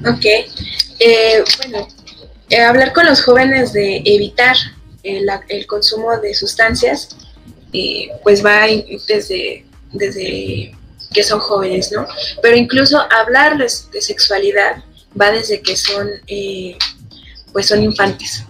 Ok. 0.06 0.24
Eh, 1.00 1.42
bueno, 1.58 1.88
eh, 2.50 2.60
hablar 2.60 2.92
con 2.92 3.06
los 3.06 3.22
jóvenes 3.22 3.72
de 3.72 4.02
evitar 4.04 4.56
el, 5.02 5.26
el 5.48 5.66
consumo 5.66 6.16
de 6.18 6.32
sustancias 6.34 7.16
eh, 7.72 8.08
pues 8.22 8.44
va 8.44 8.66
desde, 9.08 9.66
desde 9.92 10.76
que 11.12 11.22
son 11.24 11.40
jóvenes, 11.40 11.90
¿no? 11.90 12.06
Pero 12.40 12.56
incluso 12.56 13.00
hablarles 13.10 13.90
de 13.90 14.00
sexualidad 14.00 14.84
va 15.20 15.30
desde 15.30 15.60
que 15.60 15.76
son, 15.76 16.08
eh, 16.26 16.76
pues 17.52 17.66
son 17.66 17.82
infantes. 17.82 18.44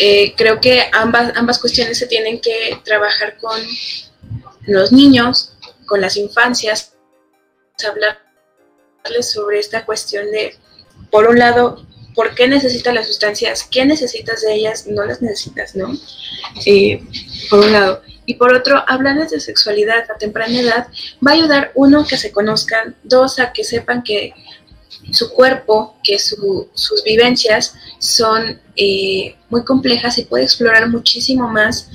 Eh, 0.00 0.34
creo 0.36 0.60
que 0.60 0.84
ambas, 0.92 1.32
ambas 1.36 1.58
cuestiones 1.58 1.98
se 1.98 2.06
tienen 2.06 2.40
que 2.40 2.80
trabajar 2.84 3.36
con 3.38 3.60
los 4.66 4.92
niños, 4.92 5.56
con 5.86 6.00
las 6.00 6.16
infancias, 6.16 6.94
hablarles 7.86 9.30
sobre 9.30 9.58
esta 9.58 9.84
cuestión 9.84 10.30
de, 10.30 10.56
por 11.10 11.28
un 11.28 11.38
lado, 11.38 11.86
¿por 12.14 12.34
qué 12.34 12.48
necesitas 12.48 12.94
las 12.94 13.06
sustancias? 13.06 13.66
¿Qué 13.70 13.84
necesitas 13.84 14.42
de 14.42 14.54
ellas? 14.54 14.86
No 14.86 15.04
las 15.04 15.22
necesitas, 15.22 15.74
¿no? 15.74 15.92
Eh, 16.66 17.02
por 17.48 17.60
un 17.60 17.72
lado. 17.72 18.02
Y 18.26 18.34
por 18.34 18.54
otro, 18.54 18.84
hablarles 18.86 19.30
de 19.30 19.40
sexualidad 19.40 20.08
a 20.10 20.18
temprana 20.18 20.60
edad 20.60 20.88
va 21.26 21.32
a 21.32 21.34
ayudar, 21.34 21.72
uno, 21.74 22.06
que 22.06 22.16
se 22.16 22.30
conozcan, 22.30 22.96
dos, 23.02 23.38
a 23.38 23.52
que 23.52 23.64
sepan 23.64 24.02
que 24.02 24.34
su 25.10 25.30
cuerpo, 25.30 25.96
que 26.02 26.18
sus 26.18 27.04
vivencias 27.04 27.74
son 27.98 28.60
eh, 28.76 29.36
muy 29.48 29.64
complejas 29.64 30.18
y 30.18 30.24
puede 30.24 30.44
explorar 30.44 30.88
muchísimo 30.88 31.48
más 31.48 31.88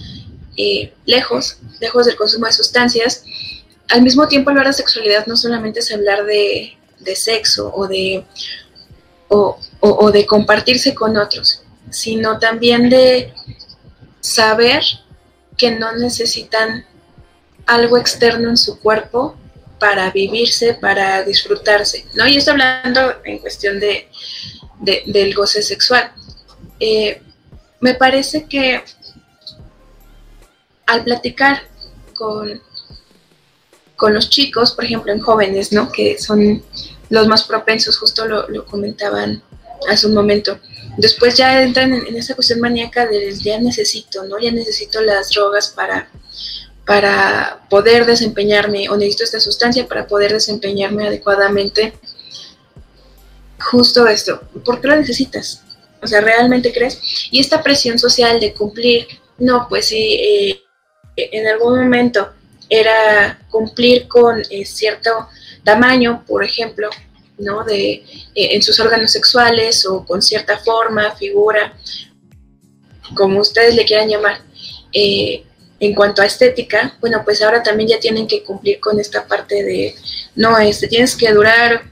eh, 0.58 0.93
lejos, 1.05 1.58
lejos 1.79 2.05
del 2.05 2.15
consumo 2.15 2.45
de 2.45 2.53
sustancias. 2.53 3.23
Al 3.89 4.01
mismo 4.01 4.27
tiempo, 4.27 4.49
hablar 4.49 4.67
de 4.67 4.73
sexualidad 4.73 5.27
no 5.27 5.36
solamente 5.36 5.79
es 5.79 5.91
hablar 5.91 6.25
de, 6.25 6.77
de 6.99 7.15
sexo 7.15 7.71
o 7.73 7.88
de 7.88 8.25
o, 9.27 10.12
de 10.12 10.25
compartirse 10.25 10.93
con 10.93 11.17
otros, 11.17 11.63
sino 11.89 12.39
también 12.39 12.89
de 12.89 13.34
saber 14.19 14.84
que 15.58 15.71
no 15.71 15.95
necesitan 15.95 16.86
algo 17.65 17.97
externo 17.97 18.49
en 18.49 18.58
su 18.58 18.79
cuerpo 18.79 19.36
para 19.85 20.09
vivirse, 20.09 20.73
para 20.73 21.21
disfrutarse, 21.21 22.07
¿no? 22.15 22.27
Y 22.27 22.37
estoy 22.37 22.53
hablando 22.53 23.21
en 23.23 23.37
cuestión 23.37 23.79
de, 23.79 24.09
del 25.05 25.31
goce 25.35 25.61
sexual. 25.61 26.11
Eh, 26.79 27.21
me 27.81 27.93
parece 27.93 28.45
que 28.45 28.83
al 30.87 31.03
platicar 31.03 31.61
con, 32.15 32.59
con 33.95 34.15
los 34.15 34.31
chicos, 34.31 34.71
por 34.71 34.85
ejemplo, 34.85 35.13
en 35.13 35.21
jóvenes, 35.21 35.71
¿no? 35.71 35.91
Que 35.91 36.17
son 36.17 36.63
los 37.11 37.27
más 37.27 37.43
propensos, 37.43 37.99
justo 37.99 38.25
lo, 38.25 38.65
comentaban 38.65 39.43
hace 39.87 40.07
un 40.07 40.15
momento. 40.15 40.57
Después 40.97 41.35
ya 41.35 41.61
entran 41.61 41.93
en, 41.93 42.15
esa 42.15 42.33
cuestión 42.33 42.59
maníaca 42.59 43.05
del 43.05 43.39
ya 43.39 43.59
necesito, 43.59 44.23
¿no? 44.23 44.39
Ya 44.39 44.51
necesito 44.51 44.99
las 45.01 45.29
drogas 45.29 45.67
para, 45.69 46.09
para 46.85 47.65
poder 47.69 48.05
desempeñarme, 48.05 48.89
o 48.89 48.97
necesito 48.97 49.23
esta 49.23 49.39
sustancia 49.39 49.87
para 49.87 50.05
poder 50.05 50.33
desempeñarme 50.33 51.07
adecuadamente. 51.07 51.93
Justo 53.59 54.07
esto, 54.07 54.41
¿por 54.63 54.79
qué 54.79 54.87
lo 54.87 54.95
necesitas? 54.95 55.63
O 56.01 56.07
sea, 56.07 56.21
¿realmente 56.21 56.71
crees? 56.71 56.99
Y 57.31 57.39
esta 57.39 57.63
presión 57.63 57.97
social 57.97 58.39
de 58.39 58.53
cumplir, 58.53 59.07
no, 59.39 59.65
pues 59.67 59.87
si 59.87 59.97
eh, 59.97 60.61
en 61.15 61.47
algún 61.47 61.79
momento 61.79 62.31
era 62.69 63.39
cumplir 63.49 64.07
con 64.07 64.41
eh, 64.49 64.65
cierto 64.65 65.29
tamaño, 65.63 66.23
por 66.27 66.43
ejemplo, 66.43 66.89
¿no? 67.39 67.63
De, 67.63 67.93
eh, 67.93 68.03
en 68.35 68.61
sus 68.61 68.79
órganos 68.79 69.11
sexuales 69.11 69.85
o 69.87 70.05
con 70.05 70.21
cierta 70.21 70.59
forma, 70.59 71.15
figura, 71.15 71.75
como 73.15 73.39
ustedes 73.39 73.75
le 73.75 73.85
quieran 73.85 74.09
llamar. 74.09 74.41
En 75.85 75.93
cuanto 75.93 76.21
a 76.21 76.25
estética, 76.25 76.97
bueno, 76.99 77.21
pues 77.23 77.41
ahora 77.41 77.63
también 77.63 77.89
ya 77.89 77.99
tienen 77.99 78.27
que 78.27 78.43
cumplir 78.43 78.79
con 78.79 78.99
esta 78.99 79.27
parte 79.27 79.63
de, 79.63 79.95
no, 80.35 80.57
este, 80.57 80.87
tienes 80.87 81.15
que 81.15 81.31
durar 81.31 81.83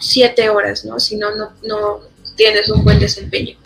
siete 0.00 0.48
horas, 0.48 0.84
¿no? 0.84 0.98
Si 1.00 1.16
no, 1.16 1.28
no, 1.62 2.00
tienes 2.36 2.68
un 2.68 2.82
buen 2.84 2.98
desempeño. 2.98 3.56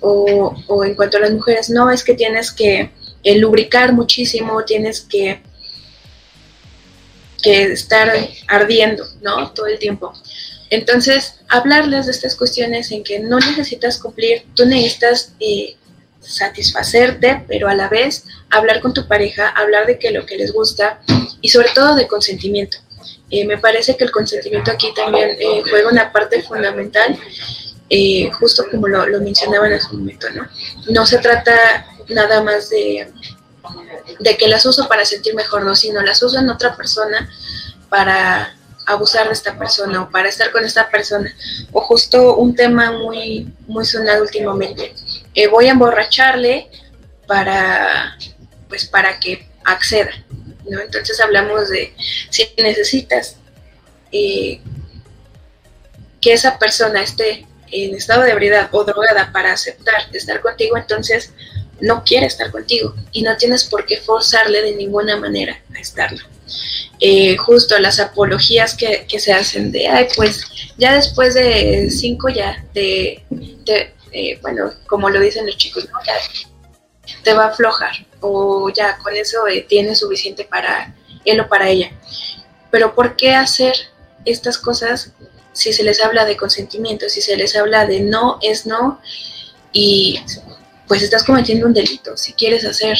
O, 0.00 0.54
o, 0.66 0.84
en 0.84 0.94
cuanto 0.94 1.16
a 1.16 1.20
las 1.20 1.32
mujeres, 1.32 1.70
no, 1.70 1.90
es 1.90 2.04
que 2.04 2.14
tienes 2.14 2.52
que 2.52 2.90
eh, 3.22 3.38
lubricar 3.38 3.92
muchísimo, 3.92 4.64
tienes 4.64 5.00
que 5.00 5.40
que 7.42 7.72
estar 7.72 8.10
ardiendo, 8.48 9.04
¿no? 9.22 9.52
Todo 9.52 9.66
el 9.66 9.78
tiempo. 9.78 10.12
Entonces, 10.70 11.36
hablarles 11.48 12.06
de 12.06 12.12
estas 12.12 12.34
cuestiones 12.34 12.90
en 12.90 13.02
que 13.02 13.20
no 13.20 13.38
necesitas 13.38 13.98
cumplir, 13.98 14.44
tú 14.54 14.66
necesitas 14.66 15.32
eh, 15.40 15.76
satisfacerte, 16.20 17.44
pero 17.46 17.68
a 17.68 17.74
la 17.74 17.88
vez 17.88 18.24
hablar 18.50 18.80
con 18.80 18.92
tu 18.92 19.06
pareja, 19.06 19.48
hablar 19.48 19.86
de 19.86 19.98
que 19.98 20.10
lo 20.10 20.26
que 20.26 20.36
les 20.36 20.52
gusta 20.52 21.00
y 21.40 21.48
sobre 21.48 21.70
todo 21.70 21.94
de 21.94 22.06
consentimiento. 22.06 22.78
Eh, 23.30 23.44
me 23.46 23.58
parece 23.58 23.96
que 23.96 24.04
el 24.04 24.10
consentimiento 24.10 24.70
aquí 24.70 24.92
también 24.94 25.36
eh, 25.38 25.62
juega 25.68 25.90
una 25.90 26.12
parte 26.12 26.42
fundamental, 26.42 27.18
justo 28.38 28.64
como 28.70 28.88
lo, 28.88 29.06
lo 29.06 29.20
mencionaba 29.20 29.68
en 29.68 29.80
su 29.80 29.96
momento, 29.96 30.28
¿no? 30.30 30.46
No 30.90 31.06
se 31.06 31.18
trata 31.18 31.86
nada 32.08 32.42
más 32.42 32.68
de 32.68 33.10
de 34.18 34.36
que 34.36 34.48
las 34.48 34.64
uso 34.66 34.88
para 34.88 35.04
sentir 35.04 35.34
mejor, 35.34 35.64
no, 35.64 35.76
sino 35.76 36.02
las 36.02 36.22
uso 36.22 36.38
en 36.38 36.48
otra 36.48 36.76
persona 36.76 37.30
para 37.88 38.56
abusar 38.88 39.26
de 39.26 39.34
esta 39.34 39.58
persona 39.58 40.02
o 40.02 40.10
para 40.10 40.28
estar 40.28 40.50
con 40.50 40.64
esta 40.64 40.90
persona. 40.90 41.34
O 41.72 41.80
justo 41.80 42.36
un 42.36 42.54
tema 42.54 42.92
muy, 42.92 43.52
muy 43.66 43.84
sonado 43.84 44.22
últimamente. 44.22 44.94
Eh, 45.34 45.46
voy 45.46 45.66
a 45.66 45.72
emborracharle 45.72 46.68
para, 47.26 48.16
pues, 48.68 48.86
para 48.86 49.20
que 49.20 49.48
acceda. 49.64 50.10
¿no? 50.68 50.80
Entonces 50.80 51.20
hablamos 51.20 51.68
de 51.68 51.94
si 52.30 52.48
necesitas 52.56 53.36
eh, 54.10 54.60
que 56.20 56.32
esa 56.32 56.58
persona 56.58 57.02
esté 57.02 57.46
en 57.70 57.94
estado 57.94 58.22
de 58.22 58.30
ebriedad 58.30 58.70
o 58.72 58.84
drogada 58.84 59.30
para 59.30 59.52
aceptar 59.52 60.08
estar 60.12 60.40
contigo, 60.40 60.78
entonces 60.78 61.32
no 61.80 62.02
quiere 62.02 62.26
estar 62.26 62.50
contigo 62.50 62.94
y 63.12 63.22
no 63.22 63.36
tienes 63.36 63.64
por 63.64 63.84
qué 63.84 63.98
forzarle 63.98 64.62
de 64.62 64.74
ninguna 64.74 65.16
manera 65.16 65.60
a 65.74 65.78
estarlo. 65.78 66.37
Eh, 67.00 67.36
justo 67.36 67.78
las 67.78 68.00
apologías 68.00 68.76
que, 68.76 69.06
se 69.18 69.32
hacen 69.32 69.70
de, 69.70 69.88
ay, 69.88 70.08
pues 70.16 70.42
ya 70.76 70.94
después 70.94 71.34
de 71.34 71.90
cinco 71.90 72.28
ya, 72.28 72.64
de, 72.74 73.22
eh, 74.12 74.38
bueno, 74.42 74.72
como 74.86 75.10
lo 75.10 75.20
dicen 75.20 75.46
los 75.46 75.56
chicos, 75.56 75.84
¿no? 75.84 75.98
te 77.22 77.32
va 77.32 77.44
a 77.44 77.48
aflojar 77.48 78.06
o 78.20 78.70
ya 78.70 78.98
con 78.98 79.14
eso 79.14 79.46
eh, 79.48 79.64
tiene 79.68 79.94
suficiente 79.94 80.44
para 80.44 80.94
él 81.24 81.40
o 81.40 81.48
para 81.48 81.68
ella. 81.68 81.90
Pero 82.70 82.94
¿por 82.94 83.16
qué 83.16 83.34
hacer 83.34 83.74
estas 84.24 84.58
cosas 84.58 85.12
si 85.52 85.72
se 85.72 85.82
les 85.82 86.02
habla 86.02 86.24
de 86.24 86.36
consentimiento, 86.36 87.08
si 87.08 87.20
se 87.20 87.36
les 87.36 87.56
habla 87.56 87.86
de 87.86 88.00
no 88.00 88.38
es 88.42 88.66
no, 88.66 89.00
y 89.72 90.20
pues 90.86 91.02
estás 91.02 91.24
cometiendo 91.24 91.66
un 91.66 91.74
delito. 91.74 92.16
Si 92.16 92.32
quieres 92.32 92.64
hacer 92.64 92.98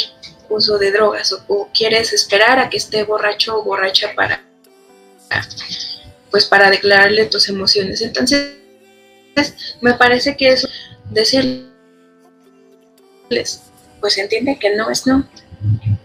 uso 0.49 0.79
de 0.79 0.93
drogas 0.93 1.33
o, 1.49 1.69
quieres 1.73 2.13
esperar 2.13 2.59
a 2.59 2.69
que 2.71 2.79
esté 2.79 3.05
borracho 3.05 3.59
o 3.59 3.65
borracha 3.65 4.13
para 4.15 4.45
pues 6.31 6.45
para 6.47 6.71
declararle 6.71 7.27
tus 7.27 7.49
emociones. 7.49 8.03
Entonces, 8.03 8.53
me 9.81 9.95
parece 9.95 10.37
que 10.37 10.53
es 10.53 10.67
decirles, 11.11 11.71
pues 14.01 14.19
entiende 14.19 14.59
que 14.59 14.75
no 14.77 14.91
es 14.91 15.07
no, 15.07 15.29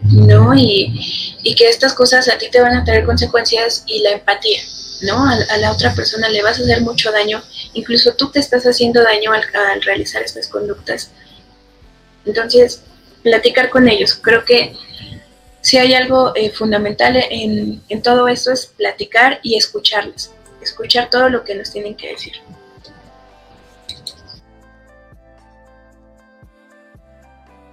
¿no? 0.02 0.54
Y, 0.54 1.36
y, 1.42 1.54
que 1.54 1.68
estas 1.68 1.94
cosas 1.94 2.28
a 2.28 2.38
ti 2.38 2.48
te 2.50 2.60
van 2.60 2.74
a 2.74 2.84
traer 2.84 3.04
consecuencias 3.04 3.84
y 3.86 4.02
la 4.02 4.10
empatía, 4.12 4.60
¿no? 5.02 5.28
A, 5.28 5.56
la 5.58 5.72
otra 5.72 5.94
persona 5.94 6.28
le 6.28 6.42
vas 6.42 6.58
a 6.58 6.62
hacer 6.62 6.80
mucho 6.80 7.12
daño, 7.12 7.42
incluso 7.74 8.14
tú 8.14 8.30
te 8.30 8.40
estás 8.40 8.64
haciendo 8.64 9.02
daño 9.02 9.32
al, 9.32 9.42
al 9.70 9.82
realizar 9.82 10.22
estas 10.22 10.48
conductas. 10.48 11.10
Entonces, 12.24 12.82
platicar 13.24 13.70
con 13.70 13.88
ellos, 13.88 14.14
creo 14.14 14.44
que 14.44 14.76
si 15.60 15.78
hay 15.78 15.94
algo 15.94 16.32
eh, 16.36 16.50
fundamental 16.50 17.16
en, 17.16 17.82
en 17.88 18.02
todo 18.02 18.28
esto 18.28 18.52
es 18.52 18.66
platicar 18.66 19.40
y 19.42 19.56
escucharles, 19.56 20.32
escuchar 20.62 21.10
todo 21.10 21.28
lo 21.30 21.42
que 21.42 21.54
nos 21.56 21.72
tienen 21.72 21.96
que 21.96 22.10
decir. 22.10 22.34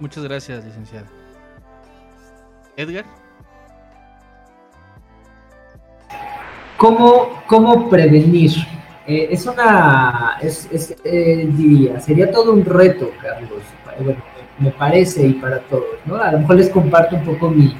Muchas 0.00 0.24
gracias, 0.24 0.64
licenciada. 0.64 1.06
Edgar. 2.76 3.04
¿Cómo, 6.78 7.44
cómo 7.46 7.88
prevenir? 7.88 8.50
Eh, 9.06 9.28
es 9.30 9.46
una, 9.46 10.38
es, 10.40 10.66
es 10.72 10.96
eh, 11.04 11.46
diría, 11.48 12.00
sería 12.00 12.32
todo 12.32 12.52
un 12.52 12.64
reto, 12.64 13.10
Carlos. 13.20 13.62
Bueno, 14.00 14.24
me 14.58 14.70
parece 14.70 15.26
y 15.26 15.34
para 15.34 15.58
todos, 15.60 15.98
¿no? 16.04 16.16
A 16.16 16.32
lo 16.32 16.40
mejor 16.40 16.56
les 16.56 16.68
comparto 16.68 17.16
un 17.16 17.24
poco 17.24 17.50
mi, 17.50 17.74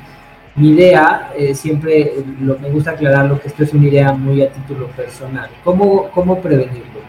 idea, 0.56 1.32
eh, 1.36 1.54
siempre 1.54 2.12
lo, 2.40 2.58
me 2.58 2.70
gusta 2.70 2.92
aclararlo 2.92 3.40
que 3.40 3.48
esto 3.48 3.64
es 3.64 3.72
una 3.72 3.88
idea 3.88 4.12
muy 4.12 4.42
a 4.42 4.50
título 4.50 4.86
personal. 4.88 5.48
¿Cómo, 5.64 6.10
cómo 6.10 6.40
prevenirlo? 6.40 7.00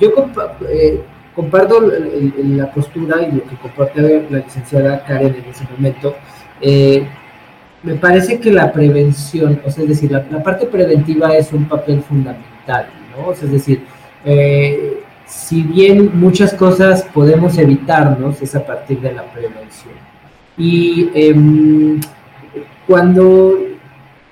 yo 0.00 0.12
comparto 1.34 1.80
la 1.80 2.72
postura 2.72 3.22
y 3.22 3.36
lo 3.36 3.44
que 3.44 3.56
comparte 3.56 4.26
la 4.28 4.38
licenciada 4.38 5.04
Karen 5.04 5.36
en 5.36 5.50
ese 5.50 5.64
momento. 5.76 6.16
Eh, 6.60 7.06
me 7.82 7.94
parece 7.94 8.38
que 8.40 8.52
la 8.52 8.72
prevención, 8.72 9.60
o 9.64 9.70
sea, 9.70 9.84
es 9.84 9.90
decir, 9.90 10.10
la, 10.10 10.42
parte 10.42 10.66
preventiva 10.66 11.34
es 11.36 11.52
un 11.52 11.66
papel 11.66 12.02
fundamental, 12.02 12.88
¿no? 13.16 13.32
es 13.32 13.50
decir, 13.50 13.84
eh, 14.24 15.02
si 15.30 15.62
bien 15.62 16.10
muchas 16.18 16.52
cosas 16.54 17.04
podemos 17.14 17.56
evitarnos, 17.56 18.42
es 18.42 18.54
a 18.56 18.66
partir 18.66 19.00
de 19.00 19.12
la 19.12 19.22
prevención. 19.32 19.94
Y 20.58 21.08
em, 21.14 22.00
cuando 22.86 23.56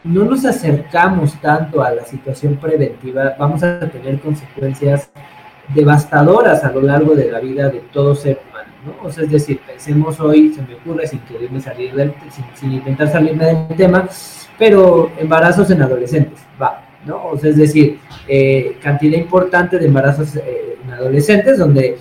no 0.03 0.25
nos 0.25 0.45
acercamos 0.45 1.41
tanto 1.41 1.83
a 1.83 1.93
la 1.93 2.05
situación 2.05 2.57
preventiva, 2.57 3.37
vamos 3.39 3.63
a 3.63 3.79
tener 3.89 4.19
consecuencias 4.21 5.11
devastadoras 5.73 6.65
a 6.65 6.73
lo 6.73 6.83
largo 6.83 7.15
de 7.15 7.31
la 7.31 7.39
vida 7.39 7.69
de 7.69 7.81
todo 7.93 8.17
ser 8.17 8.41
humano, 8.49 8.73
¿no? 8.85 9.09
O 9.09 9.13
sea, 9.13 9.23
es 9.23 9.31
decir, 9.31 9.61
pensemos 9.65 10.19
hoy, 10.19 10.53
se 10.53 10.63
me 10.63 10.75
ocurre 10.75 11.07
sin 11.07 11.21
quererme 11.21 11.61
salir 11.61 11.95
del, 11.95 12.13
sin, 12.55 12.73
intentar 12.73 13.09
salirme 13.09 13.45
del 13.45 13.77
tema, 13.77 14.09
pero 14.59 15.13
embarazos 15.17 15.71
en 15.71 15.83
adolescentes, 15.83 16.41
va, 16.61 16.83
¿no? 17.07 17.27
O 17.27 17.39
sea, 17.39 17.51
es 17.51 17.57
decir, 17.57 18.01
eh, 18.27 18.79
cantidad 18.83 19.17
importante 19.17 19.79
de 19.79 19.87
embarazos 19.87 20.35
eh, 20.37 20.68
adolescentes 20.99 21.59
donde 21.59 21.97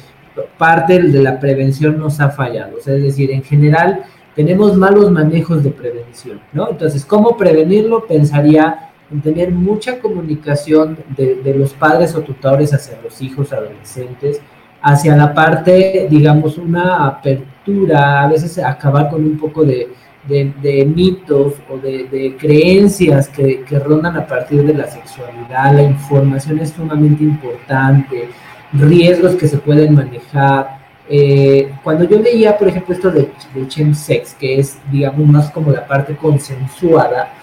parte 0.58 1.02
de 1.02 1.24
la 1.24 1.40
prevención 1.40 1.98
nos 1.98 2.20
ha 2.20 2.30
fallado, 2.30 2.78
o 2.78 2.82
sea, 2.82 2.96
es 2.96 3.04
decir, 3.04 3.32
en 3.32 3.44
general 3.44 4.04
tenemos 4.36 4.78
malos 4.78 5.12
manejos 5.12 5.64
de 5.64 5.72
prevención, 5.72 6.40
¿no? 6.54 6.70
Entonces, 6.70 7.04
¿cómo 7.04 7.36
prevenirlo? 7.36 8.06
Pensaría 8.06 8.92
en 9.12 9.22
tener 9.22 9.52
mucha 9.52 10.00
comunicación 10.00 10.98
de, 11.16 11.56
los 11.58 11.74
padres 11.74 12.14
o 12.16 12.22
tutores 12.22 12.74
hacia 12.74 13.02
los 13.02 13.22
hijos 13.22 13.54
adolescentes, 13.54 14.42
hacia 14.82 15.16
la 15.16 15.34
parte, 15.34 16.08
digamos, 16.10 16.58
una 16.58 17.08
apertura, 17.08 18.24
a 18.24 18.28
veces 18.28 18.60
acabar 18.60 19.10
con 19.10 19.24
un 19.24 19.40
poco 19.40 19.64
de, 19.64 19.88
mitos 20.86 21.54
o 21.70 21.78
de, 21.78 22.36
creencias 22.38 23.30
que, 23.30 23.64
rondan 23.84 24.18
a 24.18 24.28
partir 24.28 24.64
de 24.64 24.74
la 24.74 24.88
sexualidad. 24.88 25.74
La 25.74 25.84
información 25.84 26.60
es 26.60 26.72
sumamente 26.72 27.24
importante, 27.24 28.30
riesgos 28.74 29.36
que 29.36 29.48
se 29.48 29.58
pueden 29.58 29.96
manejar. 29.96 30.78
Eh, 31.10 31.72
cuando 31.84 32.04
yo 32.04 32.20
leía, 32.20 32.58
por 32.58 32.68
ejemplo, 32.68 32.94
esto 32.94 33.12
de, 33.12 33.32
de 33.54 33.96
sex 33.96 34.34
que 34.34 34.60
es, 34.60 34.78
digamos, 34.92 35.26
más 35.28 35.52
como 35.52 35.72
la 35.72 35.88
parte 35.88 36.16
consensuada, 36.16 37.34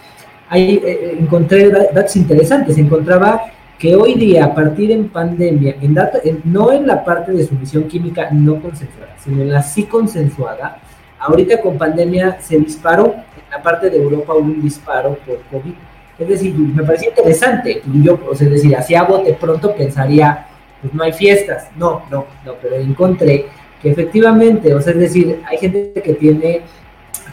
ahí 0.49 0.75
eh, 0.77 0.83
eh, 0.85 1.17
encontré 1.21 1.71
datos 1.71 2.17
interesantes. 2.17 2.77
Encontraba 2.77 3.43
que 3.79 3.97
hoy 3.97 4.15
día, 4.15 4.47
a 4.47 4.55
partir 4.55 4.91
en 4.93 5.09
pandemia, 5.09 5.77
en 5.81 5.97
no 6.45 6.73
en 6.73 6.87
la 6.87 7.05
parte 7.05 7.33
de 7.33 7.45
sumisión 7.45 7.85
química 7.85 8.31
no 8.31 8.61
consensuada, 8.61 9.15
sino 9.23 9.43
en 9.43 9.53
la 9.53 9.63
sí 9.63 9.85
consensuada, 9.85 10.79
ahorita 11.19 11.61
con 11.61 11.77
pandemia 11.79 12.39
se 12.41 12.59
disparó, 12.59 13.07
en 13.07 13.51
la 13.51 13.63
parte 13.63 13.91
de 13.91 13.97
Europa 13.97 14.35
un 14.35 14.63
disparo 14.63 15.19
por 15.27 15.41
COVID. 15.51 15.75
Es 16.19 16.29
decir, 16.29 16.55
me 16.55 16.85
parecía 16.85 17.09
interesante. 17.09 17.83
Y 17.93 18.03
yo, 18.05 18.19
o 18.31 18.35
sea, 18.35 18.49
decir, 18.49 18.77
así 18.77 18.95
a 18.95 19.03
bote 19.03 19.33
pronto 19.35 19.75
pensaría, 19.75 20.47
pues 20.85 20.93
no 20.93 21.03
hay 21.03 21.13
fiestas. 21.15 21.71
No, 21.79 22.03
no, 22.11 22.27
no, 22.45 22.55
pero 22.61 22.77
encontré 22.77 23.47
que 23.81 23.91
efectivamente, 23.91 24.75
o 24.75 24.83
sea, 24.83 24.93
es 24.93 24.99
decir, 24.99 25.41
hay 25.49 25.57
gente 25.57 25.95
que 25.95 26.13
tiene, 26.13 26.61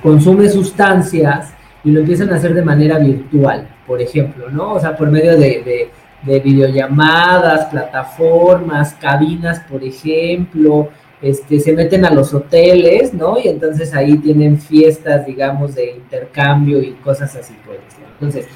consume 0.01 0.47
sustancias 0.47 1.53
y 1.83 1.91
lo 1.91 1.99
empiezan 1.99 2.31
a 2.31 2.37
hacer 2.37 2.53
de 2.53 2.61
manera 2.61 2.97
virtual, 2.97 3.67
por 3.85 4.01
ejemplo, 4.01 4.49
¿no? 4.49 4.75
O 4.75 4.79
sea, 4.79 4.95
por 4.95 5.11
medio 5.11 5.37
de, 5.37 5.89
de, 6.23 6.39
videollamadas, 6.39 7.65
plataformas, 7.65 8.93
cabinas, 8.93 9.59
por 9.69 9.83
ejemplo, 9.83 10.87
este, 11.21 11.59
se 11.59 11.73
meten 11.73 12.05
a 12.05 12.11
los 12.11 12.33
hoteles, 12.33 13.13
¿no? 13.13 13.37
Y 13.37 13.49
entonces 13.49 13.93
ahí 13.93 14.17
tienen 14.19 14.57
fiestas, 14.61 15.25
digamos, 15.25 15.75
de 15.75 15.91
intercambio 15.91 16.81
y 16.81 16.91
cosas 17.03 17.35
así, 17.35 17.53
pues. 17.65 17.79
Entonces, 18.13 18.47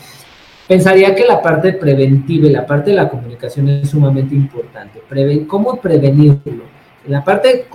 pensaría 0.67 1.15
que 1.15 1.25
la 1.25 1.41
parte 1.41 1.73
preventiva 1.73 2.47
y 2.47 2.51
la 2.51 2.65
parte 2.65 2.91
de 2.91 2.97
la 2.97 3.10
comunicación 3.10 3.69
es 3.69 3.89
sumamente 3.89 4.36
importante. 4.36 5.01
¿Cómo 5.47 5.78
prevenirlo? 5.78 6.63
En 7.06 7.12
la 7.12 7.23
parte, 7.23 7.67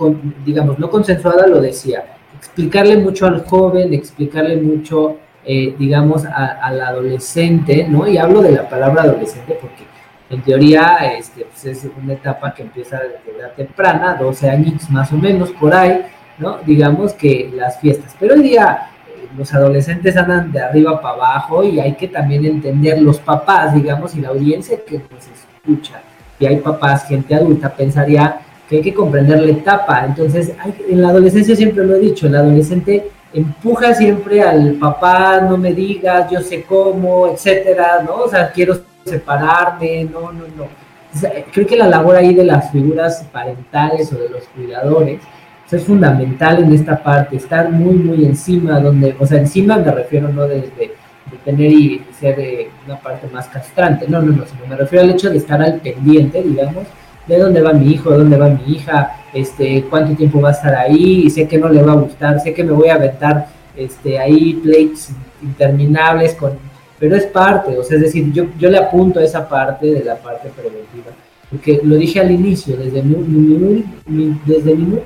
digamos, 0.45 0.77
no 0.77 0.89
consensuada 0.89 1.47
lo 1.47 1.61
decía, 1.61 2.03
explicarle 2.37 2.97
mucho 2.97 3.25
al 3.25 3.45
joven, 3.45 3.93
explicarle 3.93 4.57
mucho 4.57 5.17
eh, 5.43 5.75
digamos, 5.77 6.23
al 6.25 6.79
adolescente, 6.81 7.87
¿no? 7.89 8.07
Y 8.07 8.15
hablo 8.19 8.43
de 8.43 8.51
la 8.51 8.69
palabra 8.69 9.01
adolescente 9.03 9.57
porque 9.59 9.85
en 10.29 10.43
teoría 10.43 10.97
este, 11.17 11.45
pues 11.45 11.65
es 11.65 11.87
una 11.99 12.13
etapa 12.13 12.53
que 12.53 12.61
empieza 12.61 12.99
desde 12.99 13.39
edad 13.39 13.51
temprana, 13.53 14.15
12 14.19 14.49
años 14.49 14.87
más 14.91 15.11
o 15.11 15.15
menos 15.15 15.49
por 15.53 15.73
ahí, 15.73 16.03
¿no? 16.37 16.59
Digamos 16.59 17.13
que 17.13 17.49
las 17.55 17.79
fiestas. 17.79 18.15
Pero 18.19 18.35
hoy 18.35 18.43
día 18.43 18.91
los 19.37 19.53
adolescentes 19.53 20.15
andan 20.17 20.51
de 20.51 20.61
arriba 20.61 21.01
para 21.01 21.15
abajo 21.15 21.63
y 21.63 21.79
hay 21.79 21.95
que 21.95 22.07
también 22.07 22.45
entender 22.45 23.01
los 23.01 23.19
papás, 23.19 23.73
digamos, 23.73 24.15
y 24.15 24.21
la 24.21 24.29
audiencia 24.29 24.77
que 24.85 24.97
nos 24.97 25.27
escucha, 25.27 26.01
y 26.39 26.45
hay 26.45 26.57
papás, 26.57 27.05
gente 27.05 27.35
adulta, 27.35 27.69
pensaría 27.69 28.41
que 28.67 28.77
hay 28.77 28.81
que 28.81 28.93
comprender 28.93 29.41
la 29.41 29.51
etapa. 29.51 30.05
Entonces, 30.05 30.53
en 30.89 31.01
la 31.01 31.09
adolescencia 31.09 31.55
siempre 31.55 31.85
lo 31.85 31.95
he 31.95 31.99
dicho, 31.99 32.27
el 32.27 32.35
adolescente 32.35 33.11
empuja 33.33 33.93
siempre 33.93 34.41
al 34.41 34.73
papá, 34.73 35.41
no 35.41 35.57
me 35.57 35.73
digas, 35.73 36.29
yo 36.31 36.41
sé 36.41 36.63
cómo, 36.63 37.27
etcétera, 37.27 38.03
¿no? 38.05 38.15
O 38.23 38.29
sea, 38.29 38.51
quiero 38.51 38.79
separarme, 39.05 40.05
no, 40.05 40.31
no, 40.31 40.45
no. 40.55 40.67
creo 41.51 41.67
que 41.67 41.77
la 41.77 41.87
labor 41.87 42.15
ahí 42.15 42.33
de 42.33 42.43
las 42.43 42.71
figuras 42.71 43.25
parentales 43.31 44.11
o 44.13 44.17
de 44.17 44.29
los 44.29 44.43
cuidadores 44.55 45.21
es 45.77 45.83
fundamental 45.83 46.63
en 46.63 46.73
esta 46.73 47.01
parte, 47.01 47.37
estar 47.37 47.69
muy, 47.69 47.95
muy 47.95 48.25
encima, 48.25 48.79
donde, 48.79 49.15
o 49.19 49.25
sea, 49.25 49.39
encima 49.39 49.77
me 49.77 49.91
refiero 49.91 50.27
no 50.29 50.47
desde 50.47 50.69
de, 50.77 50.91
tener 51.45 51.71
y 51.71 52.03
ser 52.19 52.67
una 52.85 52.99
parte 52.99 53.27
más 53.31 53.47
castrante, 53.47 54.05
no, 54.07 54.21
no, 54.21 54.33
no, 54.33 54.45
sino 54.45 54.67
me 54.67 54.75
refiero 54.75 55.05
al 55.05 55.11
hecho 55.11 55.29
de 55.29 55.37
estar 55.37 55.61
al 55.61 55.79
pendiente, 55.79 56.41
digamos, 56.41 56.85
de 57.25 57.37
dónde 57.37 57.61
va 57.61 57.71
mi 57.71 57.91
hijo, 57.91 58.11
de 58.11 58.17
dónde 58.17 58.37
va 58.37 58.49
mi 58.49 58.73
hija, 58.73 59.15
este, 59.33 59.85
cuánto 59.89 60.13
tiempo 60.15 60.41
va 60.41 60.49
a 60.49 60.53
estar 60.53 60.75
ahí, 60.75 61.29
sé 61.29 61.47
que 61.47 61.57
no 61.57 61.69
le 61.69 61.81
va 61.81 61.93
a 61.93 61.95
gustar, 61.95 62.39
sé 62.41 62.53
que 62.53 62.63
me 62.63 62.71
voy 62.71 62.89
a 62.89 62.95
aventar 62.95 63.47
este, 63.75 64.19
ahí 64.19 64.55
plates 64.55 65.09
interminables 65.41 66.35
con, 66.35 66.51
pero 66.99 67.15
es 67.15 67.25
parte, 67.27 67.77
o 67.77 67.83
sea, 67.83 67.95
es 67.95 68.03
decir, 68.03 68.31
yo, 68.33 68.47
yo 68.59 68.69
le 68.69 68.77
apunto 68.77 69.19
a 69.19 69.23
esa 69.23 69.47
parte 69.47 69.87
de 69.87 70.03
la 70.03 70.17
parte 70.17 70.49
preventiva, 70.49 71.11
porque 71.49 71.79
lo 71.83 71.95
dije 71.95 72.19
al 72.19 72.31
inicio, 72.31 72.75
desde 72.75 73.01
mi, 73.01 74.37
desde 74.45 74.75
mi 74.75 74.99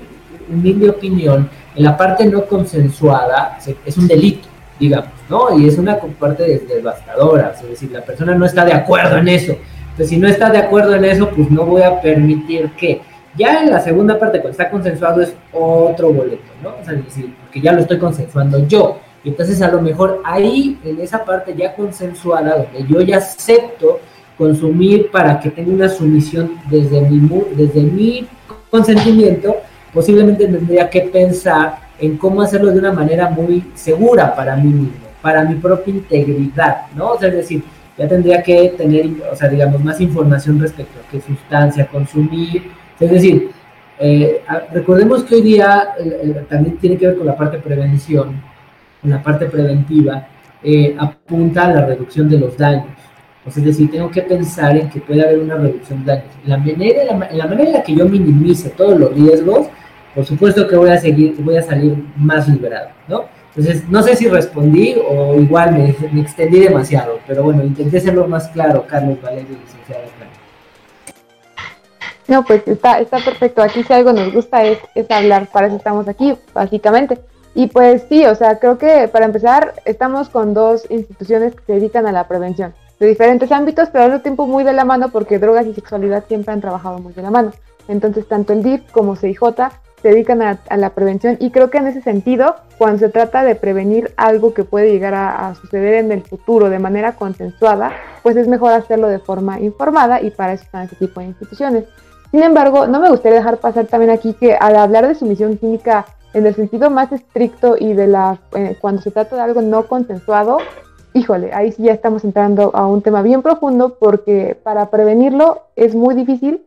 humilde 0.50 0.90
opinión, 0.90 1.50
en 1.76 1.84
la 1.84 1.98
parte 1.98 2.26
no 2.26 2.46
consensuada 2.46 3.58
es 3.86 3.98
un 3.98 4.08
delito, 4.08 4.48
digamos, 4.80 5.12
¿no? 5.30 5.58
Y 5.58 5.68
es 5.68 5.78
una 5.78 5.98
parte 6.00 6.64
devastadora, 6.68 7.54
es 7.56 7.70
decir, 7.70 7.92
la 7.92 8.02
persona 8.02 8.36
no 8.36 8.46
está 8.46 8.66
de 8.66 8.74
acuerdo 8.74 9.18
en 9.18 9.28
eso, 9.28 9.56
Entonces, 9.92 10.10
si 10.10 10.18
no 10.18 10.28
está 10.28 10.50
de 10.50 10.58
acuerdo 10.58 10.96
en 10.96 11.06
eso, 11.06 11.30
pues 11.30 11.50
no 11.50 11.66
voy 11.66 11.82
a 11.82 12.02
permitir 12.02 12.72
que. 12.72 13.02
Ya 13.38 13.62
en 13.62 13.70
la 13.70 13.82
segunda 13.82 14.18
parte, 14.18 14.40
cuando 14.40 14.52
está 14.52 14.70
consensuado, 14.70 15.22
es 15.22 15.34
otro 15.52 16.14
boleto, 16.14 16.52
¿no? 16.64 16.70
O 16.82 16.86
sea, 16.86 16.94
decir, 16.94 17.36
porque 17.42 17.60
ya 17.60 17.74
lo 17.74 17.82
estoy 17.82 18.00
consensuando 18.00 18.66
yo. 18.66 19.00
Y 19.26 19.30
entonces, 19.30 19.62
a 19.62 19.70
lo 19.70 19.82
mejor 19.82 20.22
ahí, 20.24 20.80
en 20.86 21.02
esa 21.02 21.26
parte 21.26 21.54
ya 21.54 21.76
consensuada, 21.76 22.58
donde 22.58 22.88
yo 22.88 23.02
ya 23.02 23.18
acepto 23.18 24.00
consumir 24.38 25.12
para 25.12 25.40
que 25.40 25.50
tenga 25.50 25.72
una 25.72 25.90
sumisión 25.90 26.52
desde 26.70 27.02
mi, 27.02 27.30
desde 27.56 27.82
mi 27.82 28.28
consentimiento, 28.70 29.56
posiblemente 29.96 30.46
tendría 30.46 30.90
que 30.90 31.02
pensar 31.04 31.78
en 31.98 32.18
cómo 32.18 32.42
hacerlo 32.42 32.72
de 32.72 32.80
una 32.80 32.92
manera 32.92 33.30
muy 33.30 33.64
segura 33.74 34.36
para 34.36 34.58
mí 34.58 34.68
mismo, 34.68 35.08
para 35.22 35.46
mi 35.46 35.56
propia 35.56 35.94
integridad, 35.94 36.88
¿no? 36.94 37.14
O 37.14 37.18
sea, 37.18 37.30
es 37.30 37.36
decir, 37.36 37.64
ya 37.98 38.06
tendría 38.06 38.44
que 38.44 38.74
tener, 38.78 39.06
o 39.32 39.36
sea, 39.36 39.48
digamos, 39.48 39.82
más 39.82 40.02
información 40.02 40.60
respecto 40.60 41.00
a 41.00 41.10
qué 41.10 41.22
sustancia 41.22 41.88
consumir. 41.88 42.70
Es 43.00 43.10
decir, 43.10 43.52
eh, 43.98 44.42
recordemos 44.74 45.24
que 45.24 45.36
hoy 45.36 45.42
día 45.44 45.96
también 46.50 46.78
tiene 46.78 46.98
que 46.98 47.08
ver 47.08 47.18
con 47.18 47.28
la 47.28 47.38
parte 47.38 47.58
prevención, 47.60 48.42
con 49.02 49.10
la 49.10 49.24
parte 49.24 49.46
preventiva, 49.46 50.28
eh, 50.62 50.94
apunta 51.00 51.68
a 51.68 51.72
la 51.72 51.86
reducción 51.86 52.30
de 52.30 52.38
los 52.38 52.58
daños. 52.58 52.88
O 53.48 53.52
sea, 53.52 53.62
es 53.62 53.68
decir, 53.68 53.90
tengo 53.90 54.12
que 54.12 54.24
pensar 54.24 54.76
en 54.76 54.90
que 54.90 55.00
puede 55.00 55.24
haber 55.24 55.40
una 55.40 55.56
reducción 55.56 56.04
de 56.04 56.12
daños. 56.12 56.34
La 56.46 56.58
manera, 56.58 57.02
en 57.04 57.38
la 57.38 57.48
manera 57.48 57.70
en 57.70 57.74
la 57.74 57.84
que 57.84 57.96
yo 57.96 58.06
minimice 58.06 58.72
todos 58.72 59.00
los 59.00 59.14
riesgos, 59.14 59.70
por 60.16 60.26
supuesto 60.26 60.68
que 60.68 60.78
voy 60.78 60.90
a 60.90 60.98
seguir, 60.98 61.36
voy 61.40 61.58
a 61.58 61.62
salir 61.62 62.04
más 62.16 62.48
liberado, 62.48 62.90
¿no? 63.08 63.26
Entonces, 63.56 63.88
no 63.90 64.02
sé 64.02 64.16
si 64.16 64.28
respondí 64.28 64.96
o 65.08 65.36
igual 65.36 65.74
me, 65.74 65.96
me 66.12 66.22
extendí 66.22 66.60
demasiado, 66.60 67.20
pero 67.28 67.44
bueno, 67.44 67.64
intenté 67.64 68.00
serlo 68.00 68.28
más 68.28 68.48
claro, 68.50 68.86
Carlos 68.88 69.22
Valerio, 69.22 69.58
licenciado. 69.62 70.04
No, 72.28 72.44
pues 72.44 72.68
está, 72.68 73.00
está 73.00 73.20
perfecto. 73.20 73.62
Aquí 73.62 73.84
si 73.84 73.94
algo 73.94 74.12
nos 74.12 74.34
gusta 74.34 74.64
es, 74.64 74.80
es 74.96 75.10
hablar, 75.12 75.48
para 75.52 75.68
eso 75.68 75.76
estamos 75.76 76.08
aquí, 76.08 76.36
básicamente. 76.54 77.20
Y 77.54 77.68
pues 77.68 78.04
sí, 78.10 78.26
o 78.26 78.36
sea, 78.36 78.60
creo 78.60 78.78
que 78.78 79.08
para 79.08 79.26
empezar 79.26 79.74
estamos 79.86 80.30
con 80.30 80.54
dos 80.54 80.86
instituciones 80.90 81.54
que 81.56 81.64
se 81.66 81.74
dedican 81.74 82.08
a 82.08 82.12
la 82.12 82.28
prevención, 82.28 82.74
de 83.00 83.08
diferentes 83.08 83.52
ámbitos, 83.52 83.90
pero 83.92 84.06
al 84.06 84.12
mismo 84.12 84.24
tiempo 84.24 84.48
muy 84.48 84.64
de 84.64 84.74
la 84.74 84.86
mano 84.86 85.10
porque 85.10 85.40
drogas 85.40 85.68
y 85.68 85.74
sexualidad 85.74 86.26
siempre 86.28 86.54
han 86.54 86.62
trabajado 86.62 87.00
muy 87.00 87.14
de 87.14 87.22
la 87.22 87.32
mano. 87.32 87.52
Entonces, 87.88 88.28
tanto 88.28 88.54
el 88.54 88.64
DIF 88.64 88.92
como 88.92 89.16
CIJ 89.16 89.40
se 90.06 90.12
dedican 90.12 90.44
a, 90.44 90.60
la 90.78 90.92
prevención 90.92 91.36
y 91.40 91.50
creo 91.50 91.72
que 91.72 91.80
en 91.80 91.88
ese 91.88 92.00
sentido, 92.00 92.58
cuando 92.78 93.00
se 93.00 93.10
trata 93.10 93.44
de 93.44 93.56
prevenir 93.56 94.14
algo 94.18 94.54
que 94.54 94.64
puede 94.64 94.92
llegar 94.92 95.16
a, 95.16 95.56
suceder 95.56 95.96
en 95.96 96.12
el 96.12 96.22
futuro 96.22 96.70
de 96.70 96.78
manera 96.78 97.16
consensuada, 97.16 97.92
pues 98.22 98.36
es 98.38 98.48
mejor 98.48 98.74
hacerlo 98.74 99.08
de 99.08 99.18
forma 99.18 99.60
informada 99.60 100.22
y 100.22 100.30
para 100.30 100.54
eso 100.54 100.64
están 100.64 100.84
ese 100.84 100.96
tipo 100.98 101.22
de 101.22 101.26
instituciones. 101.26 101.86
Sin 102.30 102.44
embargo, 102.44 102.86
no 102.86 103.00
me 103.00 103.10
gustaría 103.10 103.40
dejar 103.40 103.58
pasar 103.58 103.88
también 103.88 104.12
aquí 104.12 104.34
que 104.34 104.54
al 104.54 104.76
hablar 104.76 105.08
de 105.08 105.16
sumisión 105.16 105.58
química 105.58 106.06
en 106.36 106.46
el 106.46 106.54
sentido 106.54 106.92
más 106.92 107.12
estricto 107.12 107.76
y 107.76 107.94
de 107.94 108.06
la 108.06 108.38
eh, 108.54 108.78
cuando 108.80 109.02
se 109.02 109.10
trata 109.10 109.38
de 109.38 109.42
algo 109.42 109.64
no 109.64 109.88
consensuado, 109.88 110.60
híjole, 111.16 111.52
ahí 111.52 111.72
sí 111.72 111.82
ya 111.82 111.94
estamos 111.94 112.24
entrando 112.24 112.70
a 112.76 112.86
un 112.86 113.02
tema 113.02 113.24
bien 113.24 113.42
profundo 113.42 113.98
porque 114.00 114.56
para 114.62 114.92
prevenirlo 114.92 115.64
es 115.76 115.96
muy 115.96 116.14
difícil 116.14 116.64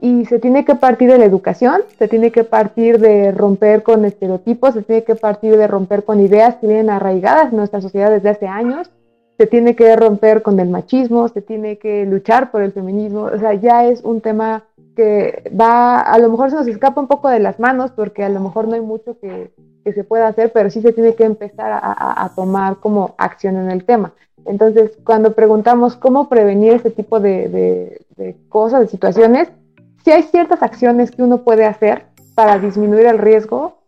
y 0.00 0.26
se 0.26 0.38
tiene 0.38 0.64
que 0.64 0.76
partir 0.76 1.10
de 1.10 1.18
la 1.18 1.24
educación, 1.24 1.82
se 1.98 2.06
tiene 2.06 2.30
que 2.30 2.44
partir 2.44 3.00
de 3.00 3.32
romper 3.32 3.82
con 3.82 4.04
estereotipos, 4.04 4.74
se 4.74 4.82
tiene 4.82 5.02
que 5.02 5.16
partir 5.16 5.56
de 5.56 5.66
romper 5.66 6.04
con 6.04 6.20
ideas 6.20 6.56
que 6.56 6.68
vienen 6.68 6.90
arraigadas 6.90 7.50
en 7.50 7.56
nuestra 7.56 7.80
sociedad 7.80 8.10
desde 8.10 8.28
hace 8.28 8.46
años, 8.46 8.90
se 9.38 9.46
tiene 9.46 9.74
que 9.74 9.94
romper 9.96 10.42
con 10.42 10.60
el 10.60 10.68
machismo, 10.68 11.28
se 11.28 11.42
tiene 11.42 11.78
que 11.78 12.04
luchar 12.06 12.50
por 12.50 12.62
el 12.62 12.72
feminismo, 12.72 13.22
o 13.22 13.38
sea, 13.38 13.54
ya 13.54 13.86
es 13.86 14.02
un 14.02 14.20
tema 14.20 14.64
que 14.94 15.50
va, 15.58 16.00
a 16.00 16.18
lo 16.18 16.28
mejor 16.28 16.50
se 16.50 16.56
nos 16.56 16.66
escapa 16.68 17.00
un 17.00 17.06
poco 17.08 17.28
de 17.28 17.40
las 17.40 17.58
manos 17.58 17.90
porque 17.92 18.24
a 18.24 18.28
lo 18.28 18.40
mejor 18.40 18.68
no 18.68 18.74
hay 18.74 18.80
mucho 18.80 19.18
que, 19.18 19.52
que 19.84 19.92
se 19.92 20.04
pueda 20.04 20.28
hacer, 20.28 20.52
pero 20.52 20.70
sí 20.70 20.80
se 20.80 20.92
tiene 20.92 21.14
que 21.14 21.24
empezar 21.24 21.72
a, 21.72 22.24
a, 22.24 22.34
tomar 22.34 22.76
como 22.76 23.14
acción 23.16 23.56
en 23.56 23.70
el 23.70 23.84
tema. 23.84 24.12
Entonces, 24.44 24.92
cuando 25.04 25.34
preguntamos 25.34 25.96
cómo 25.96 26.28
prevenir 26.28 26.72
este 26.72 26.90
tipo 26.90 27.20
de, 27.20 27.48
de, 27.48 28.00
de 28.16 28.36
cosas, 28.48 28.80
de 28.80 28.88
situaciones, 28.88 29.50
sí 30.08 30.12
hay 30.12 30.22
ciertas 30.22 30.62
acciones 30.62 31.10
que 31.10 31.22
uno 31.22 31.42
puede 31.44 31.66
hacer 31.66 32.06
para 32.34 32.58
disminuir 32.58 33.04
el 33.04 33.18
riesgo, 33.18 33.82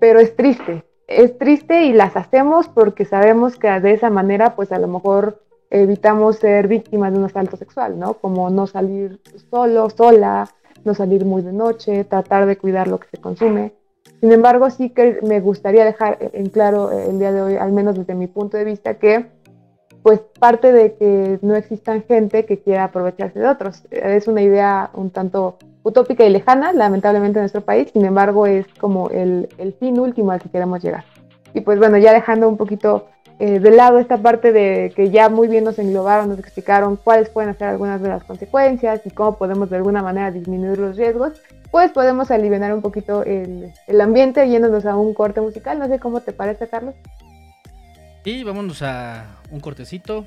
pero 0.00 0.20
es 0.20 0.34
triste. 0.34 0.86
Es 1.06 1.36
triste 1.36 1.84
y 1.84 1.92
las 1.92 2.16
hacemos 2.16 2.66
porque 2.66 3.04
sabemos 3.04 3.58
que 3.58 3.68
de 3.68 3.92
esa 3.92 4.08
manera, 4.08 4.56
pues 4.56 4.72
a 4.72 4.78
lo 4.78 4.88
mejor 4.88 5.42
evitamos 5.68 6.36
ser 6.36 6.66
víctimas 6.66 7.12
de 7.12 7.18
un 7.18 7.26
asalto 7.26 7.58
sexual, 7.58 7.98
¿no? 7.98 8.14
Como 8.14 8.48
no 8.48 8.66
salir 8.66 9.20
solo, 9.50 9.90
sola, 9.90 10.48
no 10.86 10.94
salir 10.94 11.26
muy 11.26 11.42
de 11.42 11.52
noche, 11.52 12.04
tratar 12.04 12.46
de 12.46 12.56
cuidar 12.56 12.88
lo 12.88 12.98
que 12.98 13.08
se 13.08 13.18
consume. 13.18 13.74
Sin 14.22 14.32
embargo, 14.32 14.70
sí 14.70 14.88
que 14.88 15.18
me 15.24 15.40
gustaría 15.40 15.84
dejar 15.84 16.16
en 16.20 16.48
claro 16.48 16.90
el 16.90 17.18
día 17.18 17.32
de 17.32 17.42
hoy, 17.42 17.56
al 17.56 17.72
menos 17.72 17.98
desde 17.98 18.14
mi 18.14 18.28
punto 18.28 18.56
de 18.56 18.64
vista, 18.64 18.94
que 18.94 19.26
pues 20.06 20.20
parte 20.38 20.72
de 20.72 20.94
que 20.94 21.40
no 21.42 21.56
existan 21.56 22.04
gente 22.04 22.44
que 22.44 22.60
quiera 22.60 22.84
aprovecharse 22.84 23.40
de 23.40 23.48
otros. 23.48 23.82
Es 23.90 24.28
una 24.28 24.40
idea 24.40 24.88
un 24.94 25.10
tanto 25.10 25.58
utópica 25.82 26.24
y 26.24 26.30
lejana, 26.30 26.72
lamentablemente 26.72 27.40
en 27.40 27.42
nuestro 27.42 27.62
país, 27.62 27.88
sin 27.92 28.04
embargo 28.04 28.46
es 28.46 28.68
como 28.78 29.10
el, 29.10 29.48
el 29.58 29.72
fin 29.72 29.98
último 29.98 30.30
al 30.30 30.40
que 30.40 30.48
queremos 30.48 30.80
llegar. 30.80 31.02
Y 31.54 31.62
pues 31.62 31.80
bueno, 31.80 31.98
ya 31.98 32.12
dejando 32.12 32.48
un 32.48 32.56
poquito 32.56 33.08
eh, 33.40 33.58
de 33.58 33.70
lado 33.72 33.98
esta 33.98 34.18
parte 34.18 34.52
de 34.52 34.92
que 34.94 35.10
ya 35.10 35.28
muy 35.28 35.48
bien 35.48 35.64
nos 35.64 35.76
englobaron, 35.80 36.28
nos 36.28 36.38
explicaron 36.38 36.94
cuáles 36.94 37.28
pueden 37.28 37.58
ser 37.58 37.66
algunas 37.66 38.00
de 38.00 38.08
las 38.08 38.22
consecuencias 38.22 39.04
y 39.06 39.10
cómo 39.10 39.36
podemos 39.36 39.70
de 39.70 39.78
alguna 39.78 40.04
manera 40.04 40.30
disminuir 40.30 40.78
los 40.78 40.96
riesgos, 40.96 41.32
pues 41.72 41.90
podemos 41.90 42.30
aliviar 42.30 42.72
un 42.72 42.80
poquito 42.80 43.24
el, 43.24 43.72
el 43.88 44.00
ambiente 44.00 44.48
yéndonos 44.48 44.86
a 44.86 44.94
un 44.94 45.14
corte 45.14 45.40
musical. 45.40 45.80
No 45.80 45.88
sé 45.88 45.98
cómo 45.98 46.20
te 46.20 46.30
parece, 46.30 46.68
Carlos. 46.68 46.94
Y 48.26 48.42
vámonos 48.42 48.82
a 48.82 49.35
un 49.50 49.60
cortecito. 49.60 50.26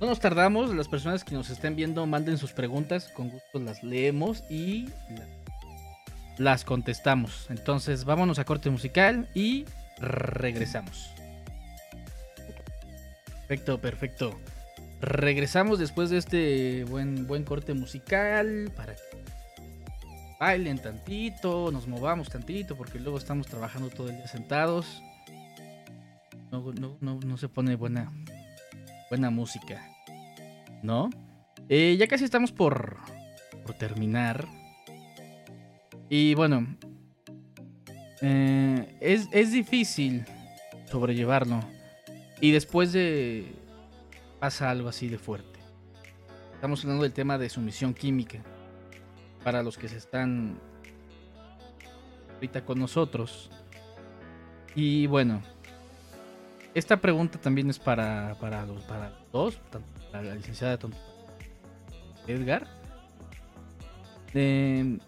No 0.00 0.06
nos 0.06 0.20
tardamos, 0.20 0.74
las 0.74 0.88
personas 0.88 1.24
que 1.24 1.34
nos 1.34 1.50
estén 1.50 1.74
viendo 1.74 2.06
manden 2.06 2.38
sus 2.38 2.52
preguntas, 2.52 3.08
con 3.08 3.30
gusto 3.30 3.58
las 3.58 3.82
leemos 3.82 4.44
y 4.48 4.88
las 6.36 6.64
contestamos. 6.64 7.46
Entonces 7.50 8.04
vámonos 8.04 8.38
a 8.38 8.44
corte 8.44 8.70
musical 8.70 9.28
y 9.34 9.64
regresamos. 9.98 11.10
Perfecto, 13.48 13.80
perfecto. 13.80 14.38
Regresamos 15.00 15.78
después 15.78 16.10
de 16.10 16.18
este 16.18 16.84
buen, 16.84 17.26
buen 17.26 17.44
corte 17.44 17.74
musical 17.74 18.70
para 18.76 18.94
que 18.94 19.00
bailen 20.38 20.78
tantito, 20.78 21.72
nos 21.72 21.88
movamos 21.88 22.28
tantito, 22.28 22.76
porque 22.76 23.00
luego 23.00 23.18
estamos 23.18 23.48
trabajando 23.48 23.90
todo 23.90 24.10
el 24.10 24.16
día 24.16 24.28
sentados 24.28 25.02
no, 26.50 27.36
se 27.36 27.48
pone 27.48 27.76
buena, 27.76 28.12
buena 29.10 29.30
música, 29.30 29.86
¿no? 30.82 31.10
Eh, 31.68 31.96
ya 31.98 32.06
casi 32.06 32.24
estamos 32.24 32.52
por, 32.52 32.98
por 33.64 33.74
terminar. 33.74 34.46
Y 36.08 36.34
bueno, 36.34 36.66
eh, 38.22 38.96
es, 39.00 39.28
es 39.32 39.52
difícil 39.52 40.24
sobrellevarlo. 40.90 41.60
Y 42.40 42.52
después 42.52 42.92
de... 42.92 43.52
pasa 44.38 44.70
algo 44.70 44.88
así 44.88 45.08
de 45.08 45.18
fuerte. 45.18 45.58
Estamos 46.54 46.82
hablando 46.82 47.02
del 47.02 47.12
tema 47.12 47.36
de 47.38 47.48
sumisión 47.48 47.94
química. 47.94 48.42
Para 49.44 49.62
los 49.62 49.76
que 49.76 49.88
se 49.88 49.96
están 49.96 50.58
ahorita 52.34 52.64
con 52.64 52.78
nosotros. 52.78 53.50
Y 54.74 55.06
bueno, 55.06 55.42
esta 56.74 56.96
pregunta 56.96 57.38
también 57.38 57.70
es 57.70 57.78
para, 57.78 58.36
para, 58.40 58.64
los, 58.66 58.82
para 58.82 59.12
dos, 59.32 59.58
tanto 59.70 59.88
para 60.12 60.24
la 60.24 60.34
licenciada 60.34 60.78
Edgar. 62.26 62.66
Eh, 64.34 64.98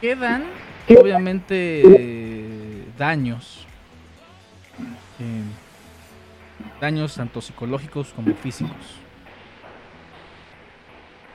quedan, 0.00 0.44
obviamente, 0.88 1.82
daños. 2.96 3.66
Eh, 5.20 5.42
daños 6.80 7.14
tanto 7.14 7.40
psicológicos 7.40 8.12
como 8.14 8.34
físicos. 8.34 9.00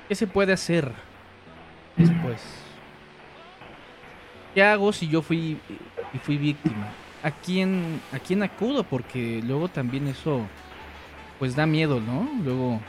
¿Qué 0.07 0.15
se 0.15 0.27
puede 0.27 0.53
hacer 0.53 0.91
después? 1.95 2.41
¿Qué 4.53 4.63
hago 4.63 4.91
si 4.91 5.07
yo 5.07 5.21
fui 5.21 5.57
fui 6.19 6.37
víctima? 6.37 6.87
A 7.23 7.31
quién, 7.31 8.01
a 8.11 8.19
quién 8.19 8.43
acudo, 8.43 8.83
porque 8.83 9.41
luego 9.43 9.67
también 9.67 10.07
eso, 10.07 10.41
pues 11.39 11.55
da 11.55 11.65
miedo, 11.65 11.99
¿no? 11.99 12.27
Luego 12.43 12.79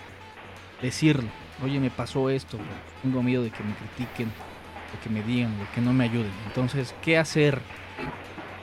decirlo, 0.80 1.28
oye, 1.62 1.78
me 1.80 1.90
pasó 1.90 2.30
esto, 2.30 2.58
tengo 3.02 3.22
miedo 3.22 3.42
de 3.42 3.50
que 3.50 3.62
me 3.62 3.74
critiquen, 3.74 4.28
de 4.28 4.98
que 5.02 5.10
me 5.10 5.22
digan, 5.22 5.58
de 5.58 5.66
que 5.74 5.80
no 5.80 5.92
me 5.92 6.04
ayuden. 6.04 6.32
Entonces, 6.46 6.94
¿qué 7.02 7.18
hacer 7.18 7.60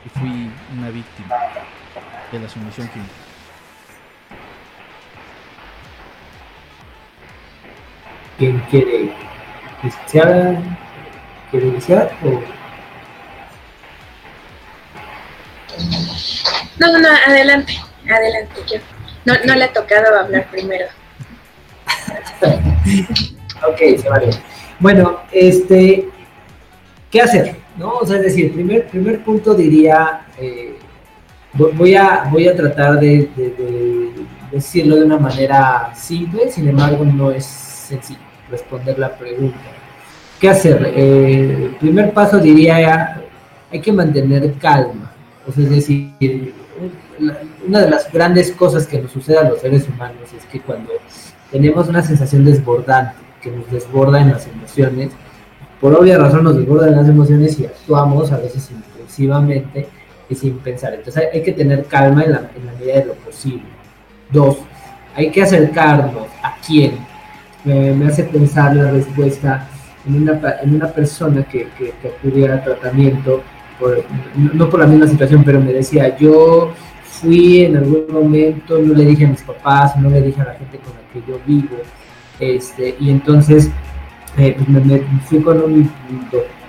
si 0.03 0.09
fui 0.19 0.49
una 0.77 0.89
víctima 0.89 1.35
de 2.31 2.39
la 2.39 2.49
sumisión 2.49 2.87
química? 2.89 3.13
¿Quién 8.37 8.57
quiere 8.71 9.11
iniciar? 9.83 10.57
¿Quiere 11.51 11.67
iniciar? 11.67 12.17
O... 12.23 12.58
No, 16.79 16.97
no, 16.97 17.09
adelante, 17.27 17.73
adelante. 18.03 18.55
Yo 18.71 18.79
no, 19.25 19.33
no 19.45 19.55
le 19.55 19.65
ha 19.65 19.73
tocado 19.73 20.17
hablar 20.17 20.49
primero. 20.49 20.85
ok, 23.67 23.97
se 24.01 24.09
vale. 24.09 24.29
Bueno, 24.79 25.19
este, 25.31 26.07
¿qué 27.11 27.21
hacer? 27.21 27.55
¿No? 27.77 27.95
O 27.95 28.05
sea, 28.05 28.17
es 28.17 28.23
decir, 28.23 28.53
primer, 28.53 28.87
primer 28.87 29.23
punto 29.23 29.53
diría, 29.53 30.25
eh, 30.37 30.77
voy, 31.53 31.95
a, 31.95 32.25
voy 32.31 32.47
a 32.47 32.55
tratar 32.55 32.99
de, 32.99 33.29
decirlo 34.51 34.95
de 34.95 35.05
una 35.05 35.17
manera 35.17 35.91
simple, 35.95 36.49
sin 36.49 36.69
embargo 36.69 37.03
no 37.05 37.31
es 37.31 37.45
sencillo 37.45 38.19
responder 38.49 38.97
la 38.97 39.15
pregunta. 39.15 39.59
¿Qué 40.39 40.49
hacer? 40.49 40.93
Eh, 40.95 41.57
el 41.65 41.75
primer 41.75 42.13
paso 42.13 42.39
diría, 42.39 43.21
hay 43.71 43.81
que 43.81 43.91
mantener 43.91 44.53
calma. 44.53 45.11
O 45.45 45.51
sea, 45.51 45.63
es 45.63 45.69
decir, 45.69 46.53
una 47.67 47.79
de 47.79 47.89
las 47.89 48.11
grandes 48.11 48.51
cosas 48.51 48.87
que 48.87 49.01
nos 49.01 49.11
sucede 49.11 49.37
a 49.37 49.49
los 49.49 49.61
seres 49.61 49.87
humanos 49.87 50.31
es 50.35 50.45
que 50.45 50.61
cuando 50.61 50.91
tenemos 51.51 51.87
una 51.87 52.01
sensación 52.01 52.45
desbordante, 52.45 53.15
que 53.41 53.51
nos 53.51 53.69
desborda 53.71 54.21
en 54.21 54.31
las 54.31 54.47
emociones, 54.47 55.11
por 55.79 55.93
obvia 55.93 56.17
razón 56.17 56.43
nos 56.43 56.57
desbordan 56.57 56.95
las 56.95 57.07
emociones 57.07 57.59
y 57.59 57.65
actuamos 57.65 58.31
a 58.31 58.37
veces 58.37 58.69
impulsivamente 58.71 59.87
y 60.29 60.35
sin 60.35 60.57
pensar. 60.59 60.93
Entonces 60.93 61.23
hay, 61.33 61.41
que 61.41 61.53
tener 61.53 61.85
calma 61.85 62.23
en 62.23 62.33
la, 62.33 62.49
medida 62.77 62.95
de 62.95 63.05
lo 63.05 63.13
posible. 63.13 63.63
Dos, 64.31 64.57
hay 65.15 65.31
que 65.31 65.41
acercarnos 65.41 66.27
a 66.43 66.55
quién. 66.65 66.97
Me, 67.63 68.07
hace 68.07 68.23
pensar 68.23 68.75
la 68.75 68.91
respuesta 68.91 69.67
en 70.07 70.23
una, 70.23 70.39
en 70.61 70.75
una 70.75 70.87
persona 70.87 71.43
que, 71.43 71.67
que, 71.77 71.93
que 72.01 72.07
acudiera 72.07 72.55
a 72.55 72.63
tratamiento, 72.63 73.41
no 74.35 74.69
por 74.69 74.79
la 74.79 74.87
misma 74.87 75.07
situación, 75.07 75.43
pero 75.43 75.59
me 75.59 75.73
decía, 75.73 76.17
yo 76.17 76.71
fui 77.03 77.63
en 77.65 77.77
algún 77.77 78.05
momento, 78.11 78.79
no 78.79 78.93
le 78.93 79.05
dije 79.05 79.25
a 79.25 79.29
mis 79.29 79.41
papás, 79.41 79.95
no 79.97 80.09
le 80.09 80.21
dije 80.21 80.41
a 80.41 80.45
la 80.45 80.53
gente 80.53 80.79
con 80.79 80.93
la 80.93 81.13
que 81.13 81.31
yo 81.31 81.39
vivo, 81.45 81.77
este, 82.39 82.95
y 82.99 83.09
entonces 83.09 83.69
eh, 84.37 84.55
pues 84.57 84.85
me, 84.85 84.99
fui 85.25 85.41
con 85.41 85.91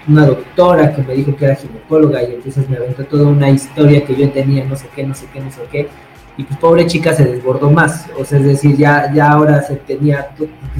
una 0.09 0.27
doctora 0.27 0.95
que 0.95 1.03
me 1.03 1.15
dijo 1.15 1.37
que 1.37 1.45
era 1.45 1.55
ginecóloga 1.55 2.23
y 2.23 2.35
entonces 2.35 2.69
me 2.69 2.77
aventó 2.77 3.05
toda 3.05 3.29
una 3.29 3.51
historia 3.51 4.05
que 4.05 4.17
yo 4.17 4.31
tenía, 4.31 4.65
no 4.65 4.77
sé 4.77 4.87
qué, 4.95 5.07
no 5.07 5.15
sé 5.15 5.27
qué, 5.33 5.41
no 5.41 5.51
sé 5.51 5.61
qué, 5.71 5.89
y 6.37 6.45
pues 6.45 6.59
pobre 6.59 6.87
chica 6.87 7.13
se 7.13 7.25
desbordó 7.25 7.71
más, 7.71 8.07
o 8.19 8.25
sea, 8.25 8.39
es 8.39 8.45
decir, 8.45 8.77
ya, 8.77 9.13
ya 9.13 9.31
ahora 9.31 9.63
se 9.63 9.77
tenía, 9.77 10.31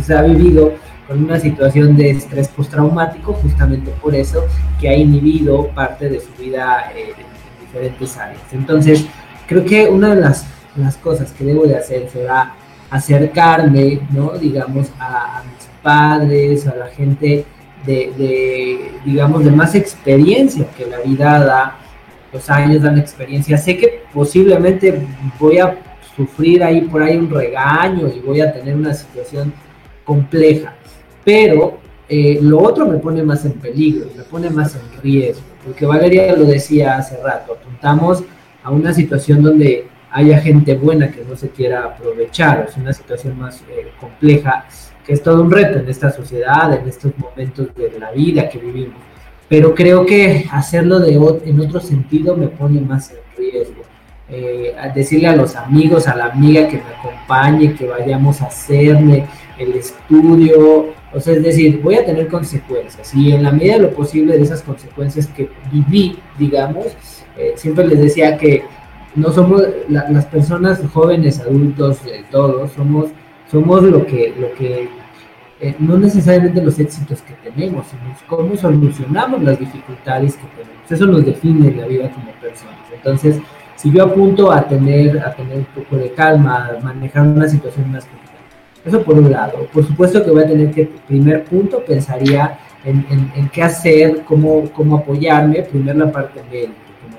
se 0.03 0.15
ha 0.15 0.23
vivido 0.23 0.73
con 1.11 1.25
una 1.25 1.41
situación 1.41 1.97
de 1.97 2.11
estrés 2.11 2.47
postraumático, 2.47 3.33
justamente 3.33 3.91
por 4.01 4.15
eso 4.15 4.47
que 4.81 4.89
ha 4.89 4.95
inhibido 4.95 5.67
parte 5.75 6.09
de 6.09 6.21
su 6.21 6.31
vida 6.41 6.93
eh, 6.95 7.15
en 7.19 7.67
diferentes 7.67 8.17
áreas. 8.17 8.41
Entonces, 8.53 9.07
creo 9.49 9.65
que 9.65 9.89
una 9.89 10.15
de 10.15 10.21
las, 10.21 10.47
las 10.77 10.97
cosas 10.97 11.33
que 11.33 11.43
debo 11.43 11.67
de 11.67 11.77
hacer 11.77 12.09
será 12.11 12.55
acercarme, 12.91 13.99
¿no? 14.13 14.39
Digamos, 14.39 14.93
a, 15.01 15.43
mis 15.45 15.69
padres, 15.83 16.69
a 16.69 16.77
la 16.77 16.87
gente 16.87 17.45
de, 17.85 18.93
digamos, 19.05 19.45
de 19.45 19.51
más 19.51 19.75
experiencia 19.75 20.65
que 20.77 20.87
la 20.87 21.01
vida 21.01 21.45
da, 21.45 21.79
los 22.33 22.49
años 22.49 22.83
dan 22.83 22.97
experiencia. 22.99 23.59
Sé 23.59 23.77
que 23.77 24.05
posiblemente 24.15 25.05
voy 25.41 25.59
a 25.59 25.77
sufrir 26.15 26.63
ahí 26.63 26.83
por 26.83 27.03
ahí 27.03 27.17
un 27.17 27.29
regaño 27.29 28.07
y 28.07 28.21
voy 28.21 28.41
a 28.43 28.53
tener 28.53 28.77
una 28.77 28.95
situación 28.95 29.53
compleja, 30.05 30.75
pero 31.25 31.79
eh, 32.09 32.39
lo 32.43 32.61
otro 32.61 32.87
me 32.87 32.99
pone 32.99 33.23
más 33.23 33.45
en 33.45 33.53
peligro, 33.53 34.09
me 34.17 34.25
pone 34.25 34.51
más 34.51 34.75
en 34.75 35.03
riesgo, 35.03 35.45
porque 35.65 35.87
Valeria 35.87 36.35
lo 36.35 36.45
decía 36.45 36.97
hace 36.97 37.17
rato, 37.23 37.53
apuntamos 37.53 38.25
a 38.63 38.71
una 38.71 38.93
situación 38.93 39.43
donde 39.43 39.87
haya 40.11 40.41
gente 40.41 40.75
buena 40.75 41.11
que 41.11 41.25
no 41.25 41.37
se 41.37 41.51
quiera 41.51 41.85
aprovechar, 41.85 42.67
es 42.69 42.77
una 42.77 42.93
situación 42.93 43.39
más 43.39 43.63
eh, 43.71 43.93
compleja, 44.01 44.65
que 45.07 45.13
es 45.13 45.23
todo 45.23 45.43
un 45.43 45.51
reto 45.51 45.79
en 45.79 45.89
esta 45.89 46.11
sociedad, 46.11 46.75
en 46.75 46.89
estos 46.89 47.13
momentos 47.17 47.69
de 47.75 47.99
la 47.99 48.11
vida 48.11 48.49
que 48.49 48.59
vivimos. 48.59 48.99
Pero 49.49 49.75
creo 49.75 50.07
que 50.07 50.47
hacerlo 50.51 51.01
de, 51.01 51.15
en 51.15 51.61
otro 51.61 51.81
sentido 51.81 52.37
me 52.37 52.49
pone 52.49 52.81
más 52.81 53.11
en 53.11 53.19
riesgo. 53.37 53.83
Eh, 54.29 54.77
decirle 54.95 55.27
a 55.27 55.35
los 55.35 55.57
amigos, 55.57 56.07
a 56.07 56.15
la 56.15 56.27
amiga 56.27 56.69
que 56.69 56.77
me 56.77 56.95
acompañe, 56.99 57.75
que 57.75 57.89
vayamos 57.89 58.41
a 58.43 58.47
hacerme 58.47 59.27
el 59.59 59.73
estudio, 59.73 60.95
o 61.13 61.21
sea, 61.21 61.35
es 61.35 61.43
decir, 61.43 61.81
voy 61.83 61.97
a 61.97 62.05
tener 62.05 62.29
consecuencias 62.29 63.13
y 63.15 63.33
en 63.33 63.43
la 63.43 63.53
medida 63.53 63.75
de 63.75 63.81
lo 63.81 63.91
posible 63.91 64.37
de 64.37 64.43
esas 64.43 64.63
consecuencias 64.63 65.27
que 65.27 65.51
viví, 65.73 66.19
digamos, 66.39 66.87
eh, 67.37 67.53
siempre 67.57 67.87
les 67.87 68.01
decía 68.01 68.37
que 68.37 68.63
no 69.15 69.33
somos 69.33 69.63
las 69.89 70.27
personas 70.27 70.81
jóvenes, 70.93 71.41
adultos, 71.41 71.99
eh, 72.07 72.25
todos, 72.31 72.71
somos, 72.73 73.09
somos 73.51 73.83
lo 73.83 74.07
que, 74.07 74.33
lo 74.39 74.53
que 74.55 74.89
eh, 75.61 75.75
no 75.79 75.99
necesariamente 75.99 76.63
los 76.63 76.79
éxitos 76.79 77.21
que 77.23 77.35
tenemos, 77.51 77.87
sino 77.89 78.03
cómo 78.29 78.57
solucionamos 78.57 79.43
las 79.43 79.59
dificultades 79.59 80.37
que 80.37 80.47
tenemos. 80.57 80.91
Eso 80.91 81.07
nos 81.07 81.25
define 81.25 81.75
la 81.75 81.87
vida 81.87 82.11
como 82.13 82.31
personas. 82.41 82.79
Entonces, 82.95 83.41
si 83.77 83.91
yo 83.91 84.05
apunto 84.05 84.53
a 84.53 84.67
tener, 84.69 85.19
a 85.19 85.35
tener 85.35 85.59
un 85.59 85.65
poco 85.65 85.97
de 85.97 86.13
calma, 86.13 86.69
a 86.69 86.81
manejar 86.81 87.27
una 87.27 87.49
situación 87.49 87.91
más 87.91 88.05
complicada, 88.05 88.30
eso 88.85 89.03
por 89.03 89.19
un 89.19 89.31
lado. 89.31 89.67
Por 89.73 89.87
supuesto 89.87 90.25
que 90.25 90.31
voy 90.31 90.43
a 90.43 90.47
tener 90.47 90.71
que, 90.71 90.89
primer 91.07 91.45
punto, 91.45 91.85
pensaría 91.85 92.59
en, 92.85 93.05
en, 93.35 93.49
qué 93.51 93.63
hacer, 93.63 94.23
cómo, 94.25 94.71
cómo 94.73 94.99
apoyarme, 94.99 95.63
primero 95.63 95.99
la 95.99 96.13
parte 96.13 96.41
médica 96.51 96.75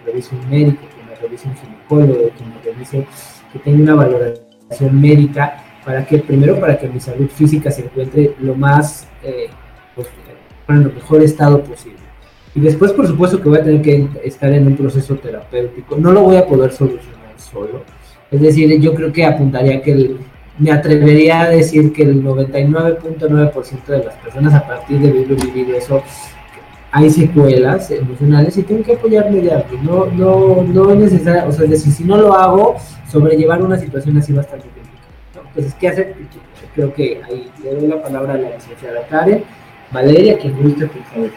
revise 0.05 0.35
un 0.35 0.49
médico, 0.49 0.81
que 0.95 1.09
me 1.09 1.15
revise 1.15 1.47
un 1.47 1.55
ginecólogo, 1.55 2.29
que 2.37 2.45
me 2.45 2.61
revise, 2.63 3.07
que 3.53 3.59
tenga 3.59 3.83
una 3.83 3.95
valoración 3.95 5.01
médica, 5.01 5.63
para 5.85 6.05
que, 6.05 6.19
primero, 6.19 6.59
para 6.59 6.77
que 6.77 6.87
mi 6.87 6.99
salud 6.99 7.27
física 7.27 7.71
se 7.71 7.83
encuentre 7.83 8.35
lo 8.39 8.55
más, 8.55 9.07
eh, 9.23 9.49
pues, 9.95 10.07
en 10.67 10.75
el 10.75 10.93
mejor 10.93 11.23
estado 11.23 11.63
posible. 11.63 11.99
Y 12.53 12.59
después, 12.59 12.91
por 12.91 13.07
supuesto, 13.07 13.41
que 13.41 13.49
voy 13.49 13.57
a 13.59 13.63
tener 13.63 13.81
que 13.81 14.07
estar 14.23 14.51
en 14.51 14.67
un 14.67 14.75
proceso 14.75 15.15
terapéutico. 15.15 15.95
No 15.95 16.11
lo 16.11 16.21
voy 16.21 16.35
a 16.35 16.45
poder 16.45 16.71
solucionar 16.71 17.33
solo. 17.37 17.83
Es 18.29 18.41
decir, 18.41 18.79
yo 18.79 18.93
creo 18.93 19.11
que 19.11 19.25
apuntaría 19.25 19.81
que 19.81 20.17
me 20.61 20.71
atrevería 20.71 21.41
a 21.41 21.49
decir 21.49 21.91
que 21.91 22.03
el 22.03 22.23
99.9% 22.23 23.85
de 23.85 24.03
las 24.03 24.15
personas 24.17 24.53
a 24.53 24.67
partir 24.67 24.99
de 24.99 25.11
vivir, 25.11 25.35
vivir 25.53 25.75
eso 25.75 26.03
hay 26.91 27.09
secuelas 27.09 27.89
emocionales 27.89 28.57
y 28.57 28.63
tengo 28.63 28.83
que 28.83 28.93
apoyarme 28.93 29.41
de 29.41 29.53
alguien. 29.53 29.83
No, 29.83 30.05
no, 30.07 30.61
no 30.61 30.91
es 30.91 30.97
necesario, 30.97 31.49
o 31.49 31.51
sea, 31.51 31.65
decir, 31.65 31.91
si 31.91 32.03
no 32.03 32.17
lo 32.17 32.33
hago, 32.33 32.75
sobrellevar 33.09 33.61
una 33.61 33.77
situación 33.77 34.17
así 34.17 34.33
bastante 34.33 34.67
complicada. 34.67 35.07
¿no? 35.35 35.41
Entonces, 35.49 35.73
¿qué 35.79 35.87
hacer? 35.87 36.15
Creo 36.75 36.93
que 36.93 37.21
ahí 37.27 37.49
le 37.63 37.75
doy 37.75 37.87
la 37.87 38.01
palabra 38.01 38.33
a 38.33 38.37
la 38.37 38.55
licenciada 38.55 39.07
Karen, 39.09 39.43
Valeria, 39.91 40.37
quien 40.37 40.61
guste, 40.61 40.85
por 40.87 41.03
favor. 41.05 41.29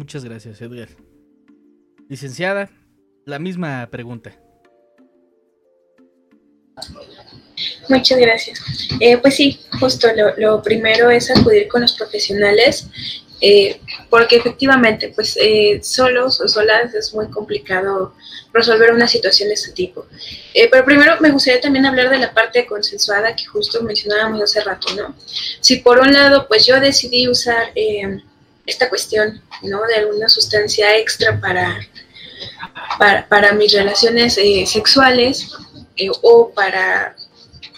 Muchas 0.00 0.24
gracias, 0.24 0.62
Edgar. 0.62 0.88
Licenciada, 2.08 2.70
la 3.26 3.38
misma 3.38 3.86
pregunta. 3.90 4.34
Muchas 7.86 8.18
gracias. 8.18 8.62
Eh, 8.98 9.18
pues 9.18 9.36
sí, 9.36 9.60
justo 9.78 10.08
lo, 10.38 10.62
primero 10.62 11.10
es 11.10 11.30
acudir 11.30 11.68
con 11.68 11.82
los 11.82 11.92
profesionales, 11.92 12.86
eh, 13.42 13.78
porque 14.08 14.36
efectivamente, 14.36 15.12
pues 15.14 15.36
eh, 15.36 15.80
solos 15.82 16.40
o 16.40 16.48
solas 16.48 16.94
es 16.94 17.12
muy 17.12 17.28
complicado 17.28 18.14
resolver 18.54 18.94
una 18.94 19.06
situación 19.06 19.50
de 19.50 19.56
este 19.56 19.72
tipo. 19.72 20.06
pero 20.72 20.82
primero 20.86 21.20
me 21.20 21.30
gustaría 21.30 21.60
también 21.60 21.84
hablar 21.84 22.08
de 22.08 22.18
la 22.18 22.32
parte 22.32 22.64
consensuada 22.64 23.36
que 23.36 23.44
justo 23.44 23.82
mencionábamos 23.82 24.40
hace 24.40 24.62
rato, 24.62 24.94
¿no? 24.94 25.14
Si 25.60 25.76
por 25.76 25.98
un 25.98 26.10
lado, 26.10 26.48
pues 26.48 26.64
yo 26.64 26.80
decidí 26.80 27.28
usar 27.28 27.70
esta 28.70 28.88
cuestión, 28.88 29.42
¿no? 29.62 29.82
De 29.86 29.96
alguna 29.96 30.28
sustancia 30.28 30.96
extra 30.96 31.38
para, 31.40 31.78
para, 32.98 33.28
para 33.28 33.52
mis 33.52 33.72
relaciones 33.72 34.34
sexuales, 34.66 35.50
o 36.22 36.50
para 36.50 37.14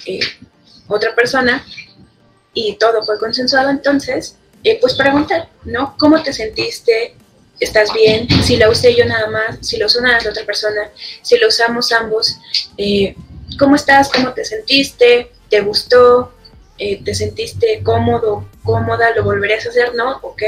eh, 0.06 0.20
otra 0.88 1.14
persona 1.14 1.64
y 2.54 2.74
todo 2.76 3.04
fue 3.04 3.18
consensuado, 3.18 3.70
entonces, 3.70 4.36
eh, 4.62 4.78
pues 4.80 4.94
preguntar, 4.94 5.48
¿no? 5.64 5.96
¿Cómo 5.98 6.22
te 6.22 6.32
sentiste? 6.32 7.16
¿Estás 7.58 7.92
bien? 7.92 8.28
Si 8.42 8.56
la 8.56 8.68
usé 8.68 8.94
yo 8.94 9.04
nada 9.04 9.28
más, 9.28 9.58
si 9.62 9.76
lo 9.76 9.86
usó 9.86 10.00
nada 10.00 10.18
otra 10.28 10.44
persona, 10.44 10.90
si 11.22 11.38
lo 11.38 11.48
usamos 11.48 11.92
ambos, 11.92 12.36
eh, 12.76 13.14
¿cómo 13.58 13.76
estás? 13.76 14.10
¿Cómo 14.10 14.32
te 14.32 14.44
sentiste? 14.44 15.32
¿Te 15.48 15.60
gustó? 15.60 16.32
¿Te 16.78 17.14
sentiste 17.14 17.82
cómodo, 17.82 18.48
cómoda? 18.64 19.14
¿Lo 19.14 19.22
volverías 19.24 19.66
a 19.66 19.68
hacer? 19.68 19.94
¿No? 19.94 20.18
Ok. 20.22 20.42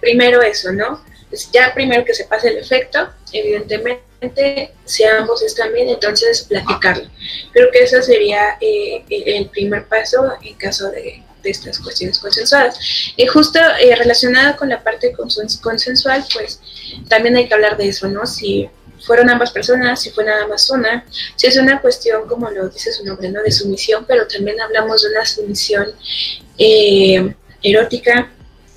primero 0.00 0.42
eso, 0.42 0.72
¿no? 0.72 1.00
pues 1.28 1.50
ya 1.52 1.72
primero 1.74 2.04
que 2.04 2.14
se 2.14 2.24
pase 2.24 2.48
el 2.48 2.58
efecto, 2.58 3.08
evidentemente, 3.32 4.72
si 4.84 5.04
ambos 5.04 5.42
están 5.42 5.72
bien, 5.72 5.88
entonces 5.88 6.44
platicarlo. 6.44 7.08
Creo 7.52 7.70
que 7.70 7.80
ese 7.80 8.02
sería 8.02 8.56
eh, 8.60 9.04
el 9.08 9.48
primer 9.48 9.86
paso 9.86 10.32
en 10.42 10.54
caso 10.54 10.90
de, 10.90 11.22
estas 11.44 11.78
cuestiones 11.78 12.18
consensuadas. 12.18 12.76
Y 13.16 13.24
justo 13.28 13.60
eh, 13.80 13.94
relacionado 13.94 14.56
con 14.56 14.68
la 14.68 14.82
parte 14.82 15.12
consensual, 15.12 16.24
pues 16.34 16.60
también 17.08 17.36
hay 17.36 17.46
que 17.46 17.54
hablar 17.54 17.76
de 17.76 17.86
eso, 17.86 18.08
¿no? 18.08 18.26
Si 18.26 18.68
fueron 19.06 19.30
ambas 19.30 19.52
personas, 19.52 20.02
si 20.02 20.10
fue 20.10 20.24
nada 20.24 20.46
más 20.48 20.68
una, 20.70 21.04
si 21.36 21.46
es 21.46 21.56
una 21.56 21.80
cuestión, 21.80 22.26
como 22.26 22.50
lo 22.50 22.68
dice 22.68 22.92
su 22.92 23.04
nombre, 23.04 23.30
¿no? 23.30 23.42
De 23.42 23.52
sumisión, 23.52 24.04
pero 24.06 24.26
también 24.26 24.60
hablamos 24.60 25.02
de 25.02 25.10
una 25.10 25.24
sumisión 25.24 25.92
eh, 26.58 27.34
erótica, 27.62 28.30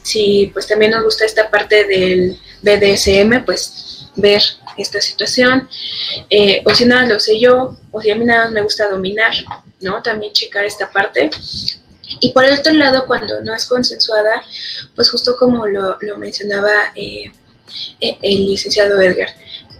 si 0.03 0.49
pues 0.53 0.67
también 0.67 0.91
nos 0.91 1.03
gusta 1.03 1.25
esta 1.25 1.49
parte 1.49 1.85
del 1.85 2.39
BDSM, 2.61 3.43
pues 3.43 4.07
ver 4.15 4.41
esta 4.77 5.01
situación, 5.01 5.67
eh, 6.29 6.61
o 6.65 6.73
si 6.73 6.85
nada 6.85 7.05
lo 7.05 7.19
sé 7.19 7.39
yo, 7.39 7.77
o 7.91 8.01
si 8.01 8.11
a 8.11 8.15
mí 8.15 8.25
nada 8.25 8.49
me 8.49 8.61
gusta 8.61 8.89
dominar, 8.89 9.33
¿no? 9.81 10.01
También 10.01 10.31
checar 10.33 10.65
esta 10.65 10.89
parte. 10.89 11.29
Y 12.21 12.31
por 12.31 12.45
el 12.45 12.57
otro 12.57 12.73
lado, 12.73 13.05
cuando 13.05 13.41
no 13.41 13.53
es 13.53 13.65
consensuada, 13.65 14.43
pues 14.95 15.09
justo 15.09 15.35
como 15.37 15.67
lo, 15.67 15.97
mencionaba 16.17 16.91
eh, 16.95 17.31
el 17.99 18.45
licenciado 18.47 18.99
Edgar, 19.01 19.29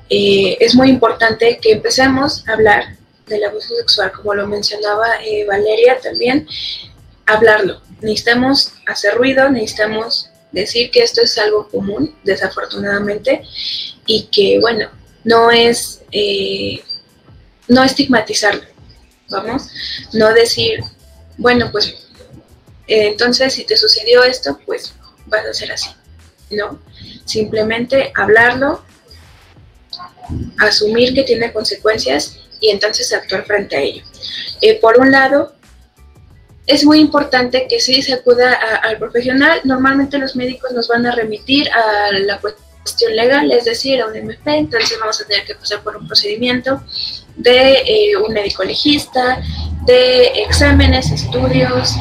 eh, 0.09 0.57
es 0.59 0.75
muy 0.75 0.89
importante 0.89 1.59
que 1.61 1.73
empecemos 1.73 2.47
a 2.47 2.53
hablar 2.53 2.97
del 3.27 3.43
abuso 3.43 3.75
sexual, 3.75 4.11
como 4.11 4.33
lo 4.33 4.47
mencionaba 4.47 5.23
eh, 5.23 5.45
Valeria 5.45 5.99
también, 5.99 6.47
hablarlo. 7.27 7.81
Necesitamos 8.01 8.73
hacer 8.87 9.13
ruido, 9.15 9.49
necesitamos 9.49 10.29
decir 10.51 10.89
que 10.89 11.03
esto 11.03 11.21
es 11.21 11.37
algo 11.37 11.67
común, 11.69 12.15
desafortunadamente, 12.23 13.43
y 14.07 14.23
que, 14.31 14.59
bueno, 14.59 14.89
no 15.23 15.51
es, 15.51 16.01
eh, 16.11 16.81
no 17.67 17.83
estigmatizarlo, 17.83 18.63
vamos, 19.29 19.69
no 20.13 20.33
decir, 20.33 20.79
bueno, 21.37 21.69
pues, 21.71 21.93
entonces 22.87 23.53
si 23.53 23.63
te 23.63 23.77
sucedió 23.77 24.23
esto, 24.23 24.59
pues 24.65 24.95
vas 25.27 25.45
a 25.45 25.53
ser 25.53 25.71
así, 25.71 25.91
¿no? 26.49 26.79
Simplemente 27.25 28.11
hablarlo, 28.15 28.83
asumir 30.57 31.13
que 31.13 31.23
tiene 31.23 31.51
consecuencias 31.51 32.39
y 32.59 32.69
entonces 32.69 33.11
actuar 33.13 33.45
frente 33.45 33.75
a 33.77 33.81
ello. 33.81 34.03
Eh, 34.61 34.79
por 34.79 34.99
un 34.99 35.11
lado, 35.11 35.53
es 36.67 36.85
muy 36.85 36.99
importante 36.99 37.67
que 37.67 37.79
sí 37.79 38.01
se 38.01 38.13
acuda 38.13 38.53
al 38.83 38.97
profesional. 38.99 39.59
Normalmente 39.63 40.19
los 40.19 40.35
médicos 40.35 40.71
nos 40.71 40.87
van 40.87 41.05
a 41.05 41.15
remitir 41.15 41.67
a 41.71 42.11
la 42.11 42.39
cuestión 42.39 43.15
legal, 43.15 43.51
es 43.51 43.65
decir, 43.65 44.01
a 44.01 44.07
un 44.07 44.15
MP, 44.15 44.55
entonces 44.55 44.97
vamos 44.99 45.19
a 45.21 45.25
tener 45.25 45.45
que 45.45 45.55
pasar 45.55 45.81
por 45.81 45.97
un 45.97 46.07
procedimiento 46.07 46.81
de 47.35 47.73
eh, 47.85 48.17
un 48.17 48.33
médico 48.33 48.63
legista, 48.63 49.41
de 49.85 50.43
exámenes, 50.43 51.09
estudios, 51.11 51.95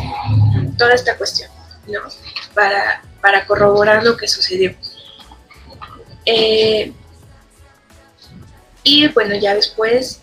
toda 0.77 0.95
esta 0.95 1.17
cuestión, 1.17 1.51
¿no? 1.87 2.01
Para, 2.55 3.03
para 3.23 3.47
corroborar 3.47 4.05
lo 4.05 4.17
que 4.17 4.29
sucedió. 4.29 4.75
Eh, 6.27 6.93
y 8.89 9.07
bueno, 9.09 9.35
ya 9.35 9.55
después 9.55 10.21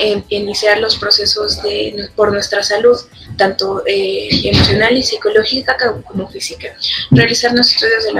eh, 0.00 0.22
iniciar 0.28 0.78
los 0.78 0.98
procesos 0.98 1.62
de, 1.62 2.10
por 2.16 2.32
nuestra 2.32 2.62
salud, 2.64 2.98
tanto 3.36 3.84
eh, 3.86 4.28
emocional 4.44 4.96
y 4.96 5.02
psicológica 5.02 5.76
como 6.04 6.28
física. 6.28 6.74
Realizar 7.12 7.52
los 7.52 7.72
estudios 7.72 8.04
de 8.04 8.10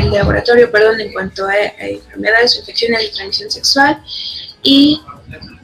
el 0.00 0.10
laboratorio 0.10 0.72
perdón, 0.72 1.00
en 1.00 1.12
cuanto 1.12 1.46
a, 1.46 1.56
enfermedades 1.78 2.56
o 2.56 2.60
infecciones 2.60 3.02
de 3.02 3.08
transmisión 3.08 3.50
sexual 3.50 4.02
y 4.62 5.02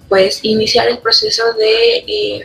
pues 0.08 0.40
iniciar 0.42 0.88
el 0.88 0.98
proceso 0.98 1.52
de, 1.54 2.04
eh, 2.06 2.44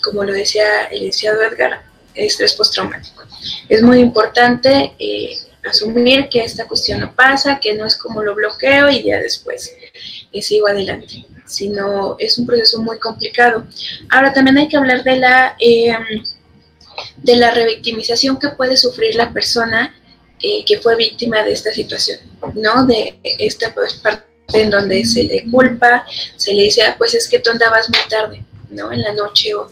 como 0.00 0.22
lo 0.22 0.32
decía 0.32 0.84
el 0.92 1.00
licenciado 1.00 1.42
Edgar, 1.42 1.82
estrés 2.14 2.54
postraumático. 2.54 3.24
Es 3.68 3.82
muy 3.82 3.98
importante 3.98 4.92
asumir 5.68 6.28
que 6.28 6.44
esta 6.44 6.66
cuestión 6.66 7.00
no 7.00 7.12
pasa, 7.14 7.58
que 7.60 7.74
no 7.74 7.84
es 7.84 7.96
como 7.96 8.22
lo 8.22 8.34
bloqueo 8.34 8.90
y 8.90 9.02
ya 9.02 9.18
después 9.18 9.74
sigo 10.40 10.68
adelante, 10.68 11.26
sino 11.44 12.16
es 12.18 12.38
un 12.38 12.46
proceso 12.46 12.80
muy 12.80 12.98
complicado. 12.98 13.66
Ahora 14.08 14.32
también 14.32 14.56
hay 14.58 14.68
que 14.68 14.76
hablar 14.76 15.04
de 15.04 15.16
la, 15.16 15.56
eh, 15.58 15.94
de 17.16 17.36
la 17.36 17.50
revictimización 17.50 18.38
que 18.38 18.48
puede 18.50 18.76
sufrir 18.76 19.14
la 19.14 19.32
persona 19.32 19.94
eh, 20.40 20.64
que 20.64 20.80
fue 20.80 20.96
víctima 20.96 21.42
de 21.42 21.52
esta 21.52 21.72
situación, 21.72 22.18
¿no? 22.54 22.84
De 22.84 23.18
esta 23.22 23.72
pues, 23.72 23.94
parte 23.94 24.24
en 24.54 24.70
donde 24.70 25.04
se 25.04 25.22
le 25.22 25.44
culpa, 25.50 26.04
se 26.36 26.52
le 26.52 26.64
dice, 26.64 26.82
ah, 26.82 26.94
pues 26.98 27.14
es 27.14 27.28
que 27.28 27.38
tú 27.38 27.50
andabas 27.50 27.88
muy 27.88 28.00
tarde, 28.08 28.44
¿no? 28.70 28.90
En 28.90 29.02
la 29.02 29.12
noche, 29.12 29.54
o 29.54 29.70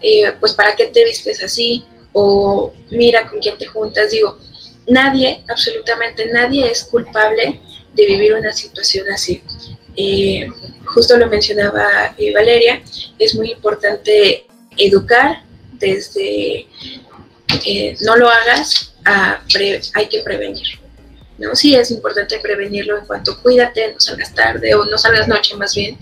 eh, 0.00 0.32
pues 0.40 0.54
para 0.54 0.74
qué 0.74 0.86
te 0.86 1.04
vistes 1.04 1.42
así, 1.42 1.84
o 2.12 2.72
mira 2.90 3.28
con 3.28 3.40
quién 3.40 3.58
te 3.58 3.66
juntas, 3.66 4.10
digo, 4.10 4.38
nadie, 4.88 5.44
absolutamente 5.48 6.26
nadie 6.32 6.70
es 6.70 6.84
culpable 6.84 7.60
de 7.94 8.06
vivir 8.06 8.34
una 8.34 8.52
situación 8.52 9.10
así. 9.10 9.42
Eh, 9.96 10.46
justo 10.84 11.16
lo 11.16 11.26
mencionaba 11.26 12.14
eh, 12.18 12.32
Valeria, 12.34 12.82
es 13.18 13.34
muy 13.34 13.52
importante 13.52 14.46
educar 14.76 15.42
desde 15.72 16.66
eh, 17.64 17.96
no 18.02 18.16
lo 18.16 18.28
hagas 18.28 18.94
hay 19.94 20.08
que 20.08 20.20
prevenir. 20.22 20.66
¿no? 21.38 21.54
Sí 21.54 21.74
es 21.76 21.90
importante 21.90 22.40
prevenirlo 22.40 22.98
en 22.98 23.06
cuanto 23.06 23.40
cuídate, 23.40 23.92
no 23.92 24.00
salgas 24.00 24.34
tarde 24.34 24.74
o 24.74 24.84
no 24.84 24.98
salgas 24.98 25.28
noche 25.28 25.54
más 25.54 25.74
bien, 25.74 25.96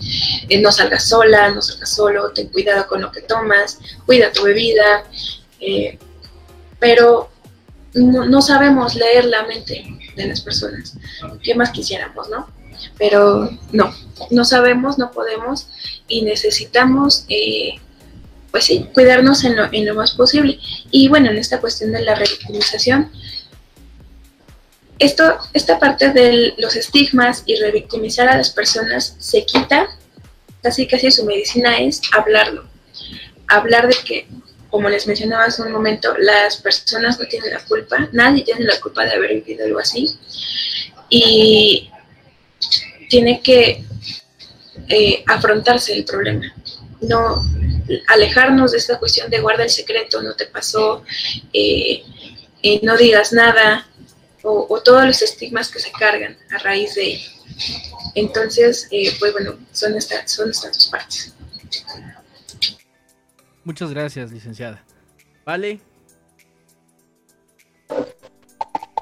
no 0.61 0.71
salgas 0.71 1.07
sola, 1.07 1.51
no 1.51 1.61
salgas 1.61 1.93
solo, 1.93 2.31
ten 2.31 2.47
cuidado 2.47 2.87
con 2.87 3.01
lo 3.01 3.11
que 3.11 3.21
tomas, 3.21 3.79
cuida 4.05 4.31
tu 4.31 4.43
bebida, 4.43 5.03
pero 6.79 7.29
no, 7.93 8.25
no, 8.25 8.41
sabemos 8.41 8.95
leer 8.95 9.25
la 9.25 9.45
mente 9.45 9.85
de 10.15 10.27
las 10.27 10.41
personas. 10.41 10.97
¿Qué 11.43 11.53
más 11.53 11.69
quisiéramos, 11.69 12.27
no? 12.29 12.54
Pero 12.97 13.49
no, 13.71 13.93
no 14.31 14.45
sabemos, 14.45 14.97
no 14.97 15.11
podemos 15.11 15.67
y 16.07 16.21
necesitamos, 16.21 17.25
eh, 17.29 17.75
pues 18.51 18.65
sí, 18.65 18.87
cuidarnos 18.93 19.43
en 19.43 19.55
lo, 19.55 19.65
en 19.71 19.85
lo 19.85 19.95
más 19.95 20.11
posible. 20.11 20.59
Y 20.91 21.07
bueno, 21.09 21.29
en 21.29 21.37
esta 21.37 21.59
cuestión 21.59 21.91
de 21.91 22.01
la 22.01 22.15
revictimización, 22.15 23.11
esto, 24.99 25.37
esta 25.53 25.77
parte 25.77 26.11
de 26.11 26.53
los 26.57 26.75
estigmas 26.75 27.43
y 27.45 27.55
revictimizar 27.55 28.29
a 28.29 28.37
las 28.37 28.49
personas 28.49 29.15
se 29.19 29.45
quita, 29.45 29.89
casi 30.61 30.87
casi 30.87 31.11
su 31.11 31.25
medicina 31.25 31.77
es 31.79 32.01
hablarlo, 32.13 32.65
hablar 33.47 33.87
de 33.87 33.95
que, 34.05 34.27
como 34.69 34.89
les 34.89 35.05
mencionaba 35.05 35.45
hace 35.45 35.61
un 35.61 35.71
momento, 35.71 36.15
las 36.17 36.57
personas 36.57 37.19
no 37.19 37.25
tienen 37.27 37.53
la 37.53 37.59
culpa, 37.65 38.09
nadie 38.13 38.43
tiene 38.43 38.65
la 38.65 38.79
culpa 38.79 39.03
de 39.03 39.13
haber 39.13 39.33
vivido 39.35 39.65
algo 39.65 39.79
así. 39.79 40.17
Y 41.09 41.89
tiene 43.09 43.41
que 43.41 43.83
eh, 44.87 45.23
afrontarse 45.27 45.93
el 45.93 46.05
problema, 46.05 46.53
no 47.01 47.43
alejarnos 48.07 48.71
de 48.71 48.77
esta 48.77 48.99
cuestión 48.99 49.29
de 49.29 49.39
guarda 49.39 49.63
el 49.63 49.69
secreto, 49.69 50.21
no 50.21 50.35
te 50.35 50.45
pasó, 50.45 51.03
eh, 51.53 52.03
eh, 52.61 52.79
no 52.83 52.97
digas 52.97 53.31
nada, 53.31 53.87
o, 54.43 54.79
todos 54.83 55.05
los 55.05 55.21
estigmas 55.23 55.71
que 55.71 55.79
se 55.79 55.91
cargan 55.91 56.37
a 56.51 56.59
raíz 56.59 56.93
de 56.93 57.13
ello. 57.13 57.29
Entonces, 58.13 58.87
pues 59.19 59.31
bueno, 59.31 59.57
son, 59.71 59.95
estas 59.95 60.31
son 60.31 60.51
estas 60.51 60.73
dos 60.73 60.87
partes. 60.87 61.33
Muchas 63.63 63.89
gracias, 63.89 64.31
licenciada. 64.31 64.83
Vale. 65.43 65.79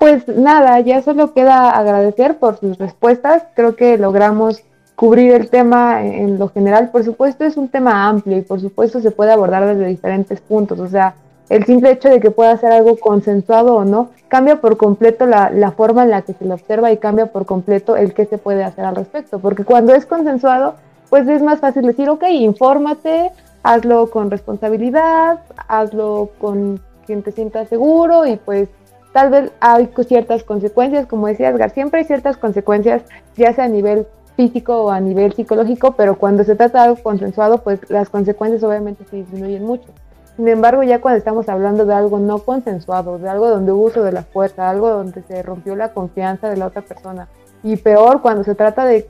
Pues 0.03 0.27
nada, 0.27 0.81
ya 0.81 1.01
solo 1.01 1.33
queda 1.33 1.69
agradecer 1.69 2.37
por 2.37 2.59
sus 2.59 2.77
respuestas. 2.77 3.45
Creo 3.55 3.77
que 3.77 3.97
logramos 3.97 4.61
cubrir 4.95 5.31
el 5.31 5.49
tema 5.49 6.03
en 6.03 6.37
lo 6.37 6.49
general. 6.49 6.89
Por 6.91 7.05
supuesto 7.05 7.45
es 7.45 7.55
un 7.55 7.69
tema 7.69 8.09
amplio 8.09 8.37
y 8.37 8.41
por 8.41 8.59
supuesto 8.59 8.99
se 8.99 9.11
puede 9.11 9.31
abordar 9.31 9.65
desde 9.65 9.85
diferentes 9.85 10.41
puntos. 10.41 10.81
O 10.81 10.89
sea, 10.89 11.15
el 11.47 11.63
simple 11.63 11.91
hecho 11.91 12.09
de 12.09 12.19
que 12.19 12.31
pueda 12.31 12.57
ser 12.57 12.73
algo 12.73 12.97
consensuado 12.97 13.77
o 13.77 13.85
no 13.85 14.09
cambia 14.27 14.59
por 14.59 14.75
completo 14.75 15.25
la, 15.25 15.71
forma 15.71 16.03
en 16.03 16.09
la 16.09 16.23
que 16.23 16.33
se 16.33 16.43
lo 16.43 16.55
observa 16.55 16.91
y 16.91 16.97
cambia 16.97 17.27
por 17.27 17.45
completo 17.45 17.95
el 17.95 18.13
que 18.13 18.25
se 18.25 18.37
puede 18.37 18.65
hacer 18.65 18.83
al 18.83 18.97
respecto. 18.97 19.39
Porque 19.39 19.63
cuando 19.63 19.95
es 19.95 20.05
consensuado, 20.05 20.75
pues 21.09 21.29
es 21.29 21.41
más 21.41 21.61
fácil 21.61 21.83
decir, 21.83 22.09
ok, 22.09 22.25
infórmate, 22.29 23.31
hazlo 23.63 24.09
con 24.09 24.29
responsabilidad, 24.29 25.39
hazlo 25.69 26.31
con 26.41 26.81
quien 27.05 27.23
te 27.23 27.31
sienta 27.31 27.63
seguro 27.67 28.25
y 28.25 28.35
pues 28.35 28.67
tal 29.13 29.29
vez 29.29 29.51
hay 29.61 29.89
ciertas 30.05 30.43
consecuencias, 30.43 31.05
como 31.07 31.27
decía 31.27 31.49
Edgar, 31.49 31.69
siempre 31.69 32.01
hay 32.01 32.05
ciertas 32.05 32.35
consecuencias, 32.35 33.03
ya 33.37 33.53
sea 33.53 33.65
a 33.65 33.69
nivel 33.69 34.07
físico 34.35 34.83
o 34.83 34.89
a 34.89 34.99
nivel 34.99 35.33
psicológico, 35.33 35.93
pero 35.93 36.17
cuando 36.17 36.43
se 36.43 36.55
trata 36.55 36.79
de 36.79 36.89
algo 36.89 37.03
consensuado, 37.03 37.59
pues 37.59 37.79
las 37.89 38.09
consecuencias 38.09 38.63
obviamente 38.63 39.05
se 39.05 39.17
disminuyen 39.17 39.63
mucho. 39.63 39.89
Sin 40.35 40.47
embargo, 40.47 40.81
ya 40.81 40.99
cuando 40.99 41.19
estamos 41.19 41.47
hablando 41.47 41.85
de 41.85 41.93
algo 41.93 42.17
no 42.17 42.39
consensuado, 42.39 43.19
de 43.19 43.29
algo 43.29 43.49
donde 43.49 43.71
hubo 43.71 43.83
uso 43.83 44.03
de 44.03 44.11
la 44.11 44.23
fuerza, 44.23 44.67
algo 44.67 44.89
donde 44.89 45.21
se 45.21 45.43
rompió 45.43 45.75
la 45.75 45.93
confianza 45.93 46.49
de 46.49 46.57
la 46.57 46.65
otra 46.65 46.81
persona, 46.81 47.27
y 47.63 47.77
peor 47.77 48.21
cuando 48.21 48.43
se 48.43 48.55
trata 48.55 48.85
de 48.85 49.07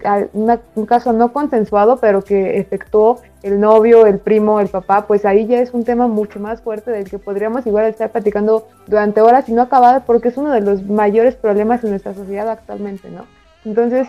un 0.75 0.85
caso 0.85 1.11
no 1.11 1.33
consensuado, 1.33 1.97
pero 1.97 2.23
que 2.23 2.59
efectuó 2.59 3.19
el 3.41 3.59
novio, 3.59 4.05
el 4.05 4.19
primo, 4.19 4.59
el 4.59 4.67
papá, 4.67 5.07
pues 5.07 5.25
ahí 5.25 5.47
ya 5.47 5.59
es 5.59 5.73
un 5.73 5.83
tema 5.83 6.07
mucho 6.07 6.39
más 6.39 6.61
fuerte 6.61 6.91
del 6.91 7.09
que 7.09 7.17
podríamos 7.17 7.65
igual 7.65 7.85
estar 7.85 8.11
platicando 8.11 8.67
durante 8.85 9.21
horas 9.21 9.49
y 9.49 9.53
no 9.53 9.63
acabar, 9.63 10.05
porque 10.05 10.27
es 10.29 10.37
uno 10.37 10.51
de 10.51 10.61
los 10.61 10.83
mayores 10.83 11.35
problemas 11.35 11.83
en 11.83 11.89
nuestra 11.89 12.13
sociedad 12.13 12.47
actualmente, 12.47 13.09
¿no? 13.09 13.25
Entonces, 13.65 14.07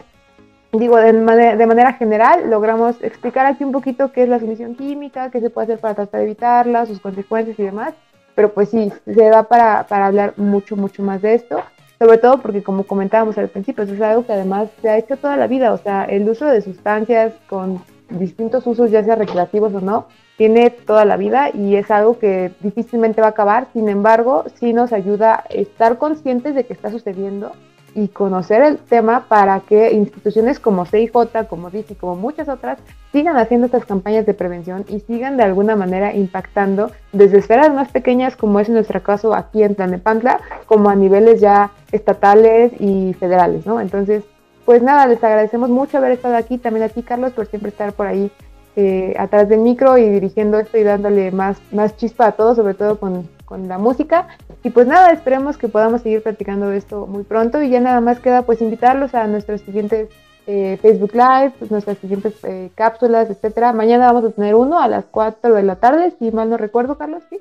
digo, 0.72 0.98
de 0.98 1.14
manera, 1.14 1.56
de 1.56 1.66
manera 1.66 1.94
general, 1.94 2.50
logramos 2.50 3.02
explicar 3.02 3.46
aquí 3.46 3.64
un 3.64 3.72
poquito 3.72 4.12
qué 4.12 4.24
es 4.24 4.28
la 4.28 4.40
sumisión 4.40 4.74
química, 4.74 5.30
qué 5.30 5.40
se 5.40 5.48
puede 5.48 5.64
hacer 5.64 5.78
para 5.78 5.94
tratar 5.94 6.20
de 6.20 6.26
evitarla, 6.26 6.84
sus 6.84 7.00
consecuencias 7.00 7.58
y 7.58 7.62
demás, 7.62 7.94
pero 8.34 8.52
pues 8.52 8.68
sí, 8.68 8.92
se 9.06 9.24
da 9.24 9.44
para, 9.44 9.86
para 9.86 10.06
hablar 10.06 10.34
mucho, 10.36 10.76
mucho 10.76 11.02
más 11.02 11.22
de 11.22 11.34
esto 11.34 11.62
sobre 12.04 12.18
todo 12.18 12.36
porque 12.42 12.62
como 12.62 12.84
comentábamos 12.84 13.38
al 13.38 13.48
principio, 13.48 13.84
eso 13.84 13.94
es 13.94 14.00
algo 14.02 14.26
que 14.26 14.34
además 14.34 14.68
se 14.82 14.90
ha 14.90 14.98
hecho 14.98 15.16
toda 15.16 15.38
la 15.38 15.46
vida, 15.46 15.72
o 15.72 15.78
sea, 15.78 16.04
el 16.04 16.28
uso 16.28 16.44
de 16.44 16.60
sustancias 16.60 17.32
con 17.48 17.80
distintos 18.10 18.66
usos, 18.66 18.90
ya 18.90 19.02
sea 19.02 19.16
recreativos 19.16 19.72
o 19.72 19.80
no, 19.80 20.08
tiene 20.36 20.68
toda 20.68 21.06
la 21.06 21.16
vida 21.16 21.48
y 21.54 21.76
es 21.76 21.90
algo 21.90 22.18
que 22.18 22.52
difícilmente 22.60 23.22
va 23.22 23.28
a 23.28 23.30
acabar, 23.30 23.68
sin 23.72 23.88
embargo, 23.88 24.44
sí 24.56 24.74
nos 24.74 24.92
ayuda 24.92 25.44
a 25.48 25.54
estar 25.54 25.96
conscientes 25.96 26.54
de 26.54 26.66
que 26.66 26.74
está 26.74 26.90
sucediendo 26.90 27.52
y 27.94 28.08
conocer 28.08 28.62
el 28.62 28.78
tema 28.78 29.26
para 29.28 29.60
que 29.60 29.92
instituciones 29.92 30.58
como 30.58 30.84
CIJ, 30.84 31.12
como 31.48 31.70
DICI, 31.70 31.94
como 31.94 32.16
muchas 32.16 32.48
otras, 32.48 32.78
sigan 33.12 33.36
haciendo 33.36 33.66
estas 33.66 33.84
campañas 33.84 34.26
de 34.26 34.34
prevención 34.34 34.84
y 34.88 35.00
sigan 35.00 35.36
de 35.36 35.44
alguna 35.44 35.76
manera 35.76 36.14
impactando 36.14 36.90
desde 37.12 37.38
esferas 37.38 37.72
más 37.72 37.90
pequeñas, 37.90 38.36
como 38.36 38.58
es 38.60 38.68
en 38.68 38.74
nuestro 38.74 39.02
caso 39.02 39.34
aquí 39.34 39.62
en 39.62 39.74
Tlanepantla, 39.74 40.40
como 40.66 40.90
a 40.90 40.96
niveles 40.96 41.40
ya 41.40 41.70
estatales 41.92 42.72
y 42.80 43.14
federales, 43.14 43.66
¿no? 43.66 43.80
Entonces, 43.80 44.24
pues 44.64 44.82
nada, 44.82 45.06
les 45.06 45.22
agradecemos 45.22 45.70
mucho 45.70 45.98
haber 45.98 46.12
estado 46.12 46.36
aquí, 46.36 46.58
también 46.58 46.84
a 46.84 46.88
ti, 46.88 47.02
Carlos, 47.02 47.32
por 47.32 47.46
siempre 47.46 47.68
estar 47.68 47.92
por 47.92 48.06
ahí 48.06 48.32
eh, 48.76 49.14
atrás 49.18 49.48
del 49.48 49.60
micro 49.60 49.96
y 49.98 50.08
dirigiendo 50.08 50.58
esto 50.58 50.76
y 50.78 50.82
dándole 50.82 51.30
más, 51.30 51.58
más 51.70 51.96
chispa 51.96 52.26
a 52.26 52.32
todo, 52.32 52.56
sobre 52.56 52.74
todo 52.74 52.98
con 52.98 53.28
con 53.44 53.68
la 53.68 53.78
música. 53.78 54.28
Y 54.62 54.70
pues 54.70 54.86
nada, 54.86 55.10
esperemos 55.10 55.56
que 55.56 55.68
podamos 55.68 56.02
seguir 56.02 56.22
practicando 56.22 56.72
esto 56.72 57.06
muy 57.06 57.24
pronto 57.24 57.62
y 57.62 57.70
ya 57.70 57.80
nada 57.80 58.00
más 58.00 58.20
queda 58.20 58.42
pues 58.42 58.60
invitarlos 58.62 59.14
a 59.14 59.26
nuestros 59.26 59.60
siguientes 59.60 60.08
eh, 60.46 60.78
Facebook 60.82 61.12
Live, 61.14 61.54
pues, 61.58 61.70
nuestras 61.70 61.98
siguientes 61.98 62.34
eh, 62.44 62.70
cápsulas, 62.74 63.30
etcétera. 63.30 63.72
Mañana 63.72 64.12
vamos 64.12 64.30
a 64.30 64.34
tener 64.34 64.54
uno 64.54 64.78
a 64.78 64.88
las 64.88 65.06
4 65.06 65.54
de 65.54 65.62
la 65.62 65.76
tarde, 65.76 66.14
si 66.18 66.30
mal 66.32 66.50
no 66.50 66.56
recuerdo, 66.56 66.98
Carlos, 66.98 67.22
¿sí? 67.30 67.38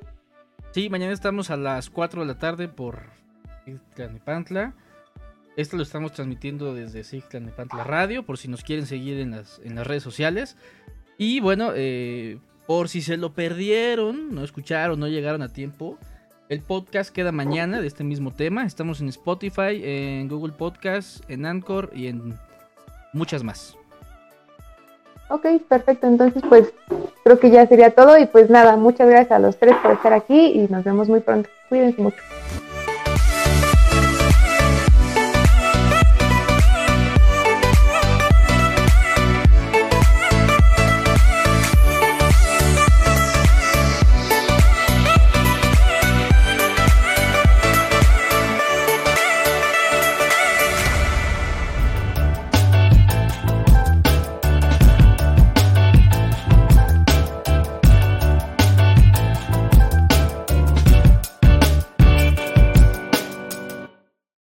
Sí, 0.72 0.90
mañana 0.90 1.14
estamos 1.14 1.52
a 1.52 1.58
las 1.58 1.90
4 1.90 2.22
de 2.22 2.28
la 2.28 2.40
tarde 2.40 2.68
por 2.68 3.00
Tlanepantla. 3.96 4.74
Esto 5.56 5.78
lo 5.78 5.84
estamos 5.84 6.14
transmitiendo 6.14 6.74
desde 6.74 7.04
Tlanepantla 7.22 7.84
Radio, 7.84 8.24
por 8.24 8.38
si 8.38 8.48
nos 8.48 8.64
quieren 8.64 8.86
seguir 8.86 9.20
en 9.20 9.32
las, 9.32 9.60
en 9.64 9.76
las 9.76 9.86
redes 9.86 10.02
sociales. 10.02 10.58
Y 11.18 11.42
bueno, 11.42 11.72
eh, 11.76 12.40
por 12.68 12.90
si 12.90 13.02
se 13.02 13.18
lo 13.18 13.34
perdieron, 13.34 14.34
no 14.34 14.44
escucharon, 14.44 15.00
no 15.00 15.08
llegaron 15.08 15.42
a 15.42 15.50
tiempo, 15.50 15.98
el 16.50 16.62
podcast 16.62 17.14
queda 17.14 17.32
mañana 17.32 17.82
de 17.82 17.88
este 17.88 18.04
mismo 18.04 18.32
tema. 18.32 18.66
Estamos 18.66 19.02
en 19.02 19.08
Spotify, 19.10 19.82
en 19.84 20.28
Google 20.28 20.54
Podcast, 20.54 21.28
en 21.30 21.46
Anchor 21.46 21.90
y 21.96 22.08
en 22.08 22.38
muchas 23.14 23.44
más. 23.44 23.76
Ok, 25.30 25.48
perfecto. 25.68 26.06
Entonces, 26.06 26.44
pues 26.48 26.72
creo 27.24 27.40
que 27.40 27.50
ya 27.50 27.66
sería 27.66 27.92
todo. 27.92 28.18
Y 28.20 28.28
pues 28.28 28.50
nada, 28.50 28.76
muchas 28.76 29.10
gracias 29.10 29.32
a 29.32 29.40
los 29.40 29.58
tres 29.58 29.76
por 29.82 29.94
estar 29.94 30.14
aquí 30.14 30.52
y 30.52 30.68
nos 30.70 30.84
vemos 30.84 31.10
muy 31.10 31.22
pronto. 31.22 31.50
Cuídense 31.70 32.02
mucho. 32.02 32.18